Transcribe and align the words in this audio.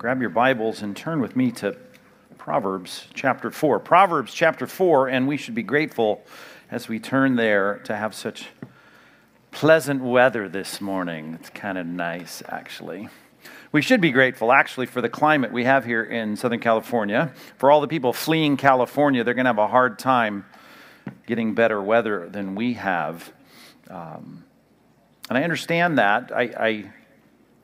grab 0.00 0.22
your 0.22 0.30
Bibles 0.30 0.80
and 0.80 0.96
turn 0.96 1.20
with 1.20 1.36
me 1.36 1.50
to 1.50 1.76
Proverbs 2.38 3.06
chapter 3.12 3.50
4. 3.50 3.80
Proverbs 3.80 4.32
chapter 4.32 4.66
4, 4.66 5.08
and 5.08 5.28
we 5.28 5.36
should 5.36 5.54
be 5.54 5.62
grateful 5.62 6.24
as 6.70 6.88
we 6.88 6.98
turn 6.98 7.36
there 7.36 7.80
to 7.84 7.94
have 7.94 8.14
such 8.14 8.46
pleasant 9.50 10.00
weather 10.00 10.48
this 10.48 10.80
morning. 10.80 11.34
It's 11.38 11.50
kind 11.50 11.76
of 11.76 11.86
nice, 11.86 12.42
actually. 12.48 13.10
We 13.72 13.82
should 13.82 14.00
be 14.00 14.10
grateful, 14.10 14.52
actually, 14.52 14.86
for 14.86 15.02
the 15.02 15.10
climate 15.10 15.52
we 15.52 15.64
have 15.64 15.84
here 15.84 16.02
in 16.02 16.34
Southern 16.34 16.60
California. 16.60 17.34
For 17.58 17.70
all 17.70 17.82
the 17.82 17.86
people 17.86 18.14
fleeing 18.14 18.56
California, 18.56 19.22
they're 19.22 19.34
going 19.34 19.44
to 19.44 19.50
have 19.50 19.58
a 19.58 19.68
hard 19.68 19.98
time 19.98 20.46
getting 21.26 21.52
better 21.52 21.82
weather 21.82 22.26
than 22.26 22.54
we 22.54 22.72
have. 22.72 23.30
Um, 23.90 24.44
and 25.28 25.36
I 25.36 25.42
understand 25.42 25.98
that. 25.98 26.32
I, 26.34 26.42
I 26.58 26.92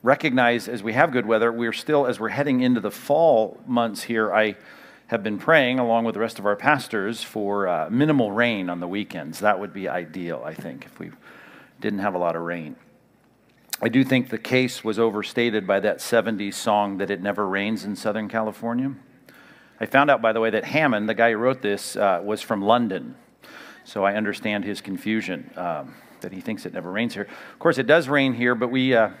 recognize 0.03 0.67
as 0.67 0.83
we 0.83 0.93
have 0.93 1.11
good 1.11 1.25
weather, 1.25 1.51
we're 1.51 1.73
still, 1.73 2.05
as 2.05 2.19
we're 2.19 2.29
heading 2.29 2.61
into 2.61 2.79
the 2.79 2.91
fall 2.91 3.59
months 3.65 4.03
here, 4.03 4.33
I 4.33 4.55
have 5.07 5.23
been 5.23 5.37
praying, 5.37 5.79
along 5.79 6.03
with 6.03 6.13
the 6.13 6.19
rest 6.19 6.37
of 6.37 6.45
our 6.45 6.55
pastors, 6.55 7.23
for 7.23 7.67
uh, 7.67 7.89
minimal 7.89 8.31
rain 8.31 8.69
on 8.69 8.79
the 8.79 8.87
weekends. 8.87 9.39
That 9.39 9.59
would 9.59 9.73
be 9.73 9.87
ideal, 9.87 10.43
I 10.45 10.53
think, 10.53 10.85
if 10.85 10.99
we 10.99 11.11
didn't 11.79 11.99
have 11.99 12.13
a 12.13 12.17
lot 12.17 12.35
of 12.35 12.41
rain. 12.41 12.75
I 13.81 13.89
do 13.89 14.03
think 14.03 14.29
the 14.29 14.37
case 14.37 14.83
was 14.83 14.97
overstated 14.99 15.67
by 15.67 15.79
that 15.81 15.99
70s 15.99 16.55
song 16.55 16.97
that 16.97 17.09
it 17.09 17.21
never 17.21 17.47
rains 17.47 17.85
in 17.85 17.95
Southern 17.95 18.27
California. 18.27 18.93
I 19.79 19.85
found 19.85 20.09
out, 20.09 20.21
by 20.21 20.33
the 20.33 20.39
way, 20.39 20.49
that 20.49 20.65
Hammond, 20.65 21.07
the 21.07 21.13
guy 21.13 21.31
who 21.31 21.37
wrote 21.37 21.61
this, 21.61 21.95
uh, 21.95 22.19
was 22.23 22.41
from 22.41 22.61
London. 22.61 23.15
So 23.83 24.03
I 24.03 24.15
understand 24.15 24.65
his 24.65 24.81
confusion 24.81 25.51
um, 25.55 25.93
that 26.21 26.33
he 26.33 26.41
thinks 26.41 26.65
it 26.65 26.73
never 26.73 26.91
rains 26.91 27.13
here. 27.13 27.27
Of 27.53 27.59
course, 27.59 27.77
it 27.77 27.87
does 27.87 28.09
rain 28.09 28.33
here, 28.33 28.55
but 28.55 28.69
we. 28.69 28.93
Uh, 28.93 29.11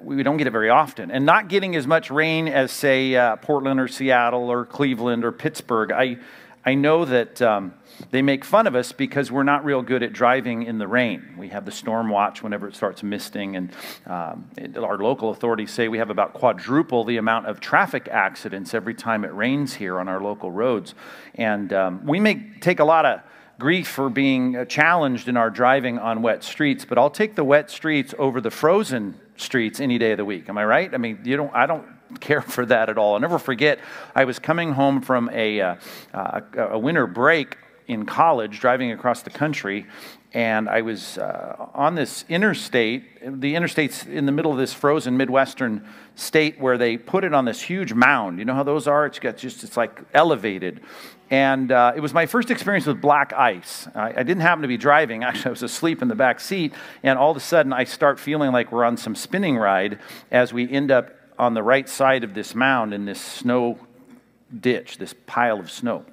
we 0.00 0.22
don't 0.22 0.36
get 0.36 0.46
it 0.46 0.50
very 0.50 0.70
often. 0.70 1.10
And 1.10 1.24
not 1.24 1.48
getting 1.48 1.74
as 1.74 1.86
much 1.86 2.10
rain 2.10 2.46
as, 2.48 2.70
say, 2.70 3.14
uh, 3.14 3.36
Portland 3.36 3.80
or 3.80 3.88
Seattle 3.88 4.50
or 4.50 4.64
Cleveland 4.66 5.24
or 5.24 5.32
Pittsburgh, 5.32 5.92
I, 5.92 6.18
I 6.64 6.74
know 6.74 7.06
that 7.06 7.40
um, 7.40 7.72
they 8.10 8.20
make 8.20 8.44
fun 8.44 8.66
of 8.66 8.74
us 8.74 8.92
because 8.92 9.32
we're 9.32 9.44
not 9.44 9.64
real 9.64 9.80
good 9.80 10.02
at 10.02 10.12
driving 10.12 10.64
in 10.64 10.76
the 10.76 10.86
rain. 10.86 11.34
We 11.38 11.48
have 11.48 11.64
the 11.64 11.72
storm 11.72 12.10
watch 12.10 12.42
whenever 12.42 12.68
it 12.68 12.76
starts 12.76 13.02
misting, 13.02 13.56
and 13.56 13.72
um, 14.06 14.50
it, 14.58 14.76
our 14.76 14.98
local 14.98 15.30
authorities 15.30 15.70
say 15.70 15.88
we 15.88 15.98
have 15.98 16.10
about 16.10 16.34
quadruple 16.34 17.04
the 17.04 17.16
amount 17.16 17.46
of 17.46 17.58
traffic 17.58 18.08
accidents 18.08 18.74
every 18.74 18.94
time 18.94 19.24
it 19.24 19.32
rains 19.32 19.74
here 19.74 19.98
on 19.98 20.08
our 20.08 20.20
local 20.20 20.50
roads. 20.50 20.94
And 21.34 21.72
um, 21.72 22.04
we 22.04 22.20
may 22.20 22.44
take 22.60 22.80
a 22.80 22.84
lot 22.84 23.06
of 23.06 23.20
grief 23.58 23.88
for 23.88 24.10
being 24.10 24.54
uh, 24.54 24.64
challenged 24.66 25.28
in 25.28 25.38
our 25.38 25.48
driving 25.48 25.98
on 25.98 26.20
wet 26.20 26.44
streets, 26.44 26.84
but 26.84 26.98
I'll 26.98 27.10
take 27.10 27.34
the 27.34 27.44
wet 27.44 27.70
streets 27.70 28.14
over 28.18 28.40
the 28.42 28.50
frozen 28.50 29.18
streets 29.38 29.80
any 29.80 29.98
day 29.98 30.12
of 30.12 30.18
the 30.18 30.24
week. 30.24 30.48
Am 30.48 30.58
I 30.58 30.64
right? 30.64 30.92
I 30.92 30.98
mean, 30.98 31.20
you 31.24 31.36
don't. 31.36 31.54
I 31.54 31.66
don't 31.66 31.86
care 32.20 32.42
for 32.42 32.64
that 32.66 32.88
at 32.88 32.98
all. 32.98 33.14
I'll 33.14 33.20
never 33.20 33.38
forget. 33.38 33.78
I 34.14 34.24
was 34.24 34.38
coming 34.38 34.72
home 34.72 35.00
from 35.00 35.30
a, 35.32 35.60
uh, 35.60 35.76
uh, 36.14 36.40
a 36.56 36.78
winter 36.78 37.06
break 37.06 37.56
in 37.86 38.04
college, 38.04 38.60
driving 38.60 38.92
across 38.92 39.22
the 39.22 39.30
country, 39.30 39.86
and 40.34 40.68
I 40.68 40.82
was 40.82 41.16
uh, 41.16 41.68
on 41.72 41.94
this 41.94 42.24
interstate. 42.28 43.40
The 43.40 43.54
interstate's 43.54 44.04
in 44.04 44.26
the 44.26 44.32
middle 44.32 44.52
of 44.52 44.58
this 44.58 44.74
frozen 44.74 45.16
Midwestern 45.16 45.88
state 46.16 46.60
where 46.60 46.76
they 46.76 46.98
put 46.98 47.24
it 47.24 47.32
on 47.32 47.46
this 47.46 47.62
huge 47.62 47.94
mound. 47.94 48.38
You 48.38 48.44
know 48.44 48.54
how 48.54 48.62
those 48.62 48.86
are? 48.86 49.06
It's 49.06 49.18
got 49.18 49.38
just 49.38 49.64
it's 49.64 49.76
like 49.76 50.02
elevated, 50.12 50.80
and 51.30 51.72
uh, 51.72 51.92
it 51.96 52.00
was 52.00 52.12
my 52.12 52.26
first 52.26 52.50
experience 52.50 52.86
with 52.86 53.00
black 53.00 53.32
ice. 53.32 53.88
I, 53.94 54.10
I, 54.10 54.22
didn't 54.22 54.40
happen 54.40 54.62
to 54.62 54.68
be 54.68 54.76
driving. 54.76 55.24
Actually, 55.24 55.46
I 55.46 55.50
was 55.50 55.62
asleep 55.62 56.02
in 56.02 56.08
the 56.08 56.14
back 56.14 56.40
seat, 56.40 56.74
and 57.02 57.18
all 57.18 57.30
of 57.30 57.36
a 57.36 57.40
sudden, 57.40 57.72
I 57.72 57.84
start 57.84 58.20
feeling 58.20 58.52
like 58.52 58.70
we're 58.70 58.84
on 58.84 58.98
some 58.98 59.14
spinning 59.14 59.56
ride 59.56 59.98
as 60.30 60.52
we 60.52 60.70
end 60.70 60.90
up 60.90 61.10
on 61.38 61.54
the 61.54 61.62
right 61.62 61.88
side 61.88 62.22
of 62.24 62.34
this 62.34 62.54
mound 62.54 62.92
in 62.92 63.06
this 63.06 63.20
snow 63.20 63.78
ditch, 64.60 64.98
this 64.98 65.14
pile 65.26 65.58
of 65.58 65.70
snow. 65.70 66.04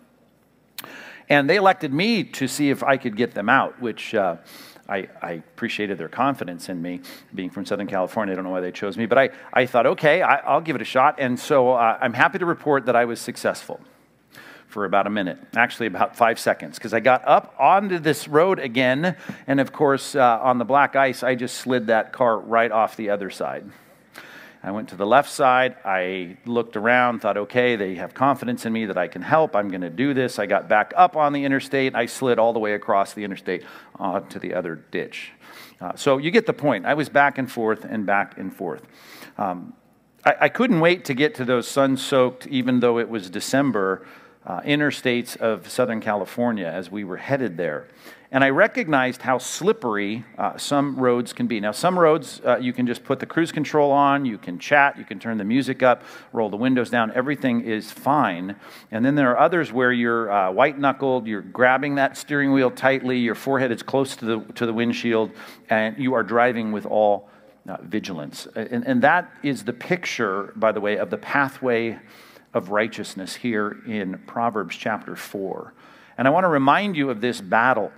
And 1.30 1.50
they 1.50 1.56
elected 1.56 1.94
me 1.94 2.24
to 2.24 2.48
see 2.48 2.70
if 2.70 2.84
I 2.84 2.98
could 2.98 3.16
get 3.16 3.34
them 3.34 3.50
out, 3.50 3.82
which 3.82 4.14
uh, 4.14 4.38
I, 4.88 5.10
I, 5.22 5.32
appreciated 5.32 5.98
their 5.98 6.10
confidence 6.10 6.70
in 6.70 6.82
me, 6.82 7.02
being 7.34 7.50
from 7.50 7.66
Southern 7.66 7.88
California. 7.88 8.34
I 8.34 8.36
don't 8.36 8.44
know 8.44 8.52
why 8.52 8.62
they 8.62 8.72
chose 8.72 8.98
me, 8.98 9.08
but 9.08 9.18
I, 9.18 9.30
I 9.52 9.66
thought, 9.66 9.88
okay, 9.88 10.22
I, 10.22 10.54
will 10.54 10.62
give 10.62 10.76
it 10.76 10.82
a 10.82 10.86
shot. 10.86 11.16
And 11.18 11.40
so 11.40 11.72
uh, 11.72 11.98
I'm 12.00 12.14
happy 12.14 12.38
to 12.38 12.46
report 12.46 12.86
that 12.86 12.96
I 12.96 13.06
was 13.06 13.20
successful 13.20 13.80
for 14.68 14.86
about 14.86 15.08
a 15.08 15.10
minute, 15.10 15.40
actually, 15.56 15.88
about 15.88 16.16
five 16.16 16.38
seconds, 16.38 16.78
because 16.78 16.94
I 16.94 17.00
got 17.00 17.28
up 17.28 17.56
onto 17.58 17.98
this 17.98 18.28
road 18.28 18.60
again. 18.60 19.16
And 19.48 19.60
of 19.60 19.72
course, 19.72 20.16
uh, 20.16 20.40
on 20.42 20.58
the 20.58 20.66
black 20.66 20.96
ice, 20.96 21.24
I 21.24 21.34
just 21.34 21.58
slid 21.58 21.88
that 21.88 22.14
car 22.14 22.38
right 22.38 22.72
off 22.72 22.96
the 22.96 23.10
other 23.10 23.30
side. 23.30 23.66
I 24.66 24.72
went 24.72 24.90
to 24.90 24.96
the 24.96 25.06
left 25.06 25.30
side. 25.30 25.76
I 25.86 26.38
looked 26.48 26.76
around, 26.76 27.20
thought, 27.20 27.38
okay, 27.38 27.76
they 27.76 27.94
have 27.96 28.16
confidence 28.16 28.66
in 28.66 28.74
me 28.74 28.88
that 28.88 28.98
I 28.98 29.08
can 29.08 29.22
help. 29.22 29.56
I'm 29.56 29.70
going 29.70 29.82
to 29.82 29.92
do 29.92 30.16
this. 30.16 30.40
I 30.40 30.48
got 30.48 30.68
back 30.68 30.92
up 30.98 31.16
on 31.16 31.34
the 31.34 31.46
interstate. 31.46 31.94
I 31.94 32.08
slid 32.08 32.40
all 32.40 32.52
the 32.52 32.58
way 32.58 32.74
across 32.74 33.14
the 33.14 33.24
interstate 33.24 33.64
uh, 34.00 34.22
to 34.22 34.40
the 34.40 34.56
other 34.56 34.76
ditch. 34.90 35.34
Uh, 35.80 35.96
so 35.96 36.18
you 36.18 36.32
get 36.32 36.48
the 36.48 36.54
point. 36.54 36.88
I 36.88 36.96
was 36.96 37.10
back 37.10 37.38
and 37.38 37.50
forth 37.50 37.86
and 37.86 38.08
back 38.08 38.40
and 38.40 38.52
forth. 38.52 38.82
Um, 39.38 39.74
I, 40.26 40.36
I, 40.42 40.50
couldn't 40.50 40.80
wait 40.80 41.06
to 41.06 41.14
get 41.14 41.36
to 41.36 41.46
those 41.46 41.68
sun 41.68 41.96
soaked, 41.96 42.48
even 42.48 42.80
though 42.80 42.98
it 42.98 43.08
was 43.08 43.30
December, 43.30 44.08
uh, 44.48 44.62
interstates 44.62 45.38
of 45.38 45.70
Southern 45.70 46.02
California 46.02 46.66
as 46.66 46.90
we 46.90 47.04
were 47.04 47.18
headed 47.18 47.58
there 47.58 47.88
and 48.32 48.44
I 48.44 48.50
recognized 48.50 49.22
how 49.22 49.38
slippery 49.38 50.24
uh, 50.38 50.58
some 50.58 50.98
roads 50.98 51.32
can 51.32 51.48
be. 51.48 51.60
Now, 51.60 51.72
some 51.72 51.98
roads 51.98 52.42
uh, 52.46 52.58
you 52.58 52.74
can 52.74 52.88
just 52.88 53.04
put 53.04 53.20
the 53.20 53.26
cruise 53.26 53.52
control 53.52 53.92
on, 53.92 54.26
you 54.26 54.38
can 54.38 54.58
chat, 54.58 54.98
you 54.98 55.06
can 55.06 55.20
turn 55.20 55.38
the 55.38 55.44
music 55.44 55.84
up, 55.84 56.04
roll 56.34 56.50
the 56.50 56.58
windows 56.58 56.90
down, 56.90 57.12
everything 57.14 57.62
is 57.62 57.92
fine. 57.92 58.56
And 58.92 59.06
then 59.06 59.16
there 59.16 59.32
are 59.32 59.38
others 59.38 59.72
where 59.72 59.92
you're 59.92 60.32
uh, 60.32 60.52
white 60.52 60.80
knuckled, 60.80 61.28
you're 61.28 61.42
grabbing 61.42 61.96
that 61.96 62.18
steering 62.18 62.52
wheel 62.52 62.72
tightly, 62.72 63.20
your 63.20 63.36
forehead 63.36 63.72
is 63.72 63.84
close 63.84 64.16
to 64.18 64.26
the, 64.26 64.40
to 64.54 64.66
the 64.66 64.74
windshield, 64.74 65.32
and 65.70 65.98
you 65.98 66.14
are 66.14 66.24
driving 66.24 66.72
with 66.72 66.86
all 66.86 67.30
uh, 67.70 67.78
vigilance. 67.82 68.48
And, 68.56 68.86
and 68.86 69.02
that 69.02 69.32
is 69.44 69.64
the 69.64 69.74
picture, 69.74 70.54
by 70.56 70.72
the 70.72 70.82
way, 70.82 70.98
of 70.98 71.10
the 71.10 71.18
pathway 71.18 72.00
of 72.54 72.70
righteousness 72.70 73.36
here 73.36 73.78
in 73.86 74.18
Proverbs 74.26 74.76
chapter 74.76 75.16
4. 75.16 75.74
And 76.18 76.28
I 76.28 76.32
want 76.32 76.46
to 76.46 76.50
remind 76.50 76.96
you 76.96 77.10
of 77.10 77.20
this 77.22 77.42
battle 77.42 77.92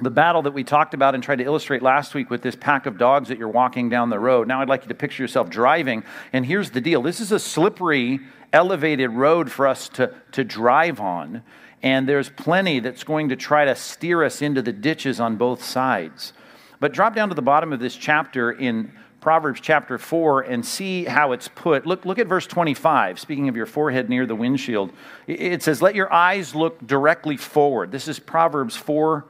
the 0.00 0.10
battle 0.10 0.42
that 0.42 0.52
we 0.52 0.62
talked 0.62 0.92
about 0.92 1.14
and 1.14 1.24
tried 1.24 1.36
to 1.36 1.44
illustrate 1.44 1.82
last 1.82 2.14
week 2.14 2.28
with 2.28 2.42
this 2.42 2.54
pack 2.54 2.86
of 2.86 2.98
dogs 2.98 3.28
that 3.28 3.38
you're 3.38 3.48
walking 3.48 3.88
down 3.88 4.10
the 4.10 4.18
road. 4.18 4.46
Now 4.46 4.60
I'd 4.60 4.68
like 4.68 4.82
you 4.82 4.88
to 4.88 4.94
picture 4.94 5.22
yourself 5.22 5.48
driving, 5.48 6.04
and 6.32 6.44
here's 6.44 6.70
the 6.70 6.80
deal 6.80 7.00
this 7.02 7.20
is 7.20 7.32
a 7.32 7.38
slippery, 7.38 8.20
elevated 8.52 9.10
road 9.10 9.50
for 9.50 9.66
us 9.66 9.88
to, 9.90 10.14
to 10.32 10.44
drive 10.44 11.00
on, 11.00 11.42
and 11.82 12.06
there's 12.08 12.28
plenty 12.28 12.80
that's 12.80 13.04
going 13.04 13.30
to 13.30 13.36
try 13.36 13.64
to 13.64 13.74
steer 13.74 14.22
us 14.22 14.42
into 14.42 14.60
the 14.60 14.72
ditches 14.72 15.18
on 15.18 15.36
both 15.36 15.64
sides. 15.64 16.34
But 16.78 16.92
drop 16.92 17.14
down 17.14 17.30
to 17.30 17.34
the 17.34 17.42
bottom 17.42 17.72
of 17.72 17.80
this 17.80 17.96
chapter 17.96 18.52
in 18.52 18.92
Proverbs 19.22 19.60
chapter 19.60 19.96
4 19.96 20.42
and 20.42 20.64
see 20.64 21.04
how 21.04 21.32
it's 21.32 21.48
put. 21.48 21.86
Look, 21.86 22.04
look 22.04 22.18
at 22.18 22.26
verse 22.26 22.46
25. 22.46 23.18
Speaking 23.18 23.48
of 23.48 23.56
your 23.56 23.66
forehead 23.66 24.10
near 24.10 24.26
the 24.26 24.36
windshield, 24.36 24.92
it 25.26 25.62
says, 25.62 25.80
Let 25.80 25.94
your 25.94 26.12
eyes 26.12 26.54
look 26.54 26.86
directly 26.86 27.38
forward. 27.38 27.90
This 27.90 28.08
is 28.08 28.18
Proverbs 28.18 28.76
4 28.76 29.24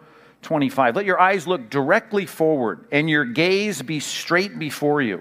25. 0.47 0.95
Let 0.95 1.05
your 1.05 1.21
eyes 1.21 1.49
look 1.49 1.69
directly 1.71 2.25
forward 2.25 2.87
and 2.93 3.11
your 3.11 3.25
gaze 3.25 3.83
be 3.83 3.99
straight 3.99 4.61
before 4.61 5.03
you. 5.03 5.21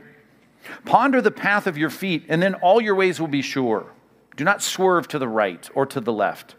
Ponder 0.86 1.20
the 1.20 1.32
path 1.32 1.66
of 1.66 1.80
your 1.80 1.90
feet, 1.90 2.26
and 2.30 2.42
then 2.42 2.54
all 2.56 2.80
your 2.80 2.94
ways 2.94 3.20
will 3.20 3.28
be 3.28 3.42
sure. 3.42 3.92
Do 4.36 4.44
not 4.44 4.62
swerve 4.62 5.08
to 5.10 5.20
the 5.20 5.28
right 5.28 5.68
or 5.74 5.88
to 5.88 6.00
the 6.00 6.14
left. 6.14 6.56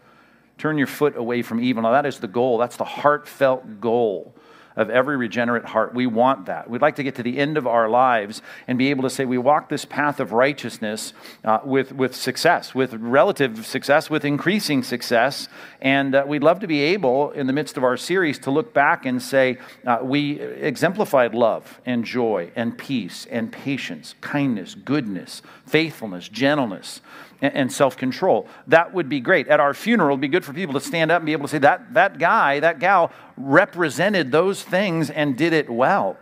Turn 0.59 0.79
your 0.79 0.89
foot 0.89 1.17
away 1.17 1.43
from 1.43 1.61
evil. 1.61 1.83
Now, 1.85 1.93
that 1.93 2.07
is 2.07 2.19
the 2.19 2.27
goal. 2.27 2.59
That's 2.59 2.77
the 2.77 2.85
heartfelt 2.85 3.81
goal 3.81 4.35
of 4.77 4.91
every 4.91 5.17
regenerate 5.17 5.65
heart. 5.65 5.95
We 5.95 6.07
want 6.07 6.47
that. 6.47 6.69
We'd 6.69 6.83
like 6.83 6.97
to 6.97 7.03
get 7.03 7.15
to 7.17 7.23
the 7.23 7.39
end 7.39 7.57
of 7.57 7.67
our 7.67 7.89
lives 7.89 8.43
and 8.69 8.79
be 8.79 8.91
able 8.91 9.03
to 9.03 9.11
say 9.11 9.25
we 9.25 9.39
walk 9.39 9.69
this 9.69 9.85
path 9.85 10.21
of 10.21 10.33
righteousness 10.33 11.13
uh, 11.45 11.61
with, 11.65 11.93
with 11.93 12.15
success, 12.15 12.75
with 12.75 12.95
relative 12.95 13.67
success, 13.67 14.11
with 14.11 14.25
increasing 14.25 14.83
success. 14.83 15.49
And 15.81 16.15
uh, 16.15 16.25
we'd 16.27 16.43
love 16.43 16.61
to 16.61 16.67
be 16.67 16.81
able, 16.83 17.31
in 17.31 17.47
the 17.47 17.53
midst 17.53 17.77
of 17.77 17.85
our 17.85 17.97
series, 17.97 18.39
to 18.41 18.51
look 18.51 18.75
back 18.75 19.07
and 19.07 19.21
say 19.23 19.59
uh, 19.87 19.99
we 20.03 20.41
exemplified 20.41 21.35
love 21.35 21.81
and 21.87 22.05
joy 22.05 22.51
and 22.55 22.77
peace 22.77 23.27
and 23.31 23.51
patience, 23.51 24.15
kindness, 24.21 24.75
goodness, 24.75 25.43
faithfulness, 25.67 26.29
gentleness 26.29 27.01
and 27.41 27.73
self 27.73 27.97
control. 27.97 28.49
That 28.67 28.93
would 28.95 29.09
be 29.09 29.21
great. 29.21 29.49
At 29.49 29.61
our 29.61 29.75
funeral, 29.75 30.15
it'd 30.15 30.21
be 30.21 30.29
good 30.29 30.45
for 30.45 30.53
people 30.53 30.75
to 30.75 30.81
stand 30.81 31.11
up 31.11 31.19
and 31.21 31.27
be 31.27 31.33
able 31.33 31.47
to 31.47 31.51
say, 31.51 31.59
that, 31.59 31.95
that 31.95 32.19
guy, 32.19 32.61
that 32.61 32.79
gal 32.79 33.13
represented 33.37 34.33
those 34.33 34.63
things 34.63 35.11
and 35.11 35.37
did 35.37 35.53
it 35.53 35.69
well. 35.69 36.17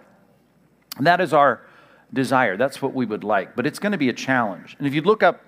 That 1.00 1.20
is 1.20 1.32
our 1.32 1.62
desire. 2.12 2.56
That's 2.56 2.80
what 2.80 2.94
we 2.94 3.06
would 3.06 3.24
like. 3.24 3.56
But 3.56 3.66
it's 3.66 3.78
going 3.78 3.92
to 3.92 3.98
be 3.98 4.08
a 4.08 4.12
challenge. 4.14 4.76
And 4.78 4.86
if 4.86 4.94
you 4.94 5.02
look 5.02 5.22
up 5.22 5.40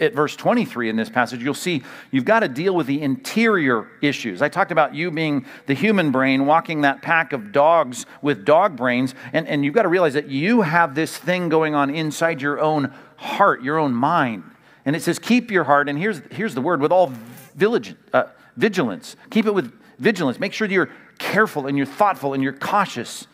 at 0.00 0.14
verse 0.14 0.34
23 0.36 0.88
in 0.88 0.96
this 0.96 1.10
passage, 1.10 1.42
you'll 1.42 1.54
see 1.54 1.82
you've 2.10 2.24
got 2.24 2.40
to 2.40 2.48
deal 2.48 2.74
with 2.74 2.86
the 2.86 3.02
interior 3.02 3.88
issues. 4.00 4.42
I 4.42 4.48
talked 4.48 4.72
about 4.72 4.94
you 4.94 5.10
being 5.10 5.46
the 5.66 5.74
human 5.74 6.10
brain 6.10 6.46
walking 6.46 6.80
that 6.82 7.02
pack 7.02 7.32
of 7.32 7.52
dogs 7.52 8.06
with 8.20 8.44
dog 8.44 8.76
brains, 8.76 9.14
and, 9.32 9.46
and 9.46 9.64
you've 9.64 9.74
got 9.74 9.82
to 9.82 9.88
realize 9.88 10.14
that 10.14 10.28
you 10.28 10.62
have 10.62 10.94
this 10.94 11.16
thing 11.16 11.48
going 11.48 11.74
on 11.74 11.90
inside 11.90 12.40
your 12.42 12.60
own 12.60 12.92
heart, 13.16 13.62
your 13.62 13.78
own 13.78 13.92
mind. 13.92 14.44
And 14.84 14.96
it 14.96 15.02
says, 15.02 15.18
keep 15.18 15.50
your 15.50 15.64
heart, 15.64 15.88
and 15.88 15.98
here's, 15.98 16.20
here's 16.30 16.54
the 16.54 16.60
word, 16.60 16.80
with 16.80 16.92
all 16.92 17.12
vigilance. 17.54 17.94
Uh, 18.12 18.24
vigilance. 18.56 19.16
Keep 19.30 19.46
it 19.46 19.54
with 19.54 19.72
vigilance. 19.98 20.40
Make 20.40 20.52
sure 20.52 20.66
you're 20.68 20.90
careful 21.18 21.66
and 21.66 21.76
you're 21.76 21.86
thoughtful 21.86 22.34
and 22.34 22.42
you're 22.42 22.52
cautious. 22.52 23.26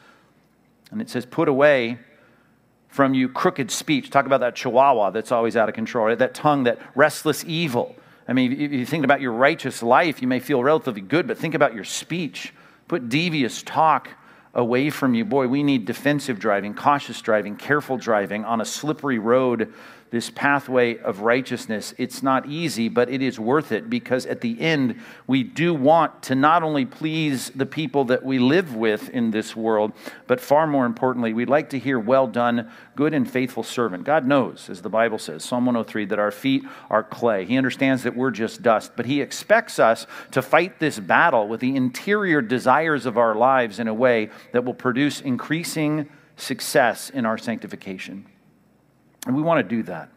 And 0.90 1.00
it 1.00 1.08
says, 1.08 1.24
put 1.26 1.48
away 1.48 1.98
from 2.88 3.14
you 3.14 3.28
crooked 3.28 3.70
speech. 3.70 4.10
Talk 4.10 4.26
about 4.26 4.40
that 4.40 4.56
chihuahua 4.56 5.10
that's 5.10 5.32
always 5.32 5.56
out 5.56 5.68
of 5.68 5.74
control, 5.74 6.14
that 6.14 6.34
tongue, 6.34 6.64
that 6.64 6.78
restless 6.94 7.44
evil. 7.44 7.94
I 8.26 8.34
mean, 8.34 8.52
if 8.52 8.72
you 8.72 8.84
think 8.84 9.04
about 9.04 9.20
your 9.20 9.32
righteous 9.32 9.82
life, 9.82 10.20
you 10.20 10.28
may 10.28 10.40
feel 10.40 10.62
relatively 10.62 11.00
good, 11.00 11.26
but 11.26 11.38
think 11.38 11.54
about 11.54 11.74
your 11.74 11.84
speech. 11.84 12.52
Put 12.86 13.08
devious 13.08 13.62
talk 13.62 14.10
away 14.54 14.90
from 14.90 15.14
you. 15.14 15.24
Boy, 15.24 15.48
we 15.48 15.62
need 15.62 15.84
defensive 15.84 16.38
driving, 16.38 16.74
cautious 16.74 17.20
driving, 17.20 17.56
careful 17.56 17.96
driving 17.96 18.44
on 18.44 18.60
a 18.60 18.64
slippery 18.64 19.18
road 19.18 19.72
this 20.10 20.30
pathway 20.30 20.96
of 20.98 21.20
righteousness. 21.20 21.92
It's 21.98 22.22
not 22.22 22.46
easy, 22.46 22.88
but 22.88 23.10
it 23.10 23.20
is 23.20 23.38
worth 23.38 23.72
it 23.72 23.90
because 23.90 24.24
at 24.26 24.40
the 24.40 24.60
end, 24.60 25.00
we 25.26 25.42
do 25.42 25.74
want 25.74 26.22
to 26.24 26.34
not 26.34 26.62
only 26.62 26.86
please 26.86 27.50
the 27.50 27.66
people 27.66 28.04
that 28.06 28.24
we 28.24 28.38
live 28.38 28.74
with 28.74 29.10
in 29.10 29.30
this 29.30 29.54
world, 29.54 29.92
but 30.26 30.40
far 30.40 30.66
more 30.66 30.86
importantly, 30.86 31.32
we'd 31.32 31.48
like 31.48 31.70
to 31.70 31.78
hear, 31.78 31.98
Well 31.98 32.26
done, 32.26 32.70
good 32.96 33.12
and 33.12 33.30
faithful 33.30 33.62
servant. 33.62 34.04
God 34.04 34.26
knows, 34.26 34.70
as 34.70 34.82
the 34.82 34.88
Bible 34.88 35.18
says, 35.18 35.44
Psalm 35.44 35.66
103, 35.66 36.06
that 36.06 36.18
our 36.18 36.30
feet 36.30 36.64
are 36.88 37.02
clay. 37.02 37.44
He 37.44 37.58
understands 37.58 38.02
that 38.04 38.16
we're 38.16 38.30
just 38.30 38.62
dust, 38.62 38.92
but 38.96 39.06
He 39.06 39.20
expects 39.20 39.78
us 39.78 40.06
to 40.30 40.42
fight 40.42 40.80
this 40.80 40.98
battle 40.98 41.48
with 41.48 41.60
the 41.60 41.76
interior 41.76 42.40
desires 42.40 43.04
of 43.06 43.18
our 43.18 43.34
lives 43.34 43.78
in 43.78 43.88
a 43.88 43.94
way 43.94 44.30
that 44.52 44.64
will 44.64 44.74
produce 44.74 45.20
increasing 45.20 46.08
success 46.36 47.10
in 47.10 47.26
our 47.26 47.36
sanctification. 47.36 48.24
And 49.28 49.36
we 49.36 49.42
want 49.42 49.58
to 49.58 49.76
do 49.76 49.84
that. 49.84 50.08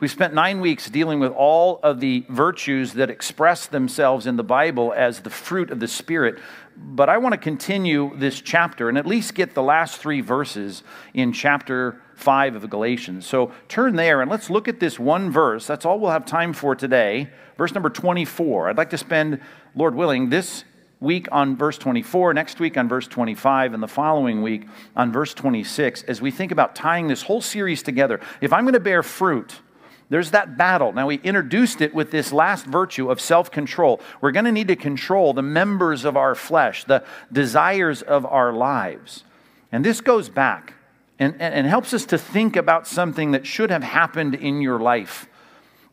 We've 0.00 0.10
spent 0.10 0.34
nine 0.34 0.60
weeks 0.60 0.90
dealing 0.90 1.20
with 1.20 1.30
all 1.30 1.78
of 1.84 2.00
the 2.00 2.26
virtues 2.28 2.94
that 2.94 3.08
express 3.08 3.68
themselves 3.68 4.26
in 4.26 4.34
the 4.34 4.42
Bible 4.42 4.92
as 4.96 5.20
the 5.20 5.30
fruit 5.30 5.70
of 5.70 5.78
the 5.78 5.86
Spirit. 5.86 6.40
But 6.76 7.08
I 7.08 7.18
want 7.18 7.34
to 7.34 7.38
continue 7.38 8.10
this 8.16 8.40
chapter 8.40 8.88
and 8.88 8.98
at 8.98 9.06
least 9.06 9.36
get 9.36 9.54
the 9.54 9.62
last 9.62 10.00
three 10.00 10.20
verses 10.20 10.82
in 11.14 11.32
chapter 11.32 12.00
5 12.16 12.56
of 12.56 12.68
Galatians. 12.68 13.26
So 13.26 13.52
turn 13.68 13.94
there 13.94 14.20
and 14.20 14.28
let's 14.28 14.50
look 14.50 14.66
at 14.66 14.80
this 14.80 14.98
one 14.98 15.30
verse. 15.30 15.68
That's 15.68 15.84
all 15.84 16.00
we'll 16.00 16.10
have 16.10 16.26
time 16.26 16.52
for 16.52 16.74
today. 16.74 17.30
Verse 17.56 17.72
number 17.72 17.90
24. 17.90 18.70
I'd 18.70 18.76
like 18.76 18.90
to 18.90 18.98
spend, 18.98 19.40
Lord 19.76 19.94
willing, 19.94 20.30
this 20.30 20.64
week 21.02 21.28
on 21.32 21.56
verse 21.56 21.76
24, 21.78 22.32
next 22.32 22.60
week 22.60 22.78
on 22.78 22.88
verse 22.88 23.08
25, 23.08 23.74
and 23.74 23.82
the 23.82 23.88
following 23.88 24.40
week 24.40 24.66
on 24.96 25.12
verse 25.12 25.34
26 25.34 26.04
as 26.04 26.22
we 26.22 26.30
think 26.30 26.52
about 26.52 26.74
tying 26.74 27.08
this 27.08 27.22
whole 27.22 27.40
series 27.40 27.82
together. 27.82 28.20
If 28.40 28.52
I'm 28.52 28.64
going 28.64 28.74
to 28.74 28.80
bear 28.80 29.02
fruit, 29.02 29.60
there's 30.08 30.30
that 30.30 30.56
battle. 30.56 30.92
Now, 30.92 31.08
we 31.08 31.16
introduced 31.16 31.80
it 31.80 31.92
with 31.92 32.10
this 32.10 32.32
last 32.32 32.66
virtue 32.66 33.10
of 33.10 33.20
self 33.20 33.50
control. 33.50 34.00
We're 34.20 34.32
going 34.32 34.44
to 34.44 34.52
need 34.52 34.68
to 34.68 34.76
control 34.76 35.32
the 35.32 35.42
members 35.42 36.04
of 36.04 36.16
our 36.16 36.34
flesh, 36.34 36.84
the 36.84 37.04
desires 37.32 38.02
of 38.02 38.24
our 38.26 38.52
lives. 38.52 39.24
And 39.72 39.84
this 39.84 40.00
goes 40.00 40.28
back 40.28 40.74
and, 41.18 41.34
and, 41.40 41.54
and 41.54 41.66
helps 41.66 41.94
us 41.94 42.04
to 42.06 42.18
think 42.18 42.56
about 42.56 42.86
something 42.86 43.32
that 43.32 43.46
should 43.46 43.70
have 43.70 43.82
happened 43.82 44.34
in 44.34 44.60
your 44.60 44.78
life. 44.78 45.26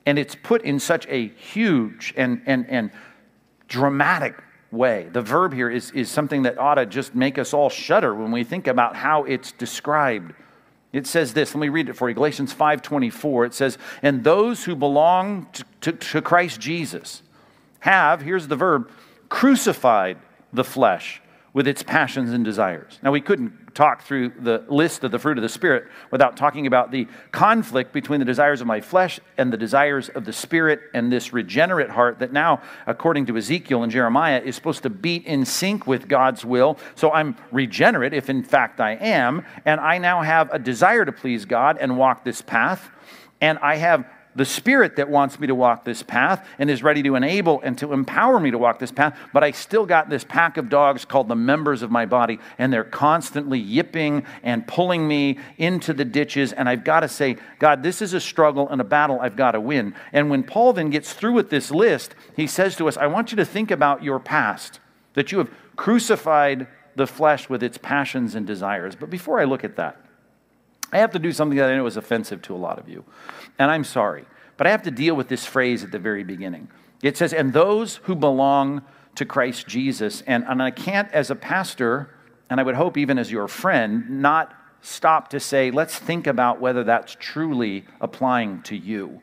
And 0.06 0.20
it's 0.20 0.36
put 0.36 0.64
in 0.64 0.80
such 0.80 1.08
a 1.08 1.30
huge 1.30 2.14
and, 2.18 2.42
and, 2.46 2.70
and 2.70 2.92
dramatic 3.68 4.36
way. 4.72 5.10
The 5.12 5.22
verb 5.22 5.54
here 5.54 5.70
is, 5.70 5.92
is 5.92 6.10
something 6.10 6.44
that 6.44 6.58
ought 6.58 6.76
to 6.76 6.86
just 6.86 7.16
make 7.16 7.38
us 7.38 7.54
all 7.54 7.70
shudder 7.70 8.14
when 8.14 8.32
we 8.32 8.44
think 8.44 8.68
about 8.68 8.96
how 8.96 9.24
it's 9.24 9.52
described. 9.54 10.34
It 10.92 11.08
says 11.08 11.34
this, 11.34 11.54
let 11.54 11.62
me 11.62 11.70
read 11.70 11.90
it 11.90 11.94
for 11.94 12.10
you. 12.10 12.16
Galatians 12.16 12.54
5:24. 12.54 13.46
It 13.46 13.54
says, 13.54 13.78
"And 14.02 14.24
those 14.24 14.64
who 14.64 14.76
belong 14.76 15.48
to, 15.54 15.66
to, 15.82 15.92
to 15.92 16.22
Christ 16.22 16.60
Jesus 16.60 17.22
have, 17.82 18.22
here's 18.22 18.48
the 18.48 18.56
verb, 18.56 18.90
crucified 19.30 20.18
the 20.52 20.64
flesh 20.64 21.22
with 21.54 21.68
its 21.68 21.84
passions 21.84 22.32
and 22.32 22.46
desires. 22.46 23.00
Now, 23.02 23.12
we 23.12 23.22
couldn't 23.22 23.59
talk 23.74 24.02
through 24.02 24.30
the 24.40 24.64
list 24.68 25.04
of 25.04 25.12
the 25.12 25.20
fruit 25.20 25.38
of 25.38 25.42
the 25.42 25.50
Spirit 25.50 25.88
without 26.12 26.38
talking 26.38 26.68
about 26.68 26.92
the 26.92 27.08
conflict 27.32 27.94
between 27.94 28.20
the 28.20 28.26
desires 28.26 28.62
of 28.62 28.68
my 28.68 28.82
flesh 28.82 29.20
and 29.38 29.52
the 29.52 29.58
desires 29.58 30.10
of 30.10 30.26
the 30.26 30.34
Spirit 30.34 30.82
and 30.94 31.12
this 31.12 31.34
regenerate 31.34 31.90
heart 31.90 32.20
that 32.20 32.34
now, 32.34 32.62
according 32.88 33.26
to 33.28 33.38
Ezekiel 33.38 33.84
and 33.84 33.92
Jeremiah, 33.92 34.42
is 34.44 34.56
supposed 34.56 34.84
to 34.84 34.90
beat 34.90 35.26
in 35.26 35.46
sync 35.46 35.88
with 35.88 36.08
God's 36.08 36.44
will. 36.44 36.78
So 36.96 37.12
I'm 37.12 37.36
regenerate, 37.52 38.14
if 38.14 38.30
in 38.30 38.44
fact 38.44 38.80
I 38.80 38.92
am, 38.94 39.46
and 39.66 39.80
I 39.80 39.98
now 39.98 40.22
have 40.22 40.52
a 40.54 40.60
desire 40.60 41.06
to 41.06 41.12
please 41.12 41.46
God 41.46 41.78
and 41.80 41.98
walk 41.98 42.24
this 42.24 42.42
path. 42.42 42.90
And 43.42 43.58
I 43.60 43.76
have 43.78 44.06
the 44.40 44.46
Spirit 44.46 44.96
that 44.96 45.10
wants 45.10 45.38
me 45.38 45.48
to 45.48 45.54
walk 45.54 45.84
this 45.84 46.02
path 46.02 46.48
and 46.60 46.70
is 46.70 46.82
ready 46.82 47.04
to 47.04 47.16
enable 47.16 47.60
and 47.60 47.78
to 47.78 47.92
empower 47.92 48.40
me 48.40 48.52
to 48.52 48.58
walk 48.58 48.80
this 48.80 48.90
path, 48.90 49.20
but 49.34 49.44
I 49.44 49.52
still 49.52 49.86
got 49.86 50.10
this 50.10 50.24
pack 50.24 50.56
of 50.56 50.70
dogs 50.70 51.04
called 51.04 51.28
the 51.28 51.36
members 51.36 51.82
of 51.82 51.92
my 51.92 52.06
body, 52.06 52.40
and 52.58 52.72
they're 52.72 52.86
constantly 52.86 53.60
yipping 53.60 54.24
and 54.42 54.66
pulling 54.66 55.06
me 55.06 55.40
into 55.58 55.92
the 55.92 56.06
ditches. 56.06 56.54
And 56.54 56.70
I've 56.70 56.86
got 56.86 57.02
to 57.02 57.10
say, 57.10 57.36
God, 57.60 57.84
this 57.84 58.02
is 58.02 58.14
a 58.14 58.22
struggle 58.22 58.70
and 58.70 58.80
a 58.80 58.86
battle 58.86 59.20
I've 59.20 59.36
got 59.36 59.52
to 59.52 59.60
win. 59.60 59.94
And 60.14 60.30
when 60.30 60.44
Paul 60.44 60.72
then 60.72 60.90
gets 60.90 61.12
through 61.12 61.34
with 61.34 61.50
this 61.50 61.70
list, 61.70 62.16
he 62.38 62.48
says 62.48 62.78
to 62.78 62.88
us, 62.88 62.96
I 62.96 63.08
want 63.08 63.34
you 63.34 63.36
to 63.36 63.46
think 63.46 63.72
about 63.72 64.04
your 64.04 64.22
past, 64.22 64.80
that 65.16 65.34
you 65.34 65.40
have 65.40 65.52
crucified 65.76 66.66
the 66.96 67.08
flesh 67.08 67.50
with 67.50 67.62
its 67.62 67.78
passions 67.78 68.36
and 68.36 68.48
desires. 68.48 68.96
But 68.96 69.10
before 69.10 69.42
I 69.42 69.44
look 69.44 69.66
at 69.66 69.76
that, 69.76 69.98
I 70.92 70.98
have 70.98 71.12
to 71.12 71.20
do 71.20 71.32
something 71.32 71.58
that 71.58 71.70
I 71.70 71.76
know 71.76 71.86
is 71.86 71.98
offensive 71.98 72.42
to 72.44 72.56
a 72.56 72.58
lot 72.58 72.80
of 72.80 72.90
you. 72.90 73.04
And 73.58 73.70
I'm 73.70 73.84
sorry, 73.84 74.26
but 74.58 74.68
I 74.68 74.72
have 74.72 74.84
to 74.84 74.92
deal 74.92 75.16
with 75.16 75.28
this 75.28 75.46
phrase 75.46 75.84
at 75.84 75.92
the 75.92 76.00
very 76.00 76.24
beginning. 76.24 76.70
It 77.02 77.18
says, 77.18 77.34
and 77.34 77.54
those 77.54 77.98
who 77.98 78.16
belong 78.16 78.82
to 79.16 79.26
Christ 79.26 79.68
Jesus. 79.68 80.22
And, 80.28 80.46
and 80.48 80.64
I 80.64 80.72
can't, 80.72 81.12
as 81.12 81.30
a 81.30 81.36
pastor, 81.36 82.16
and 82.50 82.60
I 82.60 82.64
would 82.64 82.76
hope 82.76 82.98
even 82.98 83.18
as 83.18 83.32
your 83.32 83.48
friend, 83.48 84.22
not 84.22 84.54
stop 84.82 85.30
to 85.30 85.40
say, 85.40 85.72
let's 85.72 85.98
think 85.98 86.26
about 86.26 86.62
whether 86.62 86.84
that's 86.86 87.18
truly 87.20 87.86
applying 88.00 88.62
to 88.64 88.78
you. 88.78 89.22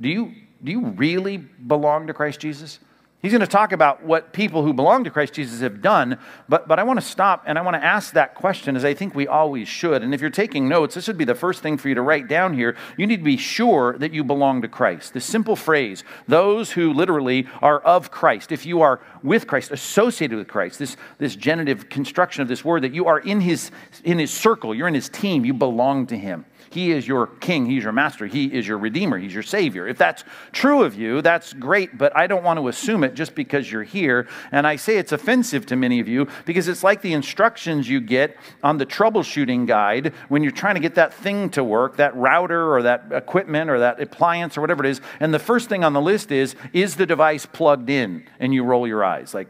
Do 0.00 0.08
you, 0.08 0.32
do 0.62 0.70
you 0.70 0.86
really 0.88 1.38
belong 1.38 2.08
to 2.08 2.14
Christ 2.14 2.40
Jesus? 2.40 2.78
He's 3.22 3.30
going 3.30 3.40
to 3.40 3.46
talk 3.46 3.70
about 3.70 4.02
what 4.02 4.32
people 4.32 4.64
who 4.64 4.72
belong 4.72 5.04
to 5.04 5.10
Christ 5.10 5.34
Jesus 5.34 5.60
have 5.60 5.80
done, 5.80 6.18
but, 6.48 6.66
but 6.66 6.80
I 6.80 6.82
want 6.82 6.98
to 6.98 7.06
stop 7.06 7.44
and 7.46 7.56
I 7.56 7.62
want 7.62 7.76
to 7.76 7.84
ask 7.84 8.14
that 8.14 8.34
question 8.34 8.74
as 8.74 8.84
I 8.84 8.94
think 8.94 9.14
we 9.14 9.28
always 9.28 9.68
should. 9.68 10.02
And 10.02 10.12
if 10.12 10.20
you're 10.20 10.28
taking 10.28 10.68
notes, 10.68 10.96
this 10.96 11.06
would 11.06 11.16
be 11.16 11.24
the 11.24 11.36
first 11.36 11.62
thing 11.62 11.78
for 11.78 11.88
you 11.88 11.94
to 11.94 12.02
write 12.02 12.26
down 12.26 12.52
here. 12.52 12.76
You 12.96 13.06
need 13.06 13.18
to 13.18 13.22
be 13.22 13.36
sure 13.36 13.96
that 13.98 14.12
you 14.12 14.24
belong 14.24 14.60
to 14.62 14.68
Christ. 14.68 15.14
This 15.14 15.24
simple 15.24 15.54
phrase, 15.54 16.02
those 16.26 16.72
who 16.72 16.92
literally 16.92 17.46
are 17.60 17.78
of 17.78 18.10
Christ, 18.10 18.50
if 18.50 18.66
you 18.66 18.82
are 18.82 19.00
with 19.22 19.46
Christ, 19.46 19.70
associated 19.70 20.36
with 20.36 20.48
Christ, 20.48 20.80
this, 20.80 20.96
this 21.18 21.36
genitive 21.36 21.88
construction 21.88 22.42
of 22.42 22.48
this 22.48 22.64
word, 22.64 22.82
that 22.82 22.92
you 22.92 23.06
are 23.06 23.20
in 23.20 23.40
his, 23.40 23.70
in 24.02 24.18
his 24.18 24.32
circle, 24.32 24.74
you're 24.74 24.88
in 24.88 24.94
his 24.94 25.08
team, 25.08 25.44
you 25.44 25.54
belong 25.54 26.08
to 26.08 26.18
him. 26.18 26.44
He 26.72 26.90
is 26.90 27.06
your 27.06 27.26
king, 27.26 27.66
He's 27.66 27.82
your 27.82 27.92
master, 27.92 28.26
He 28.26 28.46
is 28.46 28.66
your 28.66 28.78
redeemer, 28.78 29.18
He's 29.18 29.34
your 29.34 29.42
savior. 29.42 29.86
If 29.86 29.98
that's 29.98 30.24
true 30.52 30.82
of 30.82 30.94
you, 30.94 31.20
that's 31.20 31.52
great, 31.52 31.98
but 31.98 32.16
I 32.16 32.26
don't 32.26 32.42
want 32.42 32.58
to 32.58 32.68
assume 32.68 33.04
it 33.04 33.14
just 33.14 33.34
because 33.34 33.70
you're 33.70 33.82
here. 33.82 34.26
And 34.50 34.66
I 34.66 34.76
say 34.76 34.96
it's 34.96 35.12
offensive 35.12 35.66
to 35.66 35.76
many 35.76 36.00
of 36.00 36.08
you 36.08 36.28
because 36.46 36.68
it's 36.68 36.82
like 36.82 37.02
the 37.02 37.12
instructions 37.12 37.88
you 37.88 38.00
get 38.00 38.36
on 38.62 38.78
the 38.78 38.86
troubleshooting 38.86 39.66
guide 39.66 40.14
when 40.28 40.42
you're 40.42 40.52
trying 40.52 40.76
to 40.76 40.80
get 40.80 40.94
that 40.94 41.12
thing 41.12 41.50
to 41.50 41.62
work, 41.62 41.96
that 41.96 42.16
router 42.16 42.74
or 42.74 42.82
that 42.82 43.04
equipment 43.12 43.68
or 43.68 43.78
that 43.80 44.00
appliance 44.00 44.56
or 44.56 44.62
whatever 44.62 44.84
it 44.84 44.90
is. 44.90 45.00
And 45.20 45.34
the 45.34 45.38
first 45.38 45.68
thing 45.68 45.84
on 45.84 45.92
the 45.92 46.00
list 46.00 46.32
is, 46.32 46.54
is 46.72 46.96
the 46.96 47.06
device 47.06 47.44
plugged 47.44 47.90
in? 47.90 48.26
And 48.40 48.54
you 48.54 48.64
roll 48.64 48.86
your 48.86 49.04
eyes 49.04 49.34
like, 49.34 49.48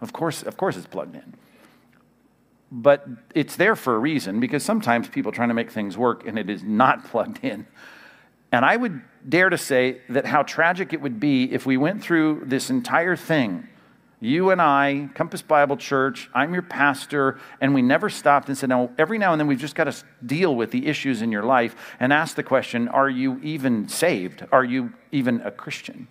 of 0.00 0.12
course, 0.12 0.42
of 0.42 0.56
course 0.56 0.76
it's 0.76 0.86
plugged 0.86 1.16
in 1.16 1.34
but 2.70 3.06
it's 3.34 3.56
there 3.56 3.74
for 3.74 3.94
a 3.94 3.98
reason 3.98 4.40
because 4.40 4.62
sometimes 4.62 5.08
people 5.08 5.32
trying 5.32 5.48
to 5.48 5.54
make 5.54 5.70
things 5.70 5.96
work 5.96 6.26
and 6.26 6.38
it 6.38 6.50
is 6.50 6.62
not 6.62 7.04
plugged 7.10 7.44
in. 7.44 7.66
And 8.50 8.64
I 8.64 8.76
would 8.76 9.02
dare 9.28 9.50
to 9.50 9.58
say 9.58 10.00
that 10.08 10.24
how 10.24 10.42
tragic 10.42 10.92
it 10.92 11.00
would 11.00 11.20
be 11.20 11.52
if 11.52 11.66
we 11.66 11.76
went 11.76 12.02
through 12.02 12.44
this 12.46 12.70
entire 12.70 13.14
thing, 13.14 13.68
you 14.20 14.50
and 14.50 14.60
I, 14.60 15.10
Compass 15.14 15.42
Bible 15.42 15.76
Church, 15.76 16.28
I'm 16.34 16.52
your 16.52 16.62
pastor, 16.62 17.38
and 17.60 17.72
we 17.72 17.82
never 17.82 18.10
stopped 18.10 18.48
and 18.48 18.58
said, 18.58 18.70
no, 18.70 18.90
every 18.98 19.16
now 19.16 19.32
and 19.32 19.38
then 19.38 19.46
we've 19.46 19.60
just 19.60 19.76
got 19.76 19.84
to 19.84 19.94
deal 20.24 20.56
with 20.56 20.70
the 20.70 20.86
issues 20.86 21.22
in 21.22 21.30
your 21.30 21.44
life 21.44 21.76
and 22.00 22.12
ask 22.12 22.34
the 22.34 22.42
question, 22.42 22.88
are 22.88 23.08
you 23.08 23.38
even 23.42 23.88
saved? 23.88 24.44
Are 24.50 24.64
you 24.64 24.92
even 25.12 25.40
a 25.42 25.50
Christian? 25.50 26.08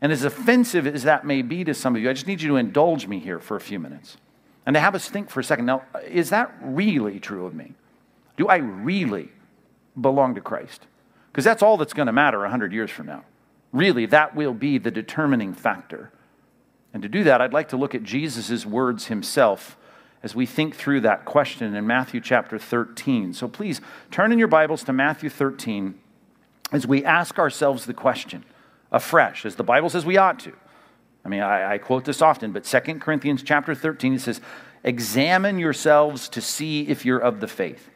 And 0.00 0.12
as 0.12 0.24
offensive 0.24 0.86
as 0.86 1.02
that 1.02 1.26
may 1.26 1.42
be 1.42 1.62
to 1.64 1.74
some 1.74 1.94
of 1.94 2.00
you, 2.00 2.08
I 2.08 2.14
just 2.14 2.26
need 2.26 2.40
you 2.40 2.48
to 2.50 2.56
indulge 2.56 3.06
me 3.06 3.18
here 3.18 3.38
for 3.38 3.56
a 3.56 3.60
few 3.60 3.78
minutes 3.78 4.16
and 4.70 4.76
to 4.76 4.80
have 4.80 4.94
us 4.94 5.08
think 5.08 5.30
for 5.30 5.40
a 5.40 5.42
second 5.42 5.66
now, 5.66 5.82
is 6.06 6.30
that 6.30 6.54
really 6.62 7.18
true 7.18 7.44
of 7.44 7.52
me? 7.54 7.74
Do 8.36 8.46
I 8.46 8.58
really 8.58 9.32
belong 10.00 10.36
to 10.36 10.40
Christ? 10.40 10.86
Because 11.32 11.44
that's 11.44 11.60
all 11.60 11.76
that's 11.76 11.92
going 11.92 12.06
to 12.06 12.12
matter 12.12 12.38
100 12.38 12.72
years 12.72 12.88
from 12.88 13.06
now. 13.06 13.24
Really, 13.72 14.06
that 14.06 14.36
will 14.36 14.54
be 14.54 14.78
the 14.78 14.92
determining 14.92 15.54
factor. 15.54 16.12
And 16.94 17.02
to 17.02 17.08
do 17.08 17.24
that, 17.24 17.40
I'd 17.40 17.52
like 17.52 17.70
to 17.70 17.76
look 17.76 17.96
at 17.96 18.04
Jesus' 18.04 18.64
words 18.64 19.06
himself 19.08 19.76
as 20.22 20.36
we 20.36 20.46
think 20.46 20.76
through 20.76 21.00
that 21.00 21.24
question 21.24 21.74
in 21.74 21.84
Matthew 21.84 22.20
chapter 22.20 22.56
13. 22.56 23.34
So 23.34 23.48
please 23.48 23.80
turn 24.12 24.30
in 24.30 24.38
your 24.38 24.46
Bibles 24.46 24.84
to 24.84 24.92
Matthew 24.92 25.30
13 25.30 25.98
as 26.70 26.86
we 26.86 27.04
ask 27.04 27.40
ourselves 27.40 27.86
the 27.86 27.94
question 27.94 28.44
afresh, 28.92 29.44
as 29.44 29.56
the 29.56 29.64
Bible 29.64 29.90
says 29.90 30.06
we 30.06 30.16
ought 30.16 30.38
to. 30.38 30.52
I 31.24 31.28
mean, 31.28 31.40
I, 31.40 31.74
I 31.74 31.78
quote 31.78 32.04
this 32.04 32.22
often, 32.22 32.52
but 32.52 32.64
2 32.64 32.80
Corinthians 32.98 33.42
chapter 33.42 33.74
13, 33.74 34.14
it 34.14 34.20
says, 34.20 34.40
Examine 34.82 35.58
yourselves 35.58 36.28
to 36.30 36.40
see 36.40 36.88
if 36.88 37.04
you're 37.04 37.18
of 37.18 37.40
the 37.40 37.48
faith. 37.48 37.90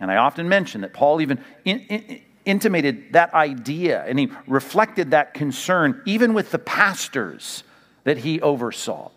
And 0.00 0.10
I 0.10 0.16
often 0.16 0.48
mention 0.48 0.80
that 0.80 0.92
Paul 0.92 1.20
even 1.20 1.42
in, 1.64 1.80
in, 1.80 2.20
intimated 2.44 3.12
that 3.12 3.32
idea 3.32 4.04
and 4.04 4.18
he 4.18 4.30
reflected 4.46 5.12
that 5.12 5.34
concern 5.34 6.02
even 6.04 6.34
with 6.34 6.50
the 6.50 6.58
pastors 6.58 7.62
that 8.02 8.18
he 8.18 8.40
oversaw 8.40 9.10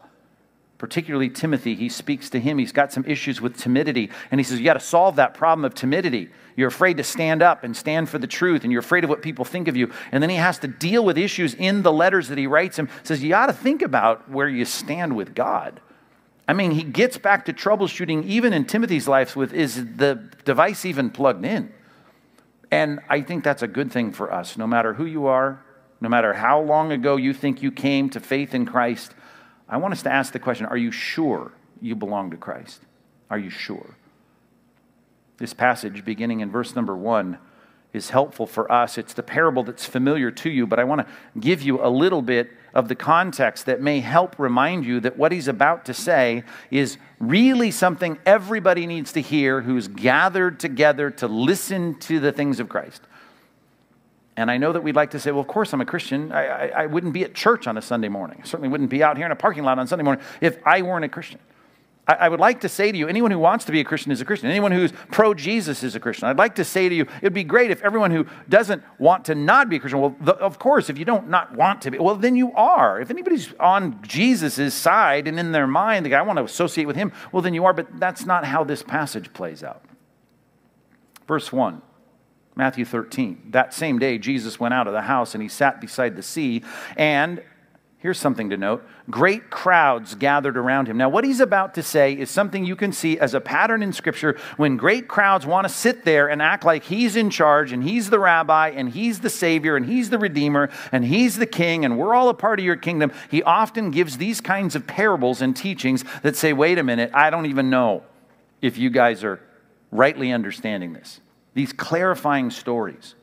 particularly 0.77 1.29
Timothy, 1.29 1.75
he 1.75 1.89
speaks 1.89 2.29
to 2.29 2.39
him. 2.39 2.57
He's 2.57 2.71
got 2.71 2.93
some 2.93 3.03
issues 3.05 3.41
with 3.41 3.57
timidity. 3.57 4.11
And 4.29 4.39
he 4.39 4.43
says, 4.43 4.59
You 4.59 4.65
got 4.65 4.73
to 4.73 4.79
solve 4.79 5.15
that 5.15 5.33
problem 5.33 5.65
of 5.65 5.73
timidity. 5.73 6.29
You're 6.55 6.67
afraid 6.67 6.97
to 6.97 7.03
stand 7.03 7.41
up 7.41 7.63
and 7.63 7.75
stand 7.75 8.09
for 8.09 8.17
the 8.17 8.27
truth, 8.27 8.63
and 8.63 8.71
you're 8.71 8.81
afraid 8.81 9.03
of 9.03 9.09
what 9.09 9.21
people 9.21 9.45
think 9.45 9.67
of 9.67 9.75
you. 9.75 9.91
And 10.11 10.21
then 10.21 10.29
he 10.29 10.35
has 10.35 10.59
to 10.59 10.67
deal 10.67 11.03
with 11.03 11.17
issues 11.17 11.53
in 11.53 11.83
the 11.83 11.91
letters 11.91 12.29
that 12.29 12.37
he 12.37 12.47
writes 12.47 12.77
him. 12.77 12.89
Says, 13.03 13.23
You 13.23 13.29
got 13.29 13.47
to 13.47 13.53
think 13.53 13.81
about 13.81 14.29
where 14.29 14.47
you 14.47 14.65
stand 14.65 15.15
with 15.15 15.33
God. 15.33 15.81
I 16.47 16.53
mean, 16.53 16.71
he 16.71 16.83
gets 16.83 17.17
back 17.17 17.45
to 17.45 17.53
troubleshooting 17.53 18.25
even 18.25 18.53
in 18.53 18.65
Timothy's 18.65 19.07
life 19.07 19.35
with 19.35 19.53
is 19.53 19.75
the 19.75 20.29
device 20.45 20.85
even 20.85 21.09
plugged 21.09 21.43
in? 21.43 21.73
And 22.71 22.99
I 23.09 23.21
think 23.21 23.43
that's 23.43 23.63
a 23.63 23.67
good 23.67 23.91
thing 23.91 24.11
for 24.11 24.31
us, 24.31 24.57
no 24.57 24.67
matter 24.67 24.93
who 24.93 25.05
you 25.05 25.27
are, 25.27 25.63
no 25.99 26.09
matter 26.09 26.33
how 26.33 26.61
long 26.61 26.91
ago 26.91 27.15
you 27.15 27.33
think 27.33 27.61
you 27.61 27.71
came 27.71 28.09
to 28.11 28.19
faith 28.19 28.53
in 28.53 28.65
Christ. 28.65 29.13
I 29.69 29.77
want 29.77 29.93
us 29.93 30.03
to 30.03 30.11
ask 30.11 30.33
the 30.33 30.39
question 30.39 30.65
Are 30.65 30.77
you 30.77 30.91
sure 30.91 31.51
you 31.81 31.95
belong 31.95 32.31
to 32.31 32.37
Christ? 32.37 32.81
Are 33.29 33.37
you 33.37 33.49
sure? 33.49 33.95
This 35.37 35.53
passage, 35.53 36.03
beginning 36.03 36.39
in 36.39 36.49
verse 36.49 36.75
number 36.75 36.95
one, 36.95 37.37
is 37.93 38.09
helpful 38.09 38.45
for 38.45 38.71
us. 38.71 38.97
It's 38.97 39.13
the 39.13 39.23
parable 39.23 39.63
that's 39.63 39.85
familiar 39.85 40.31
to 40.31 40.49
you, 40.49 40.67
but 40.67 40.79
I 40.79 40.83
want 40.83 41.01
to 41.01 41.39
give 41.39 41.61
you 41.61 41.83
a 41.83 41.89
little 41.89 42.21
bit 42.21 42.49
of 42.73 42.87
the 42.87 42.95
context 42.95 43.65
that 43.65 43.81
may 43.81 43.99
help 43.99 44.37
remind 44.39 44.85
you 44.85 44.99
that 45.01 45.17
what 45.17 45.31
he's 45.31 45.47
about 45.47 45.85
to 45.85 45.93
say 45.93 46.43
is 46.69 46.97
really 47.19 47.71
something 47.71 48.17
everybody 48.25 48.85
needs 48.87 49.11
to 49.13 49.21
hear 49.21 49.61
who's 49.61 49.87
gathered 49.87 50.59
together 50.59 51.09
to 51.11 51.27
listen 51.27 51.95
to 51.99 52.19
the 52.19 52.31
things 52.31 52.59
of 52.59 52.69
Christ. 52.69 53.01
And 54.37 54.51
I 54.51 54.57
know 54.57 54.71
that 54.71 54.83
we'd 54.83 54.95
like 54.95 55.11
to 55.11 55.19
say, 55.19 55.31
well, 55.31 55.41
of 55.41 55.47
course 55.47 55.73
I'm 55.73 55.81
a 55.81 55.85
Christian. 55.85 56.31
I, 56.31 56.45
I, 56.45 56.67
I, 56.83 56.85
wouldn't 56.85 57.11
be 57.11 57.23
at 57.23 57.33
church 57.33 57.65
on 57.65 57.75
a 57.75 57.81
Sunday 57.81 58.07
morning. 58.07 58.39
I 58.43 58.45
certainly 58.45 58.69
wouldn't 58.69 58.91
be 58.91 59.01
out 59.01 59.17
here 59.17 59.25
in 59.25 59.31
a 59.31 59.35
parking 59.35 59.63
lot 59.63 59.79
on 59.79 59.87
Sunday 59.87 60.03
morning 60.03 60.23
if 60.41 60.59
I 60.63 60.83
weren't 60.83 61.03
a 61.03 61.09
Christian. 61.09 61.39
I, 62.07 62.13
I 62.13 62.29
would 62.29 62.39
like 62.39 62.61
to 62.61 62.69
say 62.69 62.91
to 62.91 62.97
you, 62.97 63.07
anyone 63.07 63.31
who 63.31 63.39
wants 63.39 63.65
to 63.65 63.71
be 63.71 63.79
a 63.79 63.83
Christian 63.83 64.11
is 64.11 64.21
a 64.21 64.25
Christian. 64.25 64.51
Anyone 64.51 64.71
who's 64.71 64.91
pro 65.09 65.33
Jesus 65.33 65.81
is 65.81 65.95
a 65.95 65.99
Christian. 65.99 66.27
I'd 66.27 66.37
like 66.37 66.53
to 66.55 66.63
say 66.63 66.87
to 66.87 66.93
you, 66.93 67.07
it'd 67.23 67.33
be 67.33 67.43
great 67.43 67.71
if 67.71 67.81
everyone 67.81 68.11
who 68.11 68.27
doesn't 68.47 68.83
want 68.99 69.25
to 69.25 69.33
not 69.33 69.69
be 69.69 69.77
a 69.77 69.79
Christian, 69.79 69.99
well, 69.99 70.15
the, 70.21 70.35
of 70.35 70.59
course, 70.59 70.91
if 70.91 70.99
you 70.99 71.05
don't 71.05 71.29
not 71.29 71.55
want 71.55 71.81
to 71.81 71.91
be, 71.91 71.97
well, 71.97 72.15
then 72.15 72.35
you 72.35 72.53
are. 72.53 73.01
If 73.01 73.09
anybody's 73.09 73.51
on 73.59 73.99
Jesus' 74.03 74.75
side 74.75 75.27
and 75.27 75.39
in 75.39 75.51
their 75.51 75.65
mind, 75.65 76.05
they 76.05 76.11
go, 76.11 76.17
I 76.17 76.21
want 76.21 76.37
to 76.37 76.43
associate 76.43 76.85
with 76.85 76.95
him, 76.95 77.11
well, 77.31 77.41
then 77.41 77.55
you 77.55 77.65
are. 77.65 77.73
But 77.73 77.99
that's 77.99 78.23
not 78.23 78.45
how 78.45 78.63
this 78.63 78.83
passage 78.83 79.33
plays 79.33 79.63
out. 79.63 79.83
Verse 81.27 81.51
1. 81.51 81.81
Matthew 82.57 82.85
13. 82.85 83.49
That 83.51 83.71
same 83.71 83.99
day, 83.99 84.17
Jesus 84.17 84.59
went 84.59 84.73
out 84.73 84.87
of 84.87 84.93
the 84.93 85.03
house 85.03 85.35
and 85.35 85.43
he 85.43 85.47
sat 85.47 85.79
beside 85.79 86.15
the 86.15 86.23
sea. 86.23 86.63
And 86.95 87.43
here's 87.99 88.17
something 88.19 88.49
to 88.49 88.57
note 88.57 88.83
great 89.11 89.51
crowds 89.51 90.15
gathered 90.15 90.57
around 90.57 90.87
him. 90.87 90.97
Now, 90.97 91.07
what 91.07 91.23
he's 91.23 91.39
about 91.39 91.75
to 91.75 91.83
say 91.83 92.13
is 92.13 92.31
something 92.31 92.65
you 92.65 92.75
can 92.75 92.91
see 92.91 93.19
as 93.19 93.35
a 93.35 93.39
pattern 93.39 93.83
in 93.83 93.93
Scripture 93.93 94.39
when 94.57 94.75
great 94.75 95.07
crowds 95.07 95.45
want 95.45 95.67
to 95.67 95.73
sit 95.73 96.03
there 96.03 96.27
and 96.27 96.41
act 96.41 96.65
like 96.65 96.83
he's 96.83 97.15
in 97.15 97.29
charge 97.29 97.71
and 97.71 97.83
he's 97.83 98.09
the 98.09 98.17
rabbi 98.19 98.69
and 98.69 98.89
he's 98.89 99.19
the 99.19 99.29
Savior 99.29 99.75
and 99.75 99.85
he's 99.85 100.09
the 100.09 100.17
Redeemer 100.17 100.71
and 100.91 101.05
he's 101.05 101.37
the 101.37 101.45
King 101.45 101.85
and 101.85 101.99
we're 101.99 102.15
all 102.15 102.29
a 102.29 102.33
part 102.33 102.57
of 102.57 102.65
your 102.65 102.75
kingdom. 102.75 103.11
He 103.29 103.43
often 103.43 103.91
gives 103.91 104.17
these 104.17 104.41
kinds 104.41 104.75
of 104.75 104.87
parables 104.87 105.43
and 105.43 105.55
teachings 105.55 106.03
that 106.23 106.35
say, 106.35 106.53
wait 106.53 106.79
a 106.79 106.83
minute, 106.83 107.11
I 107.13 107.29
don't 107.29 107.45
even 107.45 107.69
know 107.69 108.01
if 108.63 108.79
you 108.79 108.89
guys 108.89 109.23
are 109.23 109.39
rightly 109.91 110.31
understanding 110.31 110.93
this 110.93 111.21
these 111.57 111.73
clarifying 111.73 112.51
stories. 112.51 113.15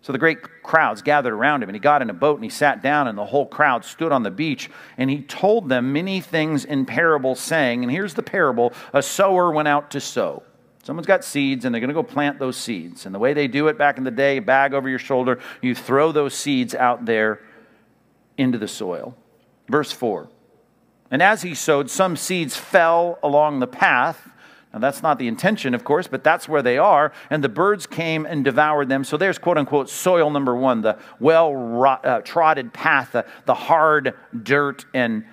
So 0.00 0.12
the 0.12 0.18
great 0.18 0.42
crowds 0.64 1.00
gathered 1.00 1.32
around 1.32 1.62
him, 1.62 1.68
and 1.68 1.76
he 1.76 1.80
got 1.80 2.02
in 2.02 2.10
a 2.10 2.12
boat 2.12 2.34
and 2.34 2.44
he 2.44 2.50
sat 2.50 2.82
down, 2.82 3.06
and 3.06 3.16
the 3.16 3.24
whole 3.24 3.46
crowd 3.46 3.84
stood 3.84 4.10
on 4.10 4.24
the 4.24 4.32
beach, 4.32 4.68
and 4.98 5.08
he 5.08 5.22
told 5.22 5.68
them 5.68 5.92
many 5.92 6.20
things 6.20 6.64
in 6.64 6.84
parables, 6.84 7.38
saying, 7.38 7.84
and 7.84 7.92
here's 7.92 8.14
the 8.14 8.22
parable 8.22 8.72
a 8.92 9.00
sower 9.00 9.52
went 9.52 9.68
out 9.68 9.92
to 9.92 10.00
sow. 10.00 10.42
Someone's 10.82 11.06
got 11.06 11.22
seeds, 11.22 11.64
and 11.64 11.72
they're 11.72 11.80
going 11.80 11.86
to 11.88 11.94
go 11.94 12.02
plant 12.02 12.40
those 12.40 12.56
seeds. 12.56 13.06
And 13.06 13.14
the 13.14 13.20
way 13.20 13.32
they 13.32 13.46
do 13.46 13.68
it 13.68 13.78
back 13.78 13.96
in 13.96 14.02
the 14.02 14.10
day, 14.10 14.40
bag 14.40 14.74
over 14.74 14.88
your 14.88 14.98
shoulder, 14.98 15.38
you 15.62 15.72
throw 15.76 16.10
those 16.10 16.34
seeds 16.34 16.74
out 16.74 17.06
there 17.06 17.40
into 18.36 18.58
the 18.58 18.68
soil. 18.68 19.16
Verse 19.68 19.92
4 19.92 20.28
And 21.12 21.22
as 21.22 21.42
he 21.42 21.54
sowed, 21.54 21.90
some 21.90 22.16
seeds 22.16 22.56
fell 22.56 23.20
along 23.22 23.60
the 23.60 23.68
path 23.68 24.30
now, 24.74 24.80
that's 24.80 25.04
not 25.04 25.20
the 25.20 25.28
intention, 25.28 25.72
of 25.72 25.84
course, 25.84 26.08
but 26.08 26.24
that's 26.24 26.48
where 26.48 26.60
they 26.60 26.78
are. 26.78 27.12
And 27.30 27.44
the 27.44 27.48
birds 27.48 27.86
came 27.86 28.26
and 28.26 28.44
devoured 28.44 28.88
them. 28.88 29.04
So 29.04 29.16
there's 29.16 29.38
quote 29.38 29.56
unquote 29.56 29.88
soil 29.88 30.30
number 30.30 30.56
one, 30.56 30.80
the 30.80 30.98
well 31.20 32.00
uh, 32.02 32.22
trodden 32.22 32.70
path, 32.70 33.12
the, 33.12 33.24
the 33.44 33.54
hard 33.54 34.14
dirt. 34.42 34.84
And 34.92 35.26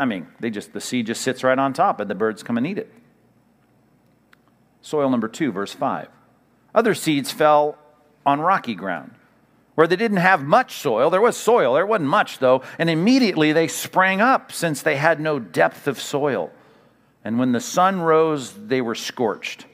I 0.00 0.04
mean, 0.04 0.26
they 0.40 0.50
just, 0.50 0.72
the 0.72 0.80
seed 0.80 1.06
just 1.06 1.22
sits 1.22 1.44
right 1.44 1.56
on 1.56 1.74
top, 1.74 2.00
and 2.00 2.10
the 2.10 2.16
birds 2.16 2.42
come 2.42 2.58
and 2.58 2.66
eat 2.66 2.76
it. 2.76 2.92
Soil 4.82 5.10
number 5.10 5.28
two, 5.28 5.52
verse 5.52 5.72
five. 5.72 6.08
Other 6.74 6.94
seeds 6.94 7.30
fell 7.30 7.78
on 8.26 8.40
rocky 8.40 8.74
ground 8.74 9.12
where 9.76 9.86
they 9.86 9.94
didn't 9.94 10.16
have 10.16 10.42
much 10.42 10.78
soil. 10.78 11.08
There 11.08 11.20
was 11.20 11.36
soil, 11.36 11.74
there 11.74 11.86
wasn't 11.86 12.08
much 12.08 12.40
though, 12.40 12.62
and 12.80 12.90
immediately 12.90 13.52
they 13.52 13.68
sprang 13.68 14.20
up 14.20 14.50
since 14.50 14.82
they 14.82 14.96
had 14.96 15.20
no 15.20 15.38
depth 15.38 15.86
of 15.86 16.00
soil. 16.00 16.50
And 17.26 17.40
when 17.40 17.50
the 17.50 17.60
sun 17.60 18.02
rose, 18.02 18.52
they 18.52 18.80
were 18.80 18.94
scorched. 18.94 19.66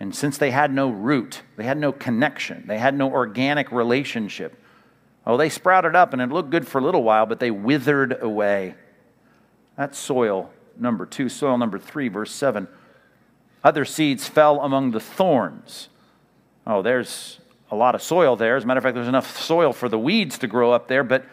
And 0.00 0.14
since 0.14 0.38
they 0.38 0.50
had 0.50 0.72
no 0.72 0.88
root, 0.88 1.42
they 1.56 1.64
had 1.64 1.76
no 1.76 1.92
connection, 1.92 2.64
they 2.66 2.78
had 2.78 2.94
no 2.94 3.12
organic 3.12 3.70
relationship, 3.70 4.58
oh, 5.26 5.36
they 5.36 5.50
sprouted 5.50 5.94
up 5.94 6.14
and 6.14 6.22
it 6.22 6.30
looked 6.30 6.48
good 6.48 6.66
for 6.66 6.78
a 6.78 6.82
little 6.82 7.02
while, 7.02 7.26
but 7.26 7.38
they 7.38 7.50
withered 7.50 8.22
away. 8.22 8.76
That's 9.76 9.98
soil 9.98 10.54
number 10.74 11.04
two. 11.04 11.28
Soil 11.28 11.58
number 11.58 11.78
three, 11.78 12.08
verse 12.08 12.32
7. 12.32 12.66
Other 13.62 13.84
seeds 13.84 14.26
fell 14.26 14.62
among 14.62 14.92
the 14.92 15.00
thorns. 15.00 15.90
Oh, 16.66 16.80
there's 16.80 17.40
a 17.70 17.76
lot 17.76 17.94
of 17.94 18.00
soil 18.00 18.36
there. 18.36 18.56
As 18.56 18.64
a 18.64 18.66
matter 18.66 18.78
of 18.78 18.84
fact, 18.84 18.94
there's 18.94 19.06
enough 19.06 19.36
soil 19.38 19.74
for 19.74 19.90
the 19.90 19.98
weeds 19.98 20.38
to 20.38 20.46
grow 20.46 20.72
up 20.72 20.88
there, 20.88 21.04
but 21.04 21.26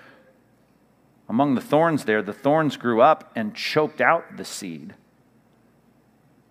among 1.30 1.56
the 1.56 1.62
thorns 1.62 2.04
there, 2.04 2.22
the 2.22 2.34
thorns 2.34 2.76
grew 2.76 3.02
up 3.02 3.32
and 3.34 3.56
choked 3.56 4.02
out 4.02 4.36
the 4.36 4.44
seed. 4.44 4.94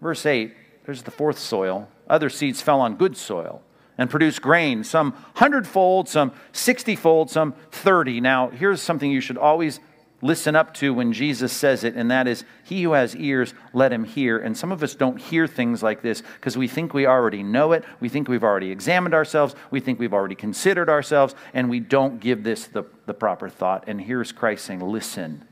Verse 0.07 0.25
8, 0.25 0.55
there's 0.85 1.03
the 1.03 1.11
fourth 1.11 1.37
soil. 1.37 1.89
Other 2.09 2.31
seeds 2.31 2.63
fell 2.63 2.81
on 2.81 2.95
good 2.95 3.17
soil 3.17 3.61
and 3.99 4.09
produced 4.09 4.41
grain, 4.41 4.85
some 4.85 5.15
hundredfold, 5.35 6.09
some 6.09 6.31
sixtyfold, 6.53 7.29
some 7.29 7.57
thirty. 7.73 8.21
Now, 8.21 8.51
here's 8.51 8.81
something 8.81 9.11
you 9.11 9.21
should 9.21 9.37
always 9.37 9.81
listen 10.23 10.55
up 10.55 10.75
to 10.75 10.95
when 10.95 11.13
Jesus 11.13 11.53
says 11.53 11.83
it, 11.83 11.97
and 11.97 12.09
that 12.13 12.29
is, 12.29 12.45
He 12.63 12.85
who 12.85 12.93
has 12.93 13.17
ears, 13.17 13.53
let 13.73 13.93
him 13.93 14.05
hear. 14.05 14.39
And 14.39 14.57
some 14.57 14.71
of 14.71 14.81
us 14.81 14.95
don't 14.95 15.21
hear 15.21 15.49
things 15.49 15.83
like 15.83 16.03
this 16.03 16.23
because 16.37 16.57
we 16.57 16.69
think 16.69 16.95
we 16.95 17.05
already 17.05 17.43
know 17.43 17.73
it. 17.73 17.85
We 17.99 18.09
think 18.09 18.29
we've 18.29 18.45
already 18.45 18.71
examined 18.71 19.13
ourselves. 19.13 19.57
We 19.73 19.81
think 19.81 19.99
we've 19.99 20.15
already 20.15 20.37
considered 20.37 20.89
ourselves, 20.89 21.35
and 21.53 21.69
we 21.69 21.81
don't 21.81 22.21
give 22.21 22.45
this 22.45 22.69
the, 22.69 22.85
the 23.07 23.15
proper 23.15 23.49
thought. 23.49 23.89
And 23.89 24.01
here's 24.01 24.31
Christ 24.31 24.67
saying, 24.67 24.89
Listen, 24.89 25.45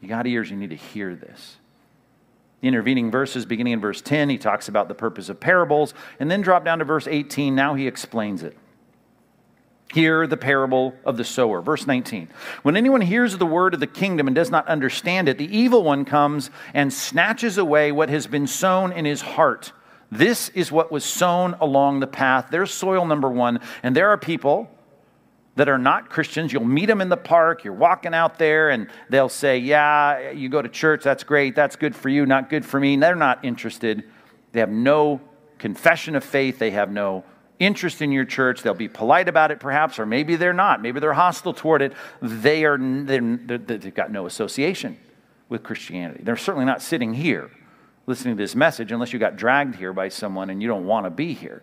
you 0.00 0.08
got 0.08 0.26
ears, 0.26 0.50
you 0.50 0.56
need 0.56 0.70
to 0.70 0.76
hear 0.76 1.14
this. 1.14 1.58
The 2.60 2.68
intervening 2.68 3.10
verses, 3.10 3.46
beginning 3.46 3.72
in 3.72 3.80
verse 3.80 4.02
10, 4.02 4.28
he 4.28 4.38
talks 4.38 4.68
about 4.68 4.88
the 4.88 4.94
purpose 4.94 5.28
of 5.28 5.40
parables, 5.40 5.94
and 6.18 6.30
then 6.30 6.42
drop 6.42 6.64
down 6.64 6.78
to 6.80 6.84
verse 6.84 7.06
18. 7.06 7.54
Now 7.54 7.74
he 7.74 7.86
explains 7.86 8.42
it. 8.42 8.56
Hear 9.92 10.26
the 10.26 10.36
parable 10.36 10.94
of 11.04 11.16
the 11.16 11.24
sower. 11.24 11.60
Verse 11.60 11.86
19. 11.86 12.28
When 12.62 12.76
anyone 12.76 13.00
hears 13.00 13.36
the 13.36 13.46
word 13.46 13.74
of 13.74 13.80
the 13.80 13.88
kingdom 13.88 14.28
and 14.28 14.36
does 14.36 14.50
not 14.50 14.68
understand 14.68 15.28
it, 15.28 15.36
the 15.36 15.56
evil 15.56 15.82
one 15.82 16.04
comes 16.04 16.50
and 16.74 16.92
snatches 16.92 17.58
away 17.58 17.90
what 17.90 18.08
has 18.08 18.28
been 18.28 18.46
sown 18.46 18.92
in 18.92 19.04
his 19.04 19.20
heart. 19.20 19.72
This 20.12 20.48
is 20.50 20.70
what 20.70 20.92
was 20.92 21.04
sown 21.04 21.56
along 21.60 22.00
the 22.00 22.06
path. 22.06 22.48
There's 22.50 22.72
soil 22.72 23.04
number 23.04 23.28
one. 23.28 23.58
And 23.82 23.96
there 23.96 24.10
are 24.10 24.16
people 24.16 24.70
that 25.56 25.68
are 25.68 25.78
not 25.78 26.08
Christians. 26.10 26.52
You'll 26.52 26.64
meet 26.64 26.86
them 26.86 27.00
in 27.00 27.08
the 27.08 27.16
park, 27.16 27.64
you're 27.64 27.72
walking 27.72 28.14
out 28.14 28.38
there, 28.38 28.70
and 28.70 28.88
they'll 29.08 29.28
say, 29.28 29.58
Yeah, 29.58 30.30
you 30.30 30.48
go 30.48 30.62
to 30.62 30.68
church, 30.68 31.02
that's 31.02 31.24
great, 31.24 31.54
that's 31.54 31.76
good 31.76 31.94
for 31.94 32.08
you, 32.08 32.26
not 32.26 32.50
good 32.50 32.64
for 32.64 32.80
me. 32.80 32.94
And 32.94 33.02
they're 33.02 33.14
not 33.14 33.44
interested. 33.44 34.04
They 34.52 34.60
have 34.60 34.70
no 34.70 35.20
confession 35.58 36.16
of 36.16 36.24
faith, 36.24 36.58
they 36.58 36.70
have 36.70 36.90
no 36.90 37.24
interest 37.58 38.00
in 38.00 38.10
your 38.10 38.24
church. 38.24 38.62
They'll 38.62 38.74
be 38.74 38.88
polite 38.88 39.28
about 39.28 39.50
it, 39.50 39.60
perhaps, 39.60 39.98
or 39.98 40.06
maybe 40.06 40.36
they're 40.36 40.54
not. 40.54 40.80
Maybe 40.80 40.98
they're 40.98 41.12
hostile 41.12 41.52
toward 41.52 41.82
it. 41.82 41.92
They 42.22 42.64
are, 42.64 42.78
they're, 42.78 43.20
they've 43.20 43.94
got 43.94 44.10
no 44.10 44.26
association 44.26 44.98
with 45.50 45.62
Christianity. 45.62 46.22
They're 46.24 46.36
certainly 46.36 46.64
not 46.64 46.80
sitting 46.80 47.12
here 47.12 47.50
listening 48.06 48.36
to 48.36 48.42
this 48.42 48.56
message 48.56 48.90
unless 48.90 49.12
you 49.12 49.18
got 49.18 49.36
dragged 49.36 49.76
here 49.76 49.92
by 49.92 50.08
someone 50.08 50.50
and 50.50 50.62
you 50.62 50.68
don't 50.68 50.86
want 50.86 51.04
to 51.04 51.10
be 51.10 51.34
here. 51.34 51.62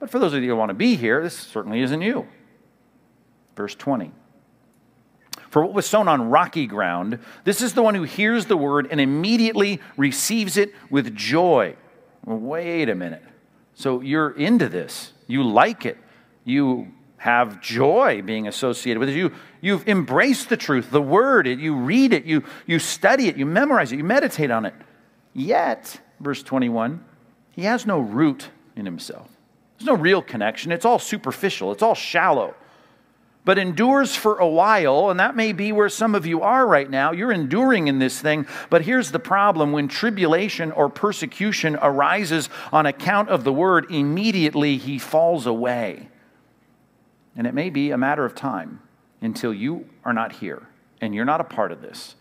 But 0.00 0.10
for 0.10 0.18
those 0.18 0.34
of 0.34 0.42
you 0.42 0.50
who 0.50 0.56
want 0.56 0.70
to 0.70 0.74
be 0.74 0.96
here, 0.96 1.22
this 1.22 1.36
certainly 1.36 1.80
isn't 1.80 2.02
you. 2.02 2.26
Verse 3.56 3.74
20. 3.74 4.12
For 5.50 5.62
what 5.62 5.74
was 5.74 5.86
sown 5.86 6.08
on 6.08 6.30
rocky 6.30 6.66
ground, 6.66 7.18
this 7.44 7.60
is 7.60 7.74
the 7.74 7.82
one 7.82 7.94
who 7.94 8.04
hears 8.04 8.46
the 8.46 8.56
word 8.56 8.88
and 8.90 9.00
immediately 9.00 9.80
receives 9.96 10.56
it 10.56 10.72
with 10.90 11.14
joy. 11.14 11.76
Wait 12.24 12.88
a 12.88 12.94
minute. 12.94 13.22
So 13.74 14.00
you're 14.00 14.30
into 14.30 14.68
this. 14.68 15.12
You 15.26 15.42
like 15.42 15.84
it. 15.84 15.98
You 16.44 16.92
have 17.22 17.60
joy 17.60 18.20
being 18.22 18.48
associated 18.48 18.98
with 18.98 19.08
it. 19.08 19.14
You, 19.14 19.32
you've 19.60 19.86
embraced 19.86 20.48
the 20.48 20.56
truth, 20.56 20.90
the 20.90 21.00
word, 21.00 21.46
it, 21.46 21.60
you 21.60 21.76
read 21.76 22.12
it, 22.12 22.24
you, 22.24 22.42
you 22.66 22.80
study 22.80 23.28
it, 23.28 23.36
you 23.36 23.46
memorize 23.46 23.92
it, 23.92 23.96
you 23.96 24.04
meditate 24.04 24.50
on 24.50 24.64
it. 24.64 24.74
Yet, 25.32 26.00
verse 26.18 26.42
21, 26.42 27.04
he 27.50 27.62
has 27.62 27.86
no 27.86 28.00
root 28.00 28.48
in 28.74 28.86
himself. 28.86 29.28
There's 29.78 29.86
no 29.86 29.94
real 29.94 30.20
connection. 30.20 30.72
It's 30.72 30.84
all 30.84 30.98
superficial, 30.98 31.70
it's 31.70 31.82
all 31.82 31.94
shallow. 31.94 32.56
But 33.44 33.58
endures 33.58 34.14
for 34.14 34.38
a 34.38 34.46
while, 34.46 35.10
and 35.10 35.18
that 35.18 35.34
may 35.34 35.52
be 35.52 35.72
where 35.72 35.88
some 35.88 36.14
of 36.14 36.26
you 36.26 36.42
are 36.42 36.64
right 36.64 36.88
now. 36.88 37.10
You're 37.10 37.32
enduring 37.32 37.88
in 37.88 37.98
this 37.98 38.20
thing, 38.20 38.46
but 38.70 38.82
here's 38.82 39.10
the 39.10 39.18
problem 39.18 39.72
when 39.72 39.88
tribulation 39.88 40.70
or 40.70 40.88
persecution 40.88 41.76
arises 41.82 42.48
on 42.72 42.86
account 42.86 43.30
of 43.30 43.42
the 43.42 43.52
word, 43.52 43.90
immediately 43.90 44.76
he 44.76 44.98
falls 44.98 45.46
away. 45.46 46.08
And 47.36 47.46
it 47.46 47.54
may 47.54 47.68
be 47.68 47.90
a 47.90 47.98
matter 47.98 48.24
of 48.24 48.34
time 48.36 48.80
until 49.20 49.52
you 49.52 49.88
are 50.04 50.12
not 50.12 50.32
here 50.34 50.68
and 51.00 51.14
you're 51.14 51.24
not 51.24 51.40
a 51.40 51.44
part 51.44 51.72
of 51.72 51.82
this. 51.82 52.14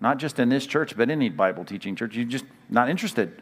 Not 0.00 0.18
just 0.18 0.38
in 0.38 0.48
this 0.48 0.66
church, 0.66 0.96
but 0.96 1.10
any 1.10 1.28
Bible 1.28 1.64
teaching 1.64 1.94
church. 1.94 2.16
You're 2.16 2.24
just 2.24 2.46
not 2.68 2.88
interested. 2.88 3.40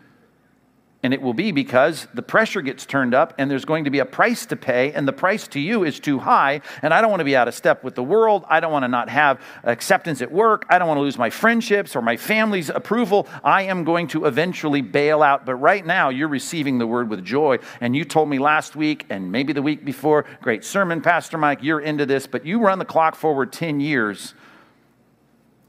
And 1.02 1.14
it 1.14 1.22
will 1.22 1.32
be 1.32 1.50
because 1.50 2.06
the 2.12 2.22
pressure 2.22 2.60
gets 2.60 2.84
turned 2.84 3.14
up 3.14 3.32
and 3.38 3.50
there's 3.50 3.64
going 3.64 3.84
to 3.84 3.90
be 3.90 4.00
a 4.00 4.04
price 4.04 4.44
to 4.46 4.56
pay, 4.56 4.92
and 4.92 5.08
the 5.08 5.14
price 5.14 5.48
to 5.48 5.60
you 5.60 5.82
is 5.82 5.98
too 5.98 6.18
high. 6.18 6.60
And 6.82 6.92
I 6.92 7.00
don't 7.00 7.10
want 7.10 7.20
to 7.20 7.24
be 7.24 7.34
out 7.34 7.48
of 7.48 7.54
step 7.54 7.82
with 7.82 7.94
the 7.94 8.02
world. 8.02 8.44
I 8.48 8.60
don't 8.60 8.70
want 8.70 8.82
to 8.82 8.88
not 8.88 9.08
have 9.08 9.40
acceptance 9.64 10.20
at 10.20 10.30
work. 10.30 10.66
I 10.68 10.78
don't 10.78 10.88
want 10.88 10.98
to 10.98 11.02
lose 11.02 11.16
my 11.16 11.30
friendships 11.30 11.96
or 11.96 12.02
my 12.02 12.18
family's 12.18 12.68
approval. 12.68 13.26
I 13.42 13.62
am 13.62 13.84
going 13.84 14.08
to 14.08 14.26
eventually 14.26 14.82
bail 14.82 15.22
out. 15.22 15.46
But 15.46 15.54
right 15.54 15.84
now, 15.86 16.10
you're 16.10 16.28
receiving 16.28 16.76
the 16.76 16.86
word 16.86 17.08
with 17.08 17.24
joy. 17.24 17.60
And 17.80 17.96
you 17.96 18.04
told 18.04 18.28
me 18.28 18.38
last 18.38 18.76
week 18.76 19.06
and 19.08 19.32
maybe 19.32 19.54
the 19.54 19.62
week 19.62 19.86
before, 19.86 20.26
great 20.42 20.64
sermon, 20.64 21.00
Pastor 21.00 21.38
Mike, 21.38 21.62
you're 21.62 21.80
into 21.80 22.04
this, 22.04 22.26
but 22.26 22.44
you 22.44 22.60
run 22.60 22.78
the 22.78 22.84
clock 22.84 23.14
forward 23.14 23.52
10 23.52 23.80
years, 23.80 24.34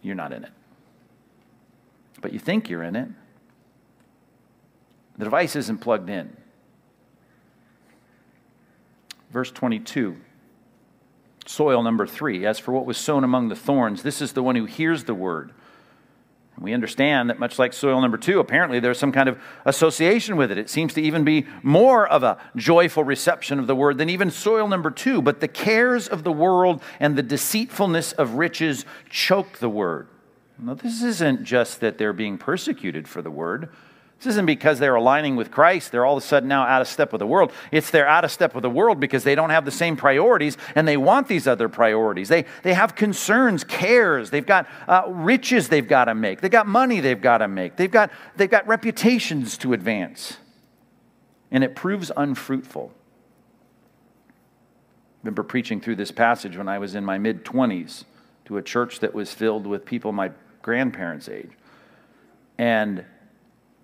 you're 0.01 0.15
not 0.15 0.33
in 0.33 0.43
it 0.43 0.51
but 2.21 2.31
you 2.31 2.39
think 2.39 2.69
you're 2.69 2.83
in 2.83 2.95
it. 2.95 3.09
The 5.21 5.25
device 5.25 5.55
isn't 5.55 5.77
plugged 5.77 6.09
in. 6.09 6.35
Verse 9.29 9.51
22, 9.51 10.17
soil 11.45 11.83
number 11.83 12.07
three. 12.07 12.43
As 12.43 12.57
for 12.57 12.71
what 12.71 12.87
was 12.87 12.97
sown 12.97 13.23
among 13.23 13.49
the 13.49 13.55
thorns, 13.55 14.01
this 14.01 14.19
is 14.19 14.33
the 14.33 14.41
one 14.41 14.55
who 14.55 14.65
hears 14.65 15.03
the 15.03 15.13
word. 15.13 15.51
We 16.57 16.73
understand 16.73 17.29
that, 17.29 17.37
much 17.37 17.59
like 17.59 17.71
soil 17.71 18.01
number 18.01 18.17
two, 18.17 18.39
apparently 18.39 18.79
there's 18.79 18.97
some 18.97 19.11
kind 19.11 19.29
of 19.29 19.39
association 19.63 20.37
with 20.37 20.51
it. 20.51 20.57
It 20.57 20.71
seems 20.71 20.91
to 20.95 21.01
even 21.03 21.23
be 21.23 21.45
more 21.61 22.07
of 22.07 22.23
a 22.23 22.39
joyful 22.55 23.03
reception 23.03 23.59
of 23.59 23.67
the 23.67 23.75
word 23.75 23.99
than 23.99 24.09
even 24.09 24.31
soil 24.31 24.67
number 24.67 24.89
two. 24.89 25.21
But 25.21 25.39
the 25.39 25.47
cares 25.47 26.07
of 26.07 26.23
the 26.23 26.31
world 26.31 26.81
and 26.99 27.15
the 27.15 27.21
deceitfulness 27.21 28.11
of 28.13 28.33
riches 28.37 28.85
choke 29.07 29.59
the 29.59 29.69
word, 29.69 30.07
now, 30.61 30.75
this 30.75 31.01
isn't 31.01 31.43
just 31.43 31.79
that 31.79 31.97
they're 31.97 32.13
being 32.13 32.37
persecuted 32.37 33.07
for 33.07 33.23
the 33.23 33.31
word. 33.31 33.69
This 34.21 34.33
isn't 34.33 34.45
because 34.45 34.77
they're 34.77 34.93
aligning 34.93 35.35
with 35.35 35.49
Christ, 35.49 35.91
they're 35.91 36.05
all 36.05 36.15
of 36.15 36.23
a 36.23 36.25
sudden 36.25 36.47
now 36.47 36.61
out 36.61 36.79
of 36.79 36.87
step 36.87 37.11
with 37.11 37.17
the 37.19 37.25
world. 37.25 37.51
It's 37.71 37.89
they're 37.89 38.07
out 38.07 38.23
of 38.23 38.31
step 38.31 38.53
with 38.53 38.61
the 38.61 38.69
world 38.69 38.99
because 38.99 39.23
they 39.23 39.33
don't 39.33 39.49
have 39.49 39.65
the 39.65 39.71
same 39.71 39.97
priorities 39.97 40.57
and 40.75 40.87
they 40.87 40.95
want 40.95 41.27
these 41.27 41.47
other 41.47 41.67
priorities. 41.67 42.29
They, 42.29 42.45
they 42.61 42.75
have 42.75 42.93
concerns, 42.93 43.63
cares, 43.63 44.29
they've 44.29 44.45
got 44.45 44.67
uh, 44.87 45.05
riches 45.07 45.69
they've 45.69 45.87
got 45.87 46.05
to 46.05 46.13
make, 46.13 46.39
they've 46.39 46.51
got 46.51 46.67
money 46.67 46.99
they've 46.99 47.19
got 47.19 47.39
to 47.39 47.47
make, 47.47 47.77
they've 47.77 47.89
got, 47.89 48.11
they've 48.35 48.49
got 48.49 48.67
reputations 48.67 49.57
to 49.57 49.73
advance. 49.73 50.37
And 51.49 51.63
it 51.63 51.75
proves 51.75 52.11
unfruitful. 52.15 52.91
I 54.29 54.33
remember 55.23 55.41
preaching 55.41 55.81
through 55.81 55.95
this 55.95 56.11
passage 56.11 56.57
when 56.57 56.67
I 56.67 56.77
was 56.77 56.93
in 56.93 57.03
my 57.03 57.17
mid 57.17 57.43
20s 57.43 58.03
to 58.45 58.57
a 58.57 58.61
church 58.61 58.99
that 58.99 59.15
was 59.15 59.33
filled 59.33 59.65
with 59.65 59.83
people 59.83 60.11
my 60.11 60.29
grandparents' 60.61 61.27
age. 61.27 61.49
And 62.59 63.03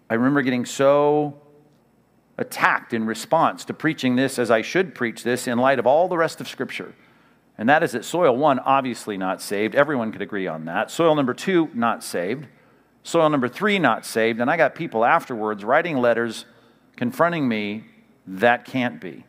I 0.09 0.15
remember 0.15 0.41
getting 0.41 0.65
so 0.65 1.41
attacked 2.37 2.93
in 2.93 3.05
response 3.05 3.65
to 3.65 3.73
preaching 3.73 4.15
this 4.15 4.37
as 4.39 4.51
I 4.51 4.61
should 4.61 4.93
preach 4.93 5.23
this 5.23 5.47
in 5.47 5.57
light 5.57 5.79
of 5.79 5.87
all 5.87 6.07
the 6.07 6.17
rest 6.17 6.39
of 6.39 6.47
Scripture. 6.47 6.93
And 7.57 7.67
that 7.69 7.81
is 7.81 7.93
that 7.93 8.05
soil 8.05 8.35
one, 8.37 8.59
obviously 8.59 9.17
not 9.17 9.41
saved. 9.41 9.73
Everyone 9.73 10.11
could 10.11 10.21
agree 10.21 10.47
on 10.47 10.65
that. 10.65 10.91
Soil 10.91 11.15
number 11.15 11.33
two, 11.33 11.69
not 11.73 12.03
saved. 12.03 12.47
Soil 13.03 13.29
number 13.29 13.47
three, 13.47 13.79
not 13.79 14.05
saved. 14.05 14.39
And 14.39 14.49
I 14.49 14.57
got 14.57 14.75
people 14.75 15.03
afterwards 15.03 15.63
writing 15.63 15.97
letters 15.97 16.45
confronting 16.95 17.47
me 17.47 17.85
that 18.27 18.65
can't 18.65 19.01
be. 19.01 19.23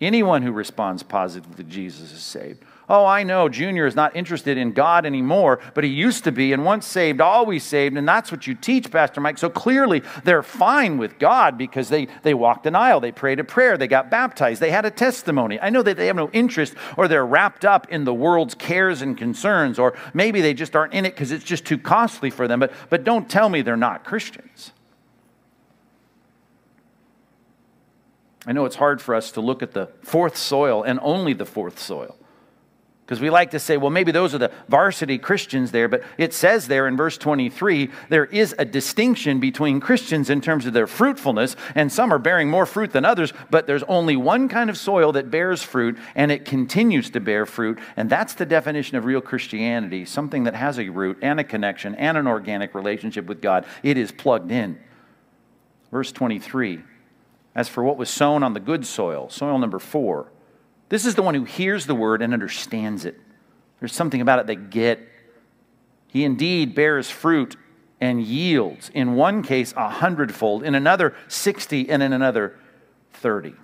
Anyone 0.00 0.42
who 0.42 0.52
responds 0.52 1.02
positively 1.02 1.56
to 1.56 1.70
Jesus 1.70 2.12
is 2.12 2.22
saved. 2.22 2.62
Oh, 2.88 3.04
I 3.04 3.24
know 3.24 3.48
Junior 3.48 3.86
is 3.86 3.96
not 3.96 4.14
interested 4.14 4.56
in 4.56 4.70
God 4.70 5.06
anymore, 5.06 5.58
but 5.74 5.82
he 5.82 5.90
used 5.90 6.22
to 6.22 6.30
be, 6.30 6.52
and 6.52 6.64
once 6.64 6.86
saved, 6.86 7.20
always 7.20 7.64
saved, 7.64 7.96
and 7.96 8.06
that's 8.06 8.30
what 8.30 8.46
you 8.46 8.54
teach, 8.54 8.92
Pastor 8.92 9.20
Mike. 9.20 9.38
So 9.38 9.50
clearly, 9.50 10.04
they're 10.22 10.44
fine 10.44 10.96
with 10.96 11.18
God 11.18 11.58
because 11.58 11.88
they, 11.88 12.06
they 12.22 12.32
walked 12.32 12.64
an 12.64 12.76
aisle, 12.76 13.00
they 13.00 13.10
prayed 13.10 13.40
a 13.40 13.44
prayer, 13.44 13.76
they 13.76 13.88
got 13.88 14.08
baptized, 14.08 14.62
they 14.62 14.70
had 14.70 14.84
a 14.84 14.92
testimony. 14.92 15.58
I 15.60 15.68
know 15.68 15.82
that 15.82 15.96
they 15.96 16.06
have 16.06 16.14
no 16.14 16.30
interest 16.30 16.74
or 16.96 17.08
they're 17.08 17.26
wrapped 17.26 17.64
up 17.64 17.88
in 17.90 18.04
the 18.04 18.14
world's 18.14 18.54
cares 18.54 19.02
and 19.02 19.18
concerns, 19.18 19.80
or 19.80 19.94
maybe 20.14 20.40
they 20.40 20.54
just 20.54 20.76
aren't 20.76 20.92
in 20.92 21.04
it 21.04 21.14
because 21.14 21.32
it's 21.32 21.44
just 21.44 21.64
too 21.64 21.78
costly 21.78 22.30
for 22.30 22.46
them, 22.46 22.60
but, 22.60 22.72
but 22.88 23.02
don't 23.02 23.28
tell 23.28 23.48
me 23.48 23.62
they're 23.62 23.76
not 23.76 24.04
Christians. 24.04 24.70
I 28.46 28.52
know 28.52 28.64
it's 28.64 28.76
hard 28.76 29.02
for 29.02 29.16
us 29.16 29.32
to 29.32 29.40
look 29.40 29.60
at 29.60 29.72
the 29.72 29.88
fourth 30.02 30.36
soil 30.36 30.84
and 30.84 31.00
only 31.02 31.32
the 31.32 31.46
fourth 31.46 31.80
soil. 31.80 32.16
Because 33.06 33.20
we 33.20 33.30
like 33.30 33.52
to 33.52 33.60
say, 33.60 33.76
well, 33.76 33.90
maybe 33.90 34.10
those 34.10 34.34
are 34.34 34.38
the 34.38 34.50
varsity 34.68 35.16
Christians 35.16 35.70
there, 35.70 35.86
but 35.86 36.02
it 36.18 36.34
says 36.34 36.66
there 36.66 36.88
in 36.88 36.96
verse 36.96 37.16
23 37.16 37.88
there 38.08 38.24
is 38.24 38.52
a 38.58 38.64
distinction 38.64 39.38
between 39.38 39.78
Christians 39.78 40.28
in 40.28 40.40
terms 40.40 40.66
of 40.66 40.72
their 40.72 40.88
fruitfulness, 40.88 41.54
and 41.76 41.92
some 41.92 42.12
are 42.12 42.18
bearing 42.18 42.50
more 42.50 42.66
fruit 42.66 42.90
than 42.90 43.04
others, 43.04 43.32
but 43.48 43.68
there's 43.68 43.84
only 43.84 44.16
one 44.16 44.48
kind 44.48 44.68
of 44.68 44.76
soil 44.76 45.12
that 45.12 45.30
bears 45.30 45.62
fruit, 45.62 45.96
and 46.16 46.32
it 46.32 46.44
continues 46.44 47.08
to 47.10 47.20
bear 47.20 47.46
fruit, 47.46 47.78
and 47.96 48.10
that's 48.10 48.34
the 48.34 48.44
definition 48.44 48.96
of 48.96 49.04
real 49.04 49.20
Christianity 49.20 50.04
something 50.04 50.42
that 50.42 50.54
has 50.54 50.80
a 50.80 50.88
root 50.88 51.16
and 51.22 51.38
a 51.38 51.44
connection 51.44 51.94
and 51.94 52.18
an 52.18 52.26
organic 52.26 52.74
relationship 52.74 53.26
with 53.26 53.40
God. 53.40 53.66
It 53.84 53.96
is 53.96 54.10
plugged 54.10 54.50
in. 54.50 54.80
Verse 55.92 56.10
23 56.10 56.82
As 57.54 57.68
for 57.68 57.84
what 57.84 57.98
was 57.98 58.10
sown 58.10 58.42
on 58.42 58.52
the 58.52 58.58
good 58.58 58.84
soil, 58.84 59.28
soil 59.28 59.58
number 59.58 59.78
four, 59.78 60.32
this 60.88 61.04
is 61.04 61.14
the 61.14 61.22
one 61.22 61.34
who 61.34 61.44
hears 61.44 61.86
the 61.86 61.94
word 61.94 62.22
and 62.22 62.32
understands 62.32 63.04
it. 63.04 63.20
There's 63.80 63.92
something 63.94 64.20
about 64.20 64.38
it 64.38 64.46
they 64.46 64.56
get. 64.56 65.00
He 66.08 66.24
indeed 66.24 66.74
bears 66.74 67.10
fruit 67.10 67.56
and 68.00 68.22
yields, 68.22 68.90
in 68.94 69.14
one 69.14 69.42
case, 69.42 69.72
a 69.76 69.88
hundredfold, 69.88 70.62
in 70.62 70.74
another, 70.74 71.14
60, 71.28 71.88
and 71.88 72.02
in 72.02 72.12
another, 72.12 72.58
30. 73.14 73.54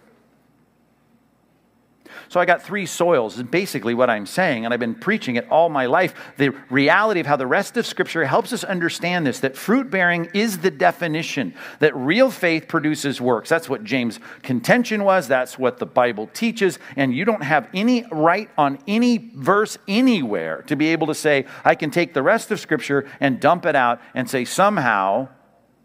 So 2.33 2.41
I 2.41 2.47
got 2.47 2.63
three 2.63 2.87
soils, 2.87 3.37
is 3.37 3.43
basically 3.43 3.93
what 3.93 4.09
I'm 4.09 4.25
saying, 4.25 4.65
and 4.65 4.73
I've 4.73 4.81
been 4.81 4.95
preaching 4.95 5.37
it 5.37 5.47
all 5.51 5.69
my 5.69 5.85
life. 5.85 6.15
The 6.39 6.49
reality 6.71 7.21
of 7.21 7.27
how 7.27 7.37
the 7.37 7.47
rest 7.47 7.77
of 7.77 7.85
Scripture 7.85 8.25
helps 8.25 8.55
us 8.55 8.65
understand 8.65 9.27
this 9.27 9.41
that 9.41 9.55
fruit 9.55 9.91
bearing 9.91 10.31
is 10.33 10.61
the 10.61 10.71
definition, 10.71 11.53
that 11.81 11.95
real 11.95 12.31
faith 12.31 12.69
produces 12.69 13.21
works. 13.21 13.51
That's 13.51 13.69
what 13.69 13.85
James' 13.85 14.19
contention 14.43 15.05
was, 15.05 15.29
that's 15.29 15.59
what 15.59 15.79
the 15.79 15.85
Bible 15.85 16.27
teaches, 16.33 16.79
and 16.97 17.15
you 17.15 17.27
don't 17.27 17.43
have 17.43 17.69
any 17.75 18.07
right 18.11 18.49
on 18.57 18.79
any 18.89 19.31
verse 19.35 19.77
anywhere 19.87 20.63
to 20.69 20.75
be 20.75 20.87
able 20.89 21.09
to 21.09 21.15
say, 21.15 21.45
I 21.67 21.75
can 21.75 21.91
take 21.91 22.15
the 22.15 22.23
rest 22.23 22.51
of 22.51 22.59
Scripture 22.59 23.11
and 23.21 23.41
dump 23.41 23.67
it 23.67 23.77
out 23.77 24.01
and 24.15 24.31
say 24.31 24.47
somehow 24.47 25.29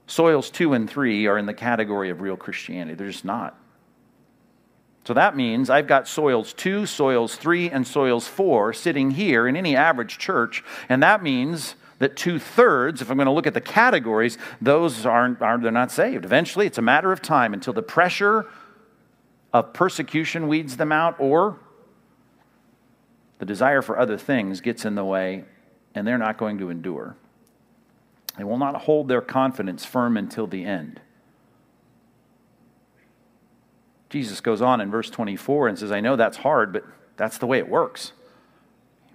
soils 0.05 0.49
two 0.49 0.71
and 0.71 0.89
three 0.89 1.27
are 1.27 1.37
in 1.37 1.45
the 1.45 1.53
category 1.53 2.09
of 2.09 2.21
real 2.21 2.37
Christianity. 2.37 2.95
They're 2.95 3.11
just 3.11 3.25
not. 3.25 3.59
So 5.07 5.13
that 5.13 5.37
means 5.37 5.69
I've 5.69 5.87
got 5.87 6.05
soils 6.05 6.51
two, 6.51 6.85
soils 6.85 7.37
three, 7.37 7.69
and 7.69 7.87
soils 7.87 8.27
four 8.27 8.73
sitting 8.73 9.11
here 9.11 9.47
in 9.47 9.55
any 9.55 9.73
average 9.73 10.17
church. 10.17 10.65
And 10.89 11.01
that 11.01 11.23
means 11.23 11.75
that 11.99 12.17
two 12.17 12.39
thirds, 12.39 13.01
if 13.01 13.09
I'm 13.09 13.15
going 13.15 13.27
to 13.27 13.31
look 13.31 13.47
at 13.47 13.53
the 13.53 13.61
categories, 13.61 14.37
those 14.61 15.05
aren't, 15.05 15.41
aren't 15.41 15.63
they're 15.63 15.71
not 15.71 15.93
saved. 15.93 16.25
Eventually, 16.25 16.65
it's 16.65 16.77
a 16.77 16.81
matter 16.81 17.13
of 17.13 17.21
time 17.21 17.53
until 17.53 17.71
the 17.71 17.81
pressure 17.81 18.47
of 19.53 19.71
persecution 19.71 20.49
weeds 20.49 20.75
them 20.75 20.91
out, 20.91 21.15
or 21.19 21.57
the 23.39 23.45
desire 23.45 23.81
for 23.81 23.97
other 23.97 24.17
things 24.17 24.59
gets 24.59 24.83
in 24.83 24.95
the 24.95 25.05
way 25.05 25.45
and 25.95 26.05
they're 26.05 26.17
not 26.17 26.37
going 26.37 26.57
to 26.57 26.69
endure. 26.69 27.15
They 28.37 28.43
will 28.43 28.57
not 28.57 28.81
hold 28.81 29.07
their 29.07 29.21
confidence 29.21 29.85
firm 29.85 30.17
until 30.17 30.47
the 30.47 30.65
end. 30.65 30.99
Jesus 34.09 34.41
goes 34.41 34.61
on 34.61 34.79
in 34.81 34.89
verse 34.89 35.09
24 35.09 35.67
and 35.67 35.79
says, 35.79 35.91
I 35.91 35.99
know 35.99 36.15
that's 36.15 36.37
hard, 36.37 36.73
but 36.73 36.85
that's 37.17 37.37
the 37.37 37.47
way 37.47 37.57
it 37.57 37.67
works. 37.67 38.13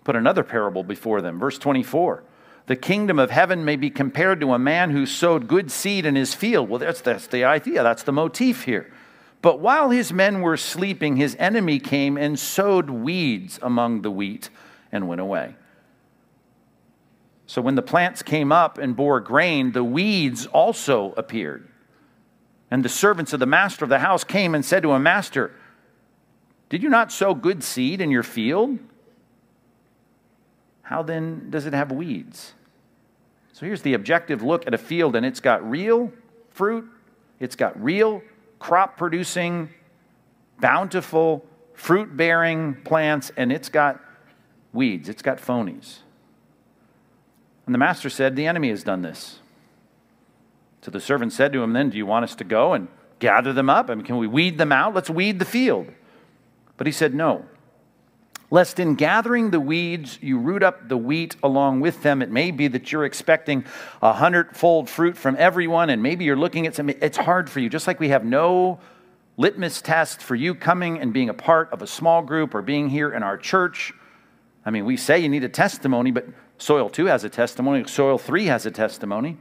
Put 0.04 0.16
another 0.16 0.42
parable 0.42 0.82
before 0.82 1.22
them. 1.22 1.38
Verse 1.38 1.58
24 1.58 2.24
The 2.66 2.76
kingdom 2.76 3.18
of 3.18 3.30
heaven 3.30 3.64
may 3.64 3.76
be 3.76 3.90
compared 3.90 4.40
to 4.40 4.52
a 4.52 4.58
man 4.58 4.90
who 4.90 5.06
sowed 5.06 5.48
good 5.48 5.70
seed 5.70 6.04
in 6.04 6.14
his 6.14 6.34
field. 6.34 6.68
Well, 6.68 6.78
that's, 6.78 7.00
that's 7.00 7.26
the 7.26 7.44
idea, 7.44 7.82
that's 7.82 8.02
the 8.02 8.12
motif 8.12 8.64
here. 8.64 8.92
But 9.40 9.58
while 9.58 9.90
his 9.90 10.12
men 10.12 10.40
were 10.40 10.56
sleeping, 10.56 11.16
his 11.16 11.36
enemy 11.38 11.80
came 11.80 12.16
and 12.16 12.38
sowed 12.38 12.90
weeds 12.90 13.58
among 13.60 14.02
the 14.02 14.10
wheat 14.10 14.50
and 14.92 15.08
went 15.08 15.20
away. 15.20 15.56
So 17.46 17.60
when 17.60 17.74
the 17.74 17.82
plants 17.82 18.22
came 18.22 18.52
up 18.52 18.78
and 18.78 18.94
bore 18.94 19.20
grain, 19.20 19.72
the 19.72 19.82
weeds 19.82 20.46
also 20.46 21.12
appeared. 21.16 21.68
And 22.72 22.82
the 22.82 22.88
servants 22.88 23.34
of 23.34 23.38
the 23.38 23.44
master 23.44 23.84
of 23.84 23.90
the 23.90 23.98
house 23.98 24.24
came 24.24 24.54
and 24.54 24.64
said 24.64 24.82
to 24.82 24.92
him, 24.92 25.02
Master, 25.02 25.52
did 26.70 26.82
you 26.82 26.88
not 26.88 27.12
sow 27.12 27.34
good 27.34 27.62
seed 27.62 28.00
in 28.00 28.10
your 28.10 28.22
field? 28.22 28.78
How 30.80 31.02
then 31.02 31.50
does 31.50 31.66
it 31.66 31.74
have 31.74 31.92
weeds? 31.92 32.54
So 33.52 33.66
here's 33.66 33.82
the 33.82 33.92
objective 33.92 34.42
look 34.42 34.66
at 34.66 34.72
a 34.72 34.78
field, 34.78 35.16
and 35.16 35.26
it's 35.26 35.38
got 35.38 35.68
real 35.70 36.14
fruit, 36.48 36.88
it's 37.40 37.56
got 37.56 37.78
real 37.78 38.22
crop 38.58 38.96
producing, 38.96 39.68
bountiful, 40.58 41.44
fruit 41.74 42.16
bearing 42.16 42.76
plants, 42.84 43.30
and 43.36 43.52
it's 43.52 43.68
got 43.68 44.00
weeds, 44.72 45.10
it's 45.10 45.20
got 45.20 45.36
phonies. 45.36 45.98
And 47.66 47.74
the 47.74 47.78
master 47.78 48.08
said, 48.08 48.34
The 48.34 48.46
enemy 48.46 48.70
has 48.70 48.82
done 48.82 49.02
this. 49.02 49.40
So 50.82 50.90
the 50.90 51.00
servant 51.00 51.32
said 51.32 51.52
to 51.52 51.62
him, 51.62 51.72
Then, 51.72 51.90
do 51.90 51.96
you 51.96 52.06
want 52.06 52.24
us 52.24 52.34
to 52.36 52.44
go 52.44 52.74
and 52.74 52.88
gather 53.18 53.52
them 53.52 53.70
up? 53.70 53.88
I 53.88 53.94
mean, 53.94 54.04
can 54.04 54.18
we 54.18 54.26
weed 54.26 54.58
them 54.58 54.72
out? 54.72 54.94
Let's 54.94 55.08
weed 55.08 55.38
the 55.38 55.44
field. 55.44 55.88
But 56.76 56.86
he 56.86 56.92
said, 56.92 57.14
No. 57.14 57.46
Lest 58.50 58.78
in 58.78 58.96
gathering 58.96 59.50
the 59.50 59.60
weeds, 59.60 60.18
you 60.20 60.38
root 60.38 60.62
up 60.62 60.88
the 60.88 60.96
wheat 60.98 61.36
along 61.42 61.80
with 61.80 62.02
them. 62.02 62.20
It 62.20 62.30
may 62.30 62.50
be 62.50 62.68
that 62.68 62.92
you're 62.92 63.06
expecting 63.06 63.64
a 64.02 64.12
hundredfold 64.12 64.90
fruit 64.90 65.16
from 65.16 65.36
everyone, 65.38 65.88
and 65.88 66.02
maybe 66.02 66.26
you're 66.26 66.36
looking 66.36 66.66
at 66.66 66.74
something. 66.74 66.98
It's 67.00 67.16
hard 67.16 67.48
for 67.48 67.60
you, 67.60 67.70
just 67.70 67.86
like 67.86 67.98
we 67.98 68.10
have 68.10 68.26
no 68.26 68.78
litmus 69.38 69.80
test 69.80 70.20
for 70.20 70.34
you 70.34 70.54
coming 70.54 71.00
and 71.00 71.14
being 71.14 71.30
a 71.30 71.34
part 71.34 71.72
of 71.72 71.80
a 71.80 71.86
small 71.86 72.20
group 72.20 72.54
or 72.54 72.60
being 72.60 72.90
here 72.90 73.10
in 73.10 73.22
our 73.22 73.38
church. 73.38 73.94
I 74.66 74.70
mean, 74.70 74.84
we 74.84 74.98
say 74.98 75.18
you 75.18 75.30
need 75.30 75.44
a 75.44 75.48
testimony, 75.48 76.10
but 76.10 76.26
soil 76.58 76.90
2 76.90 77.06
has 77.06 77.24
a 77.24 77.30
testimony, 77.30 77.86
soil 77.86 78.18
3 78.18 78.44
has 78.46 78.66
a 78.66 78.70
testimony. 78.70 79.38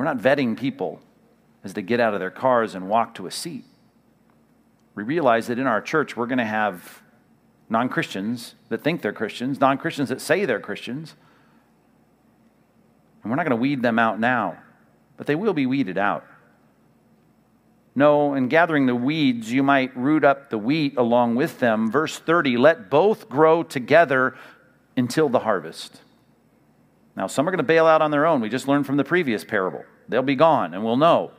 We're 0.00 0.06
not 0.06 0.16
vetting 0.16 0.56
people 0.56 0.98
as 1.62 1.74
they 1.74 1.82
get 1.82 2.00
out 2.00 2.14
of 2.14 2.20
their 2.20 2.30
cars 2.30 2.74
and 2.74 2.88
walk 2.88 3.14
to 3.16 3.26
a 3.26 3.30
seat. 3.30 3.66
We 4.94 5.02
realize 5.02 5.48
that 5.48 5.58
in 5.58 5.66
our 5.66 5.82
church, 5.82 6.16
we're 6.16 6.24
going 6.26 6.38
to 6.38 6.44
have 6.46 7.02
non 7.68 7.90
Christians 7.90 8.54
that 8.70 8.82
think 8.82 9.02
they're 9.02 9.12
Christians, 9.12 9.60
non 9.60 9.76
Christians 9.76 10.08
that 10.08 10.22
say 10.22 10.46
they're 10.46 10.58
Christians. 10.58 11.16
And 13.22 13.30
we're 13.30 13.36
not 13.36 13.42
going 13.42 13.58
to 13.58 13.60
weed 13.60 13.82
them 13.82 13.98
out 13.98 14.18
now, 14.18 14.56
but 15.18 15.26
they 15.26 15.34
will 15.34 15.52
be 15.52 15.66
weeded 15.66 15.98
out. 15.98 16.24
No, 17.94 18.32
in 18.32 18.48
gathering 18.48 18.86
the 18.86 18.96
weeds, 18.96 19.52
you 19.52 19.62
might 19.62 19.94
root 19.94 20.24
up 20.24 20.48
the 20.48 20.56
wheat 20.56 20.96
along 20.96 21.34
with 21.34 21.58
them. 21.58 21.90
Verse 21.90 22.18
30 22.18 22.56
let 22.56 22.88
both 22.88 23.28
grow 23.28 23.62
together 23.62 24.34
until 24.96 25.28
the 25.28 25.40
harvest. 25.40 26.00
Now, 27.16 27.26
some 27.26 27.46
are 27.46 27.50
going 27.50 27.58
to 27.58 27.64
bail 27.64 27.86
out 27.86 28.02
on 28.02 28.10
their 28.10 28.26
own. 28.26 28.40
We 28.40 28.48
just 28.48 28.68
learned 28.68 28.86
from 28.86 28.96
the 28.96 29.04
previous 29.04 29.44
parable. 29.44 29.84
They'll 30.08 30.22
be 30.22 30.36
gone, 30.36 30.74
and 30.74 30.84
we'll 30.84 30.96
know. 30.96 31.32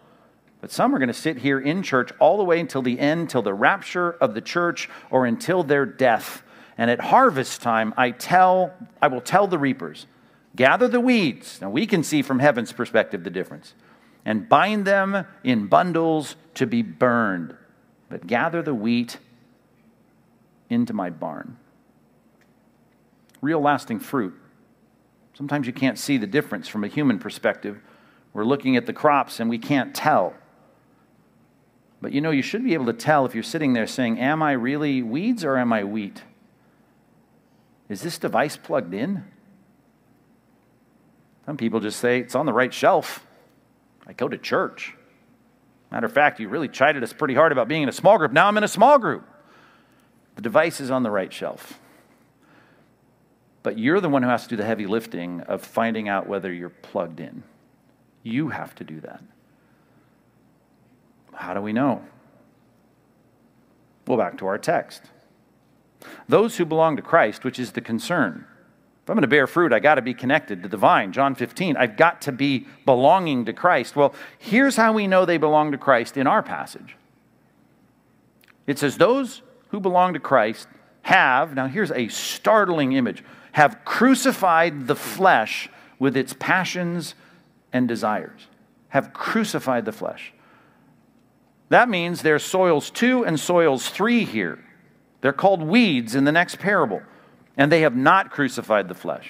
But 0.60 0.72
some 0.72 0.94
are 0.94 1.00
going 1.00 1.08
to 1.08 1.14
sit 1.14 1.38
here 1.38 1.60
in 1.60 1.82
church 1.82 2.12
all 2.20 2.38
the 2.38 2.44
way 2.44 2.60
until 2.60 2.82
the 2.82 3.00
end, 3.00 3.30
till 3.30 3.42
the 3.42 3.54
rapture 3.54 4.12
of 4.12 4.34
the 4.34 4.42
church, 4.42 4.90
or 5.10 5.26
until 5.26 5.64
their 5.64 5.86
death. 5.86 6.44
And 6.78 6.92
at 6.92 7.00
harvest 7.00 7.62
time, 7.62 7.94
I 7.98 8.12
tell, 8.12 8.74
I 9.02 9.08
will 9.08 9.22
tell 9.22 9.48
the 9.48 9.58
reapers, 9.58 10.06
gather 10.56 10.88
the 10.88 11.00
weeds. 11.00 11.60
Now 11.62 11.70
we 11.70 11.88
can 11.88 12.04
see 12.04 12.22
from 12.22 12.40
heaven's 12.40 12.72
perspective 12.72 13.24
the 13.24 13.30
difference, 13.30 13.74
and 14.26 14.48
bind 14.48 14.86
them 14.86 15.26
in 15.44 15.68
bundles 15.68 16.36
to 16.56 16.68
be 16.68 16.82
burned. 16.82 17.56
But 18.10 18.28
gather 18.28 18.62
the 18.62 18.76
wheat 18.76 19.18
into 20.70 20.94
my 20.94 21.10
barn. 21.10 21.58
Real 23.42 23.62
lasting 23.62 24.00
fruit 24.00 24.36
Sometimes 25.42 25.66
you 25.66 25.74
can't 25.74 25.98
see 25.98 26.18
the 26.18 26.28
difference 26.28 26.68
from 26.68 26.84
a 26.84 26.88
human 26.88 27.18
perspective. 27.18 27.82
We're 28.32 28.46
looking 28.46 28.78
at 28.78 28.86
the 28.86 28.94
crops 28.94 29.40
and 29.40 29.50
we 29.50 29.58
can't 29.58 29.96
tell. 29.96 30.36
But 32.00 32.12
you 32.12 32.22
know, 32.22 32.30
you 32.30 32.44
should 32.44 32.64
be 32.64 32.76
able 32.76 32.86
to 32.86 32.94
tell 32.94 33.26
if 33.26 33.34
you're 33.34 33.42
sitting 33.42 33.74
there 33.74 33.88
saying, 33.88 34.20
Am 34.20 34.44
I 34.44 34.52
really 34.52 35.02
weeds 35.02 35.44
or 35.44 35.58
am 35.58 35.74
I 35.74 35.84
wheat? 35.84 36.22
Is 37.90 38.04
this 38.04 38.20
device 38.20 38.56
plugged 38.56 38.94
in? 38.94 39.24
Some 41.48 41.58
people 41.58 41.80
just 41.80 42.00
say, 42.00 42.20
It's 42.20 42.36
on 42.36 42.46
the 42.46 42.54
right 42.54 42.72
shelf. 42.72 43.26
I 44.06 44.14
go 44.14 44.28
to 44.28 44.38
church. 44.38 44.94
Matter 45.92 46.06
of 46.06 46.14
fact, 46.14 46.40
you 46.40 46.50
really 46.50 46.70
chided 46.70 47.02
us 47.02 47.14
pretty 47.14 47.34
hard 47.34 47.52
about 47.52 47.68
being 47.68 47.82
in 47.82 47.90
a 47.90 47.94
small 47.94 48.20
group. 48.20 48.32
Now 48.32 48.46
I'm 48.46 48.58
in 48.58 48.64
a 48.64 48.68
small 48.68 49.00
group. 49.00 49.28
The 50.36 50.44
device 50.44 50.80
is 50.80 50.92
on 50.92 51.02
the 51.02 51.10
right 51.10 51.34
shelf. 51.34 51.81
But 53.64 53.78
you're 53.78 54.00
the 54.00 54.10
one 54.10 54.24
who 54.24 54.30
has 54.30 54.44
to 54.44 54.50
do 54.50 54.56
the 54.56 54.66
heavy 54.66 54.88
lifting 54.88 55.42
of 55.42 55.62
finding 55.62 56.10
out 56.10 56.28
whether 56.28 56.52
you're 56.52 56.70
plugged 56.70 57.20
in. 57.20 57.44
You 58.24 58.50
have 58.50 58.74
to 58.76 58.84
do 58.84 59.00
that. 59.02 59.22
How 61.34 61.54
do 61.54 61.62
we 61.62 61.74
know? 61.74 62.04
Well, 64.08 64.18
back 64.18 64.38
to 64.40 64.48
our 64.48 64.58
text. 64.58 65.04
Those 66.28 66.58
who 66.58 66.66
belong 66.66 66.96
to 66.96 67.02
Christ, 67.02 67.44
which 67.44 67.60
is 67.60 67.72
the 67.72 67.82
concern. 67.82 68.46
If 69.04 69.10
I'm 69.10 69.16
going 69.16 69.22
to 69.22 69.28
bear 69.28 69.48
fruit, 69.48 69.74
I 69.74 69.80
got 69.80 69.96
to 69.96 70.02
be 70.02 70.14
connected 70.14 70.64
to 70.64 70.70
the 70.70 70.78
vine. 70.78 71.12
John 71.12 71.36
15, 71.36 71.78
I've 71.78 71.98
got 71.98 72.22
to 72.24 72.32
be 72.32 72.68
belonging 72.86 73.46
to 73.46 73.54
Christ. 73.54 73.96
Well, 73.96 74.14
here's 74.38 74.76
how 74.76 74.94
we 74.94 75.08
know 75.08 75.26
they 75.26 75.38
belong 75.38 75.72
to 75.72 75.78
Christ 75.78 76.18
in 76.18 76.28
our 76.28 76.44
passage. 76.44 76.96
It 78.68 78.78
says, 78.78 78.98
Those 78.98 79.42
who 79.70 79.80
belong 79.80 80.14
to 80.14 80.20
Christ 80.20 80.68
have, 81.04 81.56
now 81.56 81.68
here's 81.68 81.92
a 81.92 82.08
startling 82.10 82.94
image 82.94 83.24
have 83.54 83.84
crucified 83.86 84.88
the 84.88 84.96
flesh 84.96 85.70
with 86.00 86.16
its 86.16 86.34
passions 86.34 87.16
and 87.74 87.88
desires. 87.88 88.48
Have 88.90 89.14
crucified 89.14 89.86
the 89.86 89.92
flesh. 89.92 90.34
That 91.70 91.90
means 91.90 92.22
there's 92.22 92.44
soils 92.44 92.90
two 92.90 93.24
and 93.26 93.40
soils 93.40 93.90
three 93.90 94.26
here. 94.26 94.64
They're 95.22 95.32
called 95.34 95.62
weeds 95.62 96.16
in 96.16 96.26
the 96.26 96.32
next 96.32 96.60
parable, 96.60 97.02
and 97.56 97.72
they 97.72 97.82
have 97.82 97.96
not 97.96 98.32
crucified 98.32 98.88
the 98.88 98.96
flesh. 98.96 99.30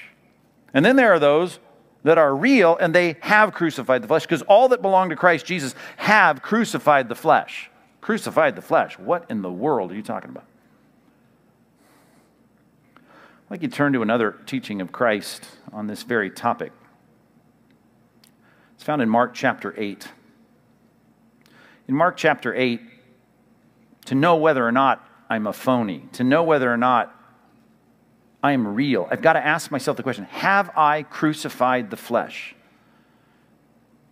And 0.73 0.85
then 0.85 0.95
there 0.95 1.13
are 1.13 1.19
those 1.19 1.59
that 2.03 2.17
are 2.17 2.35
real 2.35 2.77
and 2.79 2.95
they 2.95 3.17
have 3.21 3.53
crucified 3.53 4.01
the 4.01 4.07
flesh 4.07 4.23
because 4.23 4.41
all 4.43 4.69
that 4.69 4.81
belong 4.81 5.09
to 5.09 5.15
Christ 5.15 5.45
Jesus 5.45 5.75
have 5.97 6.41
crucified 6.41 7.09
the 7.09 7.15
flesh. 7.15 7.69
Crucified 7.99 8.55
the 8.55 8.61
flesh. 8.61 8.97
What 8.97 9.25
in 9.29 9.41
the 9.41 9.51
world 9.51 9.91
are 9.91 9.95
you 9.95 10.01
talking 10.01 10.31
about? 10.31 10.45
Like 13.51 13.63
you 13.63 13.67
turn 13.67 13.91
to 13.91 14.01
another 14.01 14.37
teaching 14.45 14.79
of 14.79 14.93
Christ 14.93 15.45
on 15.73 15.87
this 15.87 16.03
very 16.03 16.29
topic. 16.29 16.71
It's 18.75 18.83
found 18.83 19.01
in 19.01 19.09
Mark 19.09 19.33
chapter 19.33 19.75
8. 19.77 20.07
In 21.89 21.93
Mark 21.93 22.15
chapter 22.15 22.55
8, 22.55 22.79
to 24.05 24.15
know 24.15 24.37
whether 24.37 24.65
or 24.65 24.71
not 24.71 25.05
I'm 25.29 25.47
a 25.47 25.51
phony, 25.51 26.07
to 26.13 26.23
know 26.23 26.43
whether 26.43 26.71
or 26.71 26.77
not 26.77 27.13
I 28.41 28.53
am 28.53 28.73
real, 28.73 29.09
I've 29.11 29.21
got 29.21 29.33
to 29.33 29.45
ask 29.45 29.69
myself 29.69 29.97
the 29.97 30.03
question 30.03 30.23
Have 30.31 30.69
I 30.77 31.03
crucified 31.03 31.89
the 31.89 31.97
flesh? 31.97 32.55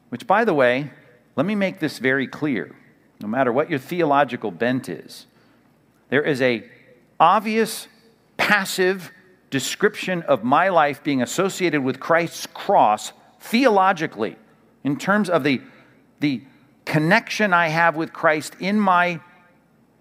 Which, 0.10 0.28
by 0.28 0.43
the 0.43 0.54
way, 0.54 0.91
let 1.38 1.45
me 1.45 1.56
make 1.56 1.80
this 1.80 1.99
very 1.99 2.28
clear. 2.28 2.75
No 3.21 3.30
matter 3.30 3.54
what 3.54 3.69
your 3.69 3.80
theological 3.80 4.52
bent 4.52 4.89
is, 4.89 5.28
there 6.10 6.23
is 6.23 6.41
a 6.41 6.69
obvious 7.21 7.88
passive 8.36 9.13
description 9.49 10.21
of 10.23 10.43
my 10.43 10.69
life 10.69 11.03
being 11.03 11.21
associated 11.21 11.83
with 11.83 11.99
Christ's 11.99 12.47
cross 12.47 13.13
theologically, 13.39 14.35
in 14.83 14.97
terms 14.97 15.29
of 15.29 15.43
the, 15.43 15.62
the 16.19 16.41
connection 16.85 17.53
I 17.53 17.69
have 17.69 17.95
with 17.95 18.13
Christ 18.13 18.55
in 18.59 18.79
my 18.79 19.19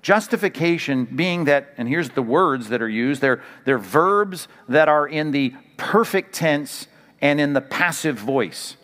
justification, 0.02 1.04
being 1.04 1.44
that, 1.44 1.74
and 1.76 1.88
here's 1.88 2.10
the 2.10 2.22
words 2.22 2.68
that 2.68 2.80
are 2.80 2.88
used 2.88 3.20
they're, 3.20 3.42
they're 3.64 3.78
verbs 3.78 4.48
that 4.68 4.88
are 4.88 5.06
in 5.06 5.32
the 5.32 5.54
perfect 5.76 6.34
tense 6.34 6.86
and 7.20 7.40
in 7.40 7.52
the 7.52 7.60
passive 7.60 8.16
voice. 8.16 8.76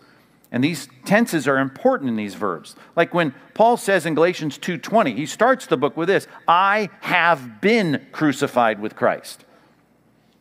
And 0.51 0.63
these 0.63 0.89
tenses 1.05 1.49
are 1.49 1.59
important 1.59 2.11
in 2.11 2.17
these 2.17 2.35
verbs. 2.35 2.77
Like 2.95 3.13
when 3.13 3.35
Paul 3.55 3.77
says 3.77 4.07
in 4.07 4.15
Galatians 4.15 4.57
2:20, 4.59 5.17
he 5.17 5.27
starts 5.27 5.67
the 5.67 5.77
book 5.77 5.97
with 5.97 6.07
this, 6.09 6.29
I 6.47 6.91
have 7.01 7.61
been 7.61 8.07
crucified 8.13 8.81
with 8.81 8.95
Christ. 8.95 9.45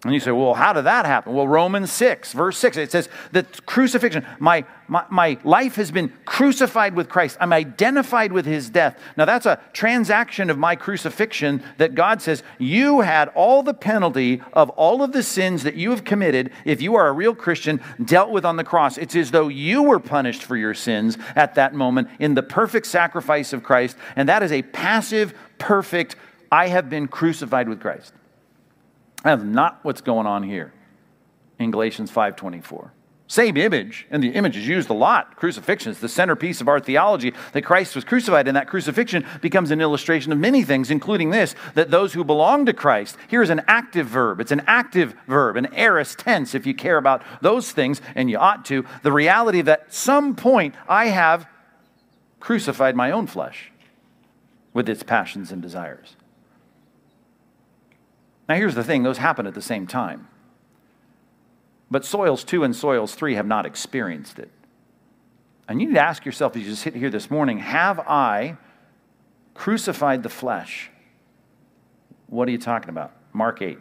And 0.06 0.13
you 0.13 0.20
say, 0.20 0.32
well, 0.32 0.54
how 0.54 0.74
did 0.74 0.84
that 0.84 1.06
happen? 1.06 1.34
Well, 1.34 1.48
Romans 1.48 1.89
6, 1.89 2.34
verse 2.34 2.58
6, 2.58 2.76
it 2.76 2.92
says 2.92 3.08
that 3.32 3.66
crucifixion, 3.66 4.26
my, 4.38 4.66
my, 4.89 5.06
my 5.10 5.38
life 5.46 5.76
has 5.76 5.92
been 5.92 6.12
crucified 6.26 6.94
with 6.94 7.08
Christ. 7.08 7.38
I'm 7.39 7.54
identified 7.54 8.34
with 8.34 8.46
his 8.46 8.70
death. 8.70 9.00
Now, 9.16 9.24
that's 9.24 9.46
a 9.46 9.62
transaction 9.72 10.50
of 10.50 10.58
my 10.58 10.76
crucifixion 10.76 11.63
that 11.78 11.96
God 11.96 12.22
says, 12.22 12.44
you 12.60 13.00
had 13.00 13.30
all 13.30 13.63
the 13.63 13.74
penalty 13.74 14.42
of 14.52 14.70
all 14.72 15.04
of 15.04 15.13
the 15.13 15.24
sins 15.24 15.63
that 15.63 15.76
you 15.76 15.92
have 15.92 16.04
committed, 16.04 16.52
if 16.66 16.82
you 16.82 16.96
are 16.96 17.08
a 17.08 17.13
real 17.13 17.34
Christian, 17.34 17.80
dealt 18.04 18.30
with 18.30 18.44
on 18.44 18.58
the 18.58 18.66
cross. 18.66 18.98
It's 18.98 19.16
as 19.16 19.32
though 19.32 19.48
you 19.48 19.84
were 19.84 20.00
punished 20.00 20.44
for 20.44 20.58
your 20.58 20.74
sins 20.74 21.18
at 21.34 21.56
that 21.56 21.74
moment 21.74 22.10
in 22.20 22.34
the 22.34 22.44
perfect 22.44 22.88
sacrifice 22.88 23.54
of 23.54 23.63
Christ. 23.63 23.96
And 24.18 24.28
that 24.28 24.44
is 24.44 24.52
a 24.52 24.63
passive, 24.63 25.34
perfect, 25.60 26.18
I 26.52 26.68
have 26.68 26.89
been 26.89 27.08
crucified 27.08 27.70
with 27.70 27.80
Christ. 27.80 28.13
That's 29.23 29.43
not 29.43 29.79
what's 29.83 30.01
going 30.01 30.27
on 30.27 30.43
here 30.43 30.73
in 31.57 31.71
Galatians 31.71 32.12
5:24. 32.12 32.91
Same 33.25 33.55
image, 33.55 34.05
and 34.12 34.21
the 34.21 34.29
image 34.29 34.57
is 34.57 34.67
used 34.67 34.89
a 34.89 34.93
lot. 34.93 35.38
Crucifixion 35.38 35.91
is 35.91 35.99
the 35.99 36.09
centerpiece 36.09 36.59
of 36.59 36.67
our 36.67 36.79
theology 36.79 37.33
that 37.53 37.63
Christ 37.63 37.95
was 37.95 38.03
crucified, 38.03 38.47
and 38.47 38.55
that 38.55 38.67
crucifixion 38.67 39.25
becomes 39.41 39.71
an 39.71 39.81
illustration 39.81 40.31
of 40.31 40.38
many 40.38 40.62
things, 40.62 40.91
including 40.91 41.29
this 41.29 41.55
that 41.73 41.89
those 41.89 42.13
who 42.13 42.23
belong 42.23 42.65
to 42.65 42.73
Christ, 42.73 43.17
here's 43.29 43.49
an 43.49 43.62
active 43.67 44.07
verb. 44.07 44.41
It's 44.41 44.51
an 44.51 44.62
active 44.67 45.15
verb, 45.25 45.55
an 45.55 45.73
aorist 45.73 46.19
tense, 46.19 46.53
if 46.53 46.67
you 46.67 46.73
care 46.73 46.97
about 46.97 47.23
those 47.41 47.71
things, 47.71 48.01
and 48.13 48.29
you 48.29 48.38
ought 48.38 48.65
to. 48.65 48.86
The 49.03 49.12
reality 49.12 49.62
that 49.62 49.79
at 49.83 49.93
some 49.93 50.36
point 50.36 50.75
I 50.88 51.07
have 51.07 51.47
crucified 52.39 52.95
my 52.95 53.09
own 53.09 53.25
flesh 53.25 53.71
with 54.73 54.89
its 54.89 55.01
passions 55.01 55.51
and 55.51 55.62
desires. 55.62 56.17
Now, 58.47 58.56
here's 58.56 58.75
the 58.75 58.84
thing 58.84 59.03
those 59.03 59.17
happen 59.17 59.47
at 59.47 59.53
the 59.53 59.62
same 59.62 59.88
time. 59.88 60.27
But 61.89 62.06
soils 62.06 62.43
2 62.43 62.63
and 62.63 62.75
soils 62.75 63.15
3 63.15 63.36
have 63.36 63.45
not 63.45 63.65
experienced 63.65 64.39
it. 64.39 64.49
And 65.67 65.79
you 65.79 65.88
need 65.88 65.93
to 65.93 66.03
ask 66.03 66.25
yourself 66.25 66.56
as 66.56 66.63
you 66.63 66.75
sit 66.75 66.95
here 66.95 67.10
this 67.10 67.32
morning 67.32 67.60
have 67.60 67.99
I 67.99 68.58
crucified 69.53 70.23
the 70.23 70.29
flesh? 70.29 70.89
What 72.27 72.47
are 72.47 72.51
you 72.51 72.58
talking 72.58 72.89
about? 72.89 73.12
Mark 73.32 73.62
8. 73.62 73.77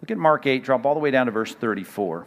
Look 0.00 0.10
at 0.10 0.18
Mark 0.18 0.46
8, 0.46 0.64
drop 0.64 0.86
all 0.86 0.94
the 0.94 1.00
way 1.00 1.10
down 1.10 1.26
to 1.26 1.32
verse 1.32 1.54
34. 1.54 2.26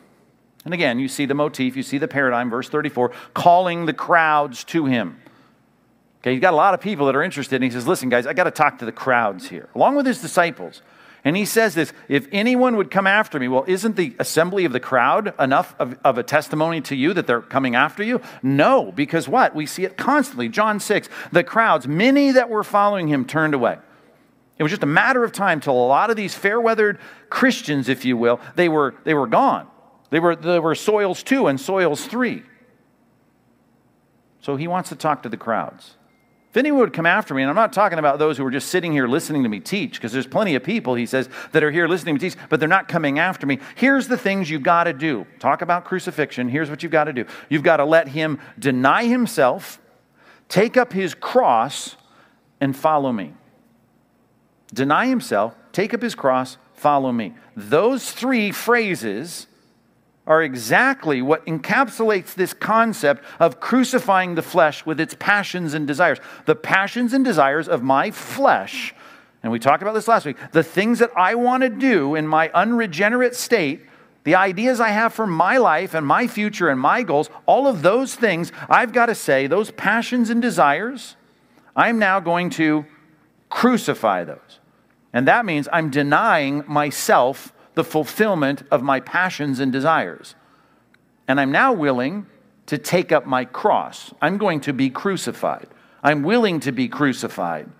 And 0.65 0.73
again, 0.73 0.99
you 0.99 1.07
see 1.07 1.25
the 1.25 1.33
motif, 1.33 1.75
you 1.75 1.83
see 1.83 1.97
the 1.97 2.07
paradigm, 2.07 2.49
verse 2.49 2.69
34, 2.69 3.11
calling 3.33 3.85
the 3.85 3.93
crowds 3.93 4.63
to 4.65 4.85
him. 4.85 5.19
Okay, 6.19 6.33
you've 6.33 6.41
got 6.41 6.53
a 6.53 6.57
lot 6.57 6.75
of 6.75 6.81
people 6.81 7.07
that 7.07 7.15
are 7.15 7.23
interested, 7.23 7.55
and 7.55 7.63
he 7.63 7.71
says, 7.71 7.87
Listen, 7.87 8.09
guys, 8.09 8.27
I 8.27 8.33
got 8.33 8.43
to 8.43 8.51
talk 8.51 8.77
to 8.79 8.85
the 8.85 8.91
crowds 8.91 9.49
here, 9.49 9.69
along 9.73 9.95
with 9.95 10.05
his 10.05 10.21
disciples. 10.21 10.83
And 11.23 11.37
he 11.37 11.45
says 11.45 11.75
this 11.75 11.93
if 12.07 12.27
anyone 12.31 12.75
would 12.77 12.89
come 12.89 13.05
after 13.05 13.39
me, 13.39 13.47
well, 13.47 13.65
isn't 13.67 13.95
the 13.95 14.15
assembly 14.19 14.65
of 14.65 14.73
the 14.73 14.79
crowd 14.79 15.33
enough 15.39 15.75
of, 15.77 15.97
of, 16.03 16.17
a 16.17 16.23
testimony 16.23 16.81
to 16.81 16.95
you 16.95 17.13
that 17.13 17.27
they're 17.27 17.41
coming 17.41 17.75
after 17.75 18.03
you? 18.03 18.21
No, 18.41 18.91
because 18.91 19.27
what? 19.27 19.53
We 19.53 19.65
see 19.65 19.83
it 19.83 19.97
constantly. 19.97 20.49
John 20.49 20.79
6, 20.79 21.09
the 21.31 21.43
crowds, 21.43 21.87
many 21.87 22.31
that 22.31 22.49
were 22.49 22.63
following 22.63 23.07
him 23.07 23.25
turned 23.25 23.53
away. 23.53 23.77
It 24.57 24.63
was 24.63 24.71
just 24.71 24.83
a 24.83 24.87
matter 24.87 25.23
of 25.23 25.31
time 25.31 25.59
till 25.59 25.73
a 25.73 25.87
lot 25.87 26.09
of 26.09 26.15
these 26.15 26.33
fair 26.33 26.59
weathered 26.59 26.99
Christians, 27.29 27.87
if 27.89 28.05
you 28.05 28.17
will, 28.17 28.39
they 28.55 28.69
were, 28.69 28.95
they 29.03 29.13
were 29.13 29.27
gone. 29.27 29.67
They 30.09 30.19
were, 30.19 30.35
they 30.35 30.59
were 30.59 30.75
soils 30.75 31.23
two 31.23 31.47
and 31.47 31.59
soils 31.59 32.05
three. 32.05 32.43
So 34.41 34.55
he 34.55 34.67
wants 34.67 34.89
to 34.89 34.95
talk 34.95 35.23
to 35.23 35.29
the 35.29 35.37
crowds. 35.37 35.95
If 36.51 36.57
anyone 36.57 36.81
would 36.81 36.91
come 36.91 37.05
after 37.05 37.33
me, 37.33 37.43
and 37.43 37.49
I'm 37.49 37.55
not 37.55 37.71
talking 37.71 37.97
about 37.97 38.19
those 38.19 38.37
who 38.37 38.45
are 38.45 38.51
just 38.51 38.67
sitting 38.67 38.91
here 38.91 39.07
listening 39.07 39.43
to 39.43 39.49
me 39.49 39.61
teach, 39.61 39.93
because 39.93 40.11
there's 40.11 40.27
plenty 40.27 40.53
of 40.55 40.63
people, 40.63 40.95
he 40.95 41.05
says, 41.05 41.29
that 41.53 41.63
are 41.63 41.71
here 41.71 41.87
listening 41.87 42.17
to 42.17 42.21
me 42.25 42.29
teach, 42.29 42.37
but 42.49 42.59
they're 42.59 42.67
not 42.67 42.89
coming 42.89 43.19
after 43.19 43.47
me. 43.47 43.59
Here's 43.75 44.09
the 44.09 44.17
things 44.17 44.49
you've 44.49 44.61
got 44.61 44.83
to 44.83 44.91
do. 44.91 45.25
Talk 45.39 45.61
about 45.61 45.85
crucifixion. 45.85 46.49
Here's 46.49 46.69
what 46.69 46.83
you've 46.83 46.91
got 46.91 47.05
to 47.05 47.13
do. 47.13 47.25
You've 47.47 47.63
got 47.63 47.77
to 47.77 47.85
let 47.85 48.09
him 48.09 48.37
deny 48.59 49.05
himself, 49.05 49.79
take 50.49 50.75
up 50.75 50.91
his 50.91 51.13
cross, 51.13 51.95
and 52.59 52.75
follow 52.75 53.13
me. 53.13 53.33
Deny 54.73 55.05
himself, 55.07 55.55
take 55.71 55.93
up 55.93 56.01
his 56.01 56.15
cross, 56.15 56.57
follow 56.73 57.13
me. 57.13 57.33
Those 57.55 58.11
three 58.11 58.51
phrases 58.51 59.47
are 60.27 60.43
exactly 60.43 61.21
what 61.21 61.45
encapsulates 61.45 62.33
this 62.33 62.53
concept 62.53 63.23
of 63.39 63.59
crucifying 63.59 64.35
the 64.35 64.41
flesh 64.41 64.85
with 64.85 64.99
its 64.99 65.15
passions 65.19 65.73
and 65.73 65.87
desires. 65.87 66.19
The 66.45 66.55
passions 66.55 67.13
and 67.13 67.25
desires 67.25 67.67
of 67.67 67.81
my 67.81 68.11
flesh, 68.11 68.93
and 69.41 69.51
we 69.51 69.59
talked 69.59 69.81
about 69.81 69.93
this 69.93 70.07
last 70.07 70.25
week, 70.25 70.37
the 70.51 70.63
things 70.63 70.99
that 70.99 71.11
I 71.17 71.35
want 71.35 71.63
to 71.63 71.69
do 71.69 72.15
in 72.15 72.27
my 72.27 72.49
unregenerate 72.53 73.35
state, 73.35 73.81
the 74.23 74.35
ideas 74.35 74.79
I 74.79 74.89
have 74.89 75.13
for 75.13 75.25
my 75.25 75.57
life 75.57 75.95
and 75.95 76.05
my 76.05 76.27
future 76.27 76.69
and 76.69 76.79
my 76.79 77.01
goals, 77.01 77.29
all 77.47 77.67
of 77.67 77.81
those 77.81 78.13
things, 78.13 78.51
I've 78.69 78.93
got 78.93 79.07
to 79.07 79.15
say, 79.15 79.47
those 79.47 79.71
passions 79.71 80.29
and 80.29 80.41
desires, 80.41 81.15
I'm 81.75 81.97
now 81.97 82.19
going 82.19 82.51
to 82.51 82.85
crucify 83.49 84.23
those. 84.23 84.59
And 85.13 85.27
that 85.27 85.45
means 85.45 85.67
I'm 85.73 85.89
denying 85.89 86.63
myself 86.67 87.51
the 87.81 87.89
fulfillment 87.89 88.61
of 88.69 88.83
my 88.83 88.99
passions 88.99 89.59
and 89.59 89.71
desires. 89.71 90.35
And 91.27 91.39
I'm 91.39 91.51
now 91.51 91.73
willing 91.73 92.27
to 92.67 92.77
take 92.77 93.11
up 93.11 93.25
my 93.25 93.43
cross. 93.43 94.13
I'm 94.21 94.37
going 94.37 94.61
to 94.61 94.71
be 94.71 94.91
crucified. 94.91 95.67
I'm 96.03 96.21
willing 96.21 96.59
to 96.59 96.71
be 96.71 96.87
crucified 96.87 97.71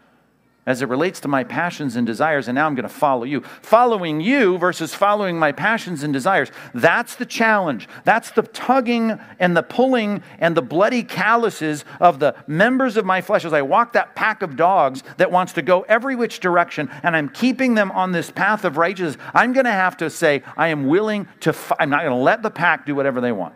as 0.66 0.84
it 0.84 0.90
relates 0.90 1.20
to 1.20 1.28
my 1.28 1.44
passions 1.44 1.96
and 1.96 2.06
desires, 2.06 2.48
and 2.48 2.56
now 2.56 2.68
I'm 2.68 2.76
going 2.76 2.88
to 2.88 2.90
follow 2.90 3.24
you. 3.24 3.42
Following 3.64 4.22
you 4.22 4.60
versus 4.60 4.94
following 4.94 5.40
my 5.40 5.52
passions 5.52 6.04
and 6.04 6.14
desires, 6.14 6.52
that's 6.74 7.16
the 7.16 7.26
challenge. 7.26 7.90
That's 8.04 8.30
the 8.30 8.44
tugging 8.44 9.20
and 9.40 9.58
the 9.58 9.64
pulling 9.64 10.22
and 10.38 10.56
the 10.56 10.62
bloody 10.62 11.02
calluses 11.02 11.84
of 12.00 12.20
the 12.20 12.36
members 12.46 12.96
of 12.96 13.06
my 13.06 13.22
flesh 13.22 13.44
as 13.44 13.54
I 13.54 13.64
walk 13.64 13.94
that 13.94 14.16
pack 14.16 14.44
of 14.44 14.56
dogs 14.56 15.02
that 15.18 15.32
wants 15.32 15.54
to 15.54 15.64
go 15.64 15.82
every 15.82 16.16
which 16.16 16.40
direction, 16.40 16.90
and 17.02 17.16
I'm 17.16 17.30
keeping 17.30 17.74
them 17.74 17.90
on 17.92 18.12
this 18.12 18.30
path 18.30 18.64
of 18.64 18.78
righteousness. 18.78 19.18
I'm 19.34 19.54
going 19.54 19.66
to 19.66 19.72
have 19.72 19.98
to 19.98 20.12
say, 20.12 20.44
I 20.56 20.68
am 20.68 20.86
willing 20.86 21.28
to, 21.40 21.50
f- 21.50 21.72
I'm 21.80 21.90
not 21.90 22.02
going 22.02 22.16
to 22.16 22.24
let 22.24 22.44
the 22.44 22.52
pack 22.52 22.86
do 22.86 22.94
whatever 22.94 23.20
they 23.20 23.32
want. 23.32 23.56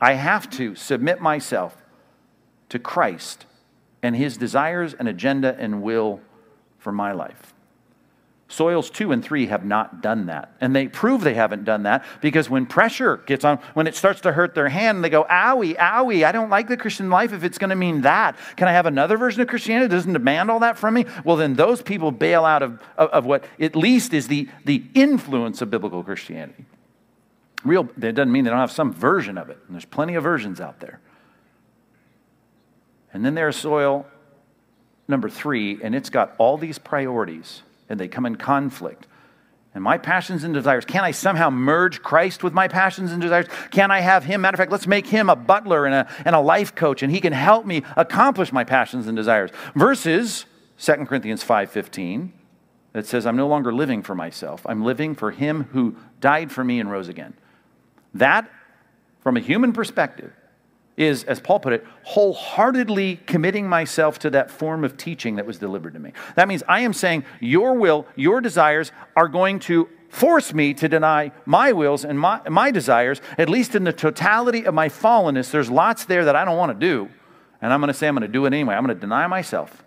I 0.00 0.14
have 0.14 0.48
to 0.50 0.74
submit 0.74 1.20
myself 1.20 1.76
to 2.70 2.78
Christ 2.78 3.44
and 4.02 4.16
his 4.16 4.36
desires 4.36 4.94
and 4.94 5.08
agenda 5.08 5.56
and 5.58 5.82
will 5.82 6.20
for 6.86 6.92
my 6.92 7.10
life. 7.10 7.52
Soils 8.46 8.90
two 8.90 9.10
and 9.10 9.24
three 9.24 9.46
have 9.46 9.64
not 9.64 10.02
done 10.02 10.26
that. 10.26 10.54
And 10.60 10.72
they 10.72 10.86
prove 10.86 11.22
they 11.22 11.34
haven't 11.34 11.64
done 11.64 11.82
that 11.82 12.04
because 12.20 12.48
when 12.48 12.64
pressure 12.64 13.16
gets 13.26 13.44
on, 13.44 13.58
when 13.74 13.88
it 13.88 13.96
starts 13.96 14.20
to 14.20 14.30
hurt 14.30 14.54
their 14.54 14.68
hand, 14.68 15.02
they 15.02 15.10
go, 15.10 15.24
owie, 15.24 15.76
owie, 15.76 16.24
I 16.24 16.30
don't 16.30 16.48
like 16.48 16.68
the 16.68 16.76
Christian 16.76 17.10
life 17.10 17.32
if 17.32 17.42
it's 17.42 17.58
going 17.58 17.70
to 17.70 17.76
mean 17.76 18.02
that. 18.02 18.38
Can 18.54 18.68
I 18.68 18.72
have 18.72 18.86
another 18.86 19.16
version 19.16 19.40
of 19.40 19.48
Christianity 19.48 19.88
that 19.88 19.96
doesn't 19.96 20.12
demand 20.12 20.48
all 20.48 20.60
that 20.60 20.78
from 20.78 20.94
me? 20.94 21.06
Well, 21.24 21.34
then 21.34 21.54
those 21.54 21.82
people 21.82 22.12
bail 22.12 22.44
out 22.44 22.62
of, 22.62 22.80
of, 22.96 23.10
of 23.10 23.26
what 23.26 23.42
at 23.58 23.74
least 23.74 24.14
is 24.14 24.28
the, 24.28 24.48
the 24.64 24.84
influence 24.94 25.60
of 25.60 25.68
biblical 25.68 26.04
Christianity. 26.04 26.66
Real, 27.64 27.88
that 27.96 28.14
doesn't 28.14 28.30
mean 28.30 28.44
they 28.44 28.50
don't 28.50 28.60
have 28.60 28.70
some 28.70 28.92
version 28.92 29.38
of 29.38 29.50
it. 29.50 29.58
And 29.66 29.74
there's 29.74 29.84
plenty 29.84 30.14
of 30.14 30.22
versions 30.22 30.60
out 30.60 30.78
there. 30.78 31.00
And 33.12 33.24
then 33.24 33.34
there's 33.34 33.56
soil 33.56 34.06
number 35.08 35.28
three, 35.28 35.80
and 35.82 35.94
it's 35.94 36.10
got 36.10 36.34
all 36.38 36.56
these 36.56 36.78
priorities, 36.78 37.62
and 37.88 37.98
they 37.98 38.08
come 38.08 38.26
in 38.26 38.36
conflict. 38.36 39.06
And 39.74 39.84
my 39.84 39.98
passions 39.98 40.42
and 40.42 40.54
desires, 40.54 40.86
can 40.86 41.04
I 41.04 41.10
somehow 41.10 41.50
merge 41.50 42.02
Christ 42.02 42.42
with 42.42 42.54
my 42.54 42.66
passions 42.66 43.12
and 43.12 43.20
desires? 43.20 43.46
Can 43.70 43.90
I 43.90 44.00
have 44.00 44.24
him? 44.24 44.40
Matter 44.40 44.54
of 44.54 44.58
fact, 44.58 44.72
let's 44.72 44.86
make 44.86 45.06
him 45.06 45.28
a 45.28 45.36
butler 45.36 45.84
and 45.84 45.94
a, 45.94 46.08
and 46.24 46.34
a 46.34 46.40
life 46.40 46.74
coach, 46.74 47.02
and 47.02 47.12
he 47.12 47.20
can 47.20 47.34
help 47.34 47.66
me 47.66 47.82
accomplish 47.94 48.52
my 48.52 48.64
passions 48.64 49.06
and 49.06 49.14
desires. 49.14 49.50
Versus 49.74 50.46
2 50.78 51.04
Corinthians 51.04 51.44
5.15 51.44 52.30
that 52.94 53.06
says, 53.06 53.26
I'm 53.26 53.36
no 53.36 53.48
longer 53.48 53.70
living 53.70 54.02
for 54.02 54.14
myself. 54.14 54.62
I'm 54.64 54.82
living 54.82 55.14
for 55.14 55.30
him 55.30 55.64
who 55.72 55.96
died 56.22 56.50
for 56.50 56.64
me 56.64 56.80
and 56.80 56.90
rose 56.90 57.08
again. 57.08 57.34
That, 58.14 58.50
from 59.20 59.36
a 59.36 59.40
human 59.40 59.74
perspective, 59.74 60.32
is, 60.96 61.24
as 61.24 61.40
Paul 61.40 61.60
put 61.60 61.72
it, 61.72 61.86
wholeheartedly 62.04 63.20
committing 63.26 63.68
myself 63.68 64.18
to 64.20 64.30
that 64.30 64.50
form 64.50 64.84
of 64.84 64.96
teaching 64.96 65.36
that 65.36 65.46
was 65.46 65.58
delivered 65.58 65.94
to 65.94 66.00
me. 66.00 66.12
That 66.36 66.48
means 66.48 66.62
I 66.68 66.80
am 66.80 66.92
saying, 66.92 67.24
Your 67.40 67.74
will, 67.74 68.06
your 68.16 68.40
desires 68.40 68.92
are 69.14 69.28
going 69.28 69.58
to 69.60 69.88
force 70.08 70.54
me 70.54 70.72
to 70.74 70.88
deny 70.88 71.32
my 71.44 71.72
wills 71.72 72.04
and 72.04 72.18
my, 72.18 72.40
my 72.48 72.70
desires, 72.70 73.20
at 73.36 73.50
least 73.50 73.74
in 73.74 73.84
the 73.84 73.92
totality 73.92 74.64
of 74.64 74.72
my 74.72 74.88
fallenness. 74.88 75.50
There's 75.50 75.70
lots 75.70 76.06
there 76.06 76.24
that 76.24 76.36
I 76.36 76.44
don't 76.44 76.56
want 76.56 76.78
to 76.78 76.86
do. 76.86 77.10
And 77.60 77.72
I'm 77.72 77.80
going 77.80 77.88
to 77.88 77.94
say, 77.94 78.08
I'm 78.08 78.14
going 78.14 78.22
to 78.22 78.32
do 78.32 78.46
it 78.46 78.52
anyway. 78.52 78.74
I'm 78.74 78.84
going 78.84 78.96
to 78.96 79.00
deny 79.00 79.26
myself. 79.26 79.84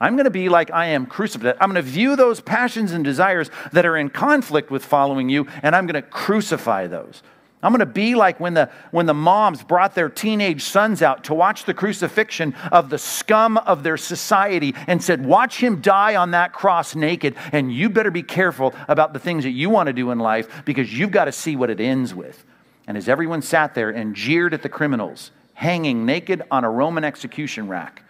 I'm 0.00 0.16
going 0.16 0.24
to 0.24 0.30
be 0.30 0.48
like 0.48 0.70
I 0.72 0.86
am 0.86 1.06
crucified. 1.06 1.56
I'm 1.60 1.70
going 1.70 1.82
to 1.82 1.90
view 1.90 2.16
those 2.16 2.40
passions 2.40 2.92
and 2.92 3.04
desires 3.04 3.50
that 3.72 3.86
are 3.86 3.96
in 3.96 4.10
conflict 4.10 4.70
with 4.70 4.84
following 4.84 5.28
you, 5.28 5.46
and 5.62 5.76
I'm 5.76 5.86
going 5.86 6.02
to 6.02 6.02
crucify 6.02 6.88
those. 6.88 7.22
I'm 7.62 7.70
going 7.70 7.80
to 7.80 7.86
be 7.86 8.16
like 8.16 8.40
when 8.40 8.54
the, 8.54 8.70
when 8.90 9.06
the 9.06 9.14
moms 9.14 9.62
brought 9.62 9.94
their 9.94 10.08
teenage 10.08 10.62
sons 10.64 11.00
out 11.00 11.24
to 11.24 11.34
watch 11.34 11.64
the 11.64 11.74
crucifixion 11.74 12.54
of 12.72 12.90
the 12.90 12.98
scum 12.98 13.56
of 13.56 13.84
their 13.84 13.96
society 13.96 14.74
and 14.88 15.02
said, 15.02 15.24
Watch 15.24 15.58
him 15.58 15.80
die 15.80 16.16
on 16.16 16.32
that 16.32 16.52
cross 16.52 16.96
naked, 16.96 17.36
and 17.52 17.72
you 17.72 17.88
better 17.88 18.10
be 18.10 18.24
careful 18.24 18.74
about 18.88 19.12
the 19.12 19.20
things 19.20 19.44
that 19.44 19.50
you 19.50 19.70
want 19.70 19.86
to 19.86 19.92
do 19.92 20.10
in 20.10 20.18
life 20.18 20.64
because 20.64 20.92
you've 20.96 21.12
got 21.12 21.26
to 21.26 21.32
see 21.32 21.54
what 21.54 21.70
it 21.70 21.78
ends 21.78 22.12
with. 22.12 22.44
And 22.88 22.96
as 22.96 23.08
everyone 23.08 23.42
sat 23.42 23.74
there 23.74 23.90
and 23.90 24.16
jeered 24.16 24.54
at 24.54 24.62
the 24.62 24.68
criminals 24.68 25.30
hanging 25.54 26.04
naked 26.04 26.42
on 26.50 26.64
a 26.64 26.70
Roman 26.70 27.04
execution 27.04 27.68
rack, 27.68 28.02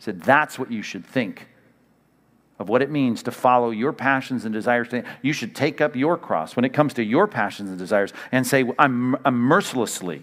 said, 0.00 0.22
That's 0.22 0.58
what 0.58 0.72
you 0.72 0.82
should 0.82 1.06
think 1.06 1.49
of 2.60 2.68
what 2.68 2.82
it 2.82 2.90
means 2.90 3.22
to 3.22 3.32
follow 3.32 3.70
your 3.70 3.92
passions 3.92 4.44
and 4.44 4.52
desires. 4.52 4.88
You 5.22 5.32
should 5.32 5.56
take 5.56 5.80
up 5.80 5.96
your 5.96 6.18
cross 6.18 6.54
when 6.54 6.66
it 6.66 6.74
comes 6.74 6.92
to 6.94 7.02
your 7.02 7.26
passions 7.26 7.70
and 7.70 7.78
desires 7.78 8.12
and 8.30 8.46
say, 8.46 8.70
I'm, 8.78 9.16
I'm 9.24 9.36
mercilessly, 9.36 10.22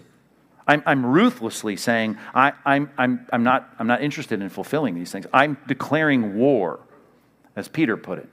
I'm, 0.66 0.82
I'm, 0.86 1.04
ruthlessly 1.04 1.76
saying, 1.76 2.16
I, 2.32 2.52
I'm, 2.64 2.90
I'm, 2.96 3.26
I'm, 3.32 3.42
not, 3.42 3.74
I'm 3.78 3.88
not 3.88 4.02
interested 4.02 4.40
in 4.40 4.48
fulfilling 4.50 4.94
these 4.94 5.10
things. 5.10 5.26
I'm 5.32 5.56
declaring 5.66 6.36
war, 6.36 6.78
as 7.56 7.66
Peter 7.66 7.96
put 7.96 8.18
it. 8.20 8.28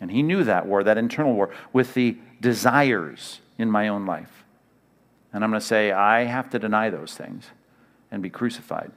And 0.00 0.10
he 0.10 0.22
knew 0.22 0.42
that 0.42 0.66
war, 0.66 0.82
that 0.82 0.98
internal 0.98 1.32
war, 1.32 1.50
with 1.72 1.94
the 1.94 2.16
desires 2.40 3.40
in 3.58 3.70
my 3.70 3.88
own 3.88 4.06
life. 4.06 4.44
And 5.32 5.44
I'm 5.44 5.50
going 5.50 5.60
to 5.60 5.66
say, 5.66 5.92
I 5.92 6.24
have 6.24 6.50
to 6.50 6.58
deny 6.58 6.90
those 6.90 7.14
things 7.14 7.44
and 8.10 8.22
be 8.22 8.30
crucified. 8.30 8.90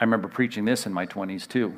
I 0.00 0.04
remember 0.04 0.28
preaching 0.28 0.64
this 0.64 0.86
in 0.86 0.92
my 0.92 1.06
20s 1.06 1.46
too. 1.46 1.76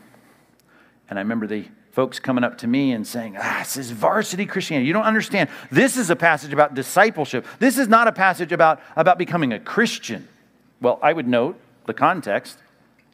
And 1.09 1.19
I 1.19 1.23
remember 1.23 1.47
the 1.47 1.67
folks 1.93 2.21
coming 2.21 2.45
up 2.45 2.59
to 2.59 2.67
me 2.67 2.93
and 2.93 3.07
saying, 3.07 3.37
Ah, 3.39 3.61
this 3.61 3.77
is 3.77 3.91
varsity 3.91 4.47
Christianity. 4.47 4.87
You 4.87 4.93
don't 4.93 5.05
understand. 5.05 5.51
This 5.71 5.97
is 5.97 6.11
a 6.11 6.17
passage 6.17 6.53
about 6.53 6.75
discipleship. 6.75 7.47
This 7.59 7.79
is 7.79 7.89
not 7.89 8.09
a 8.09 8.13
passage 8.13 8.53
about, 8.53 8.81
about 8.97 9.19
becoming 9.19 9.53
a 9.53 9.59
Christian. 9.59 10.29
Well, 10.81 10.99
I 11.03 11.13
would 11.13 11.27
note 11.27 11.61
the 11.87 11.95
context 11.95 12.59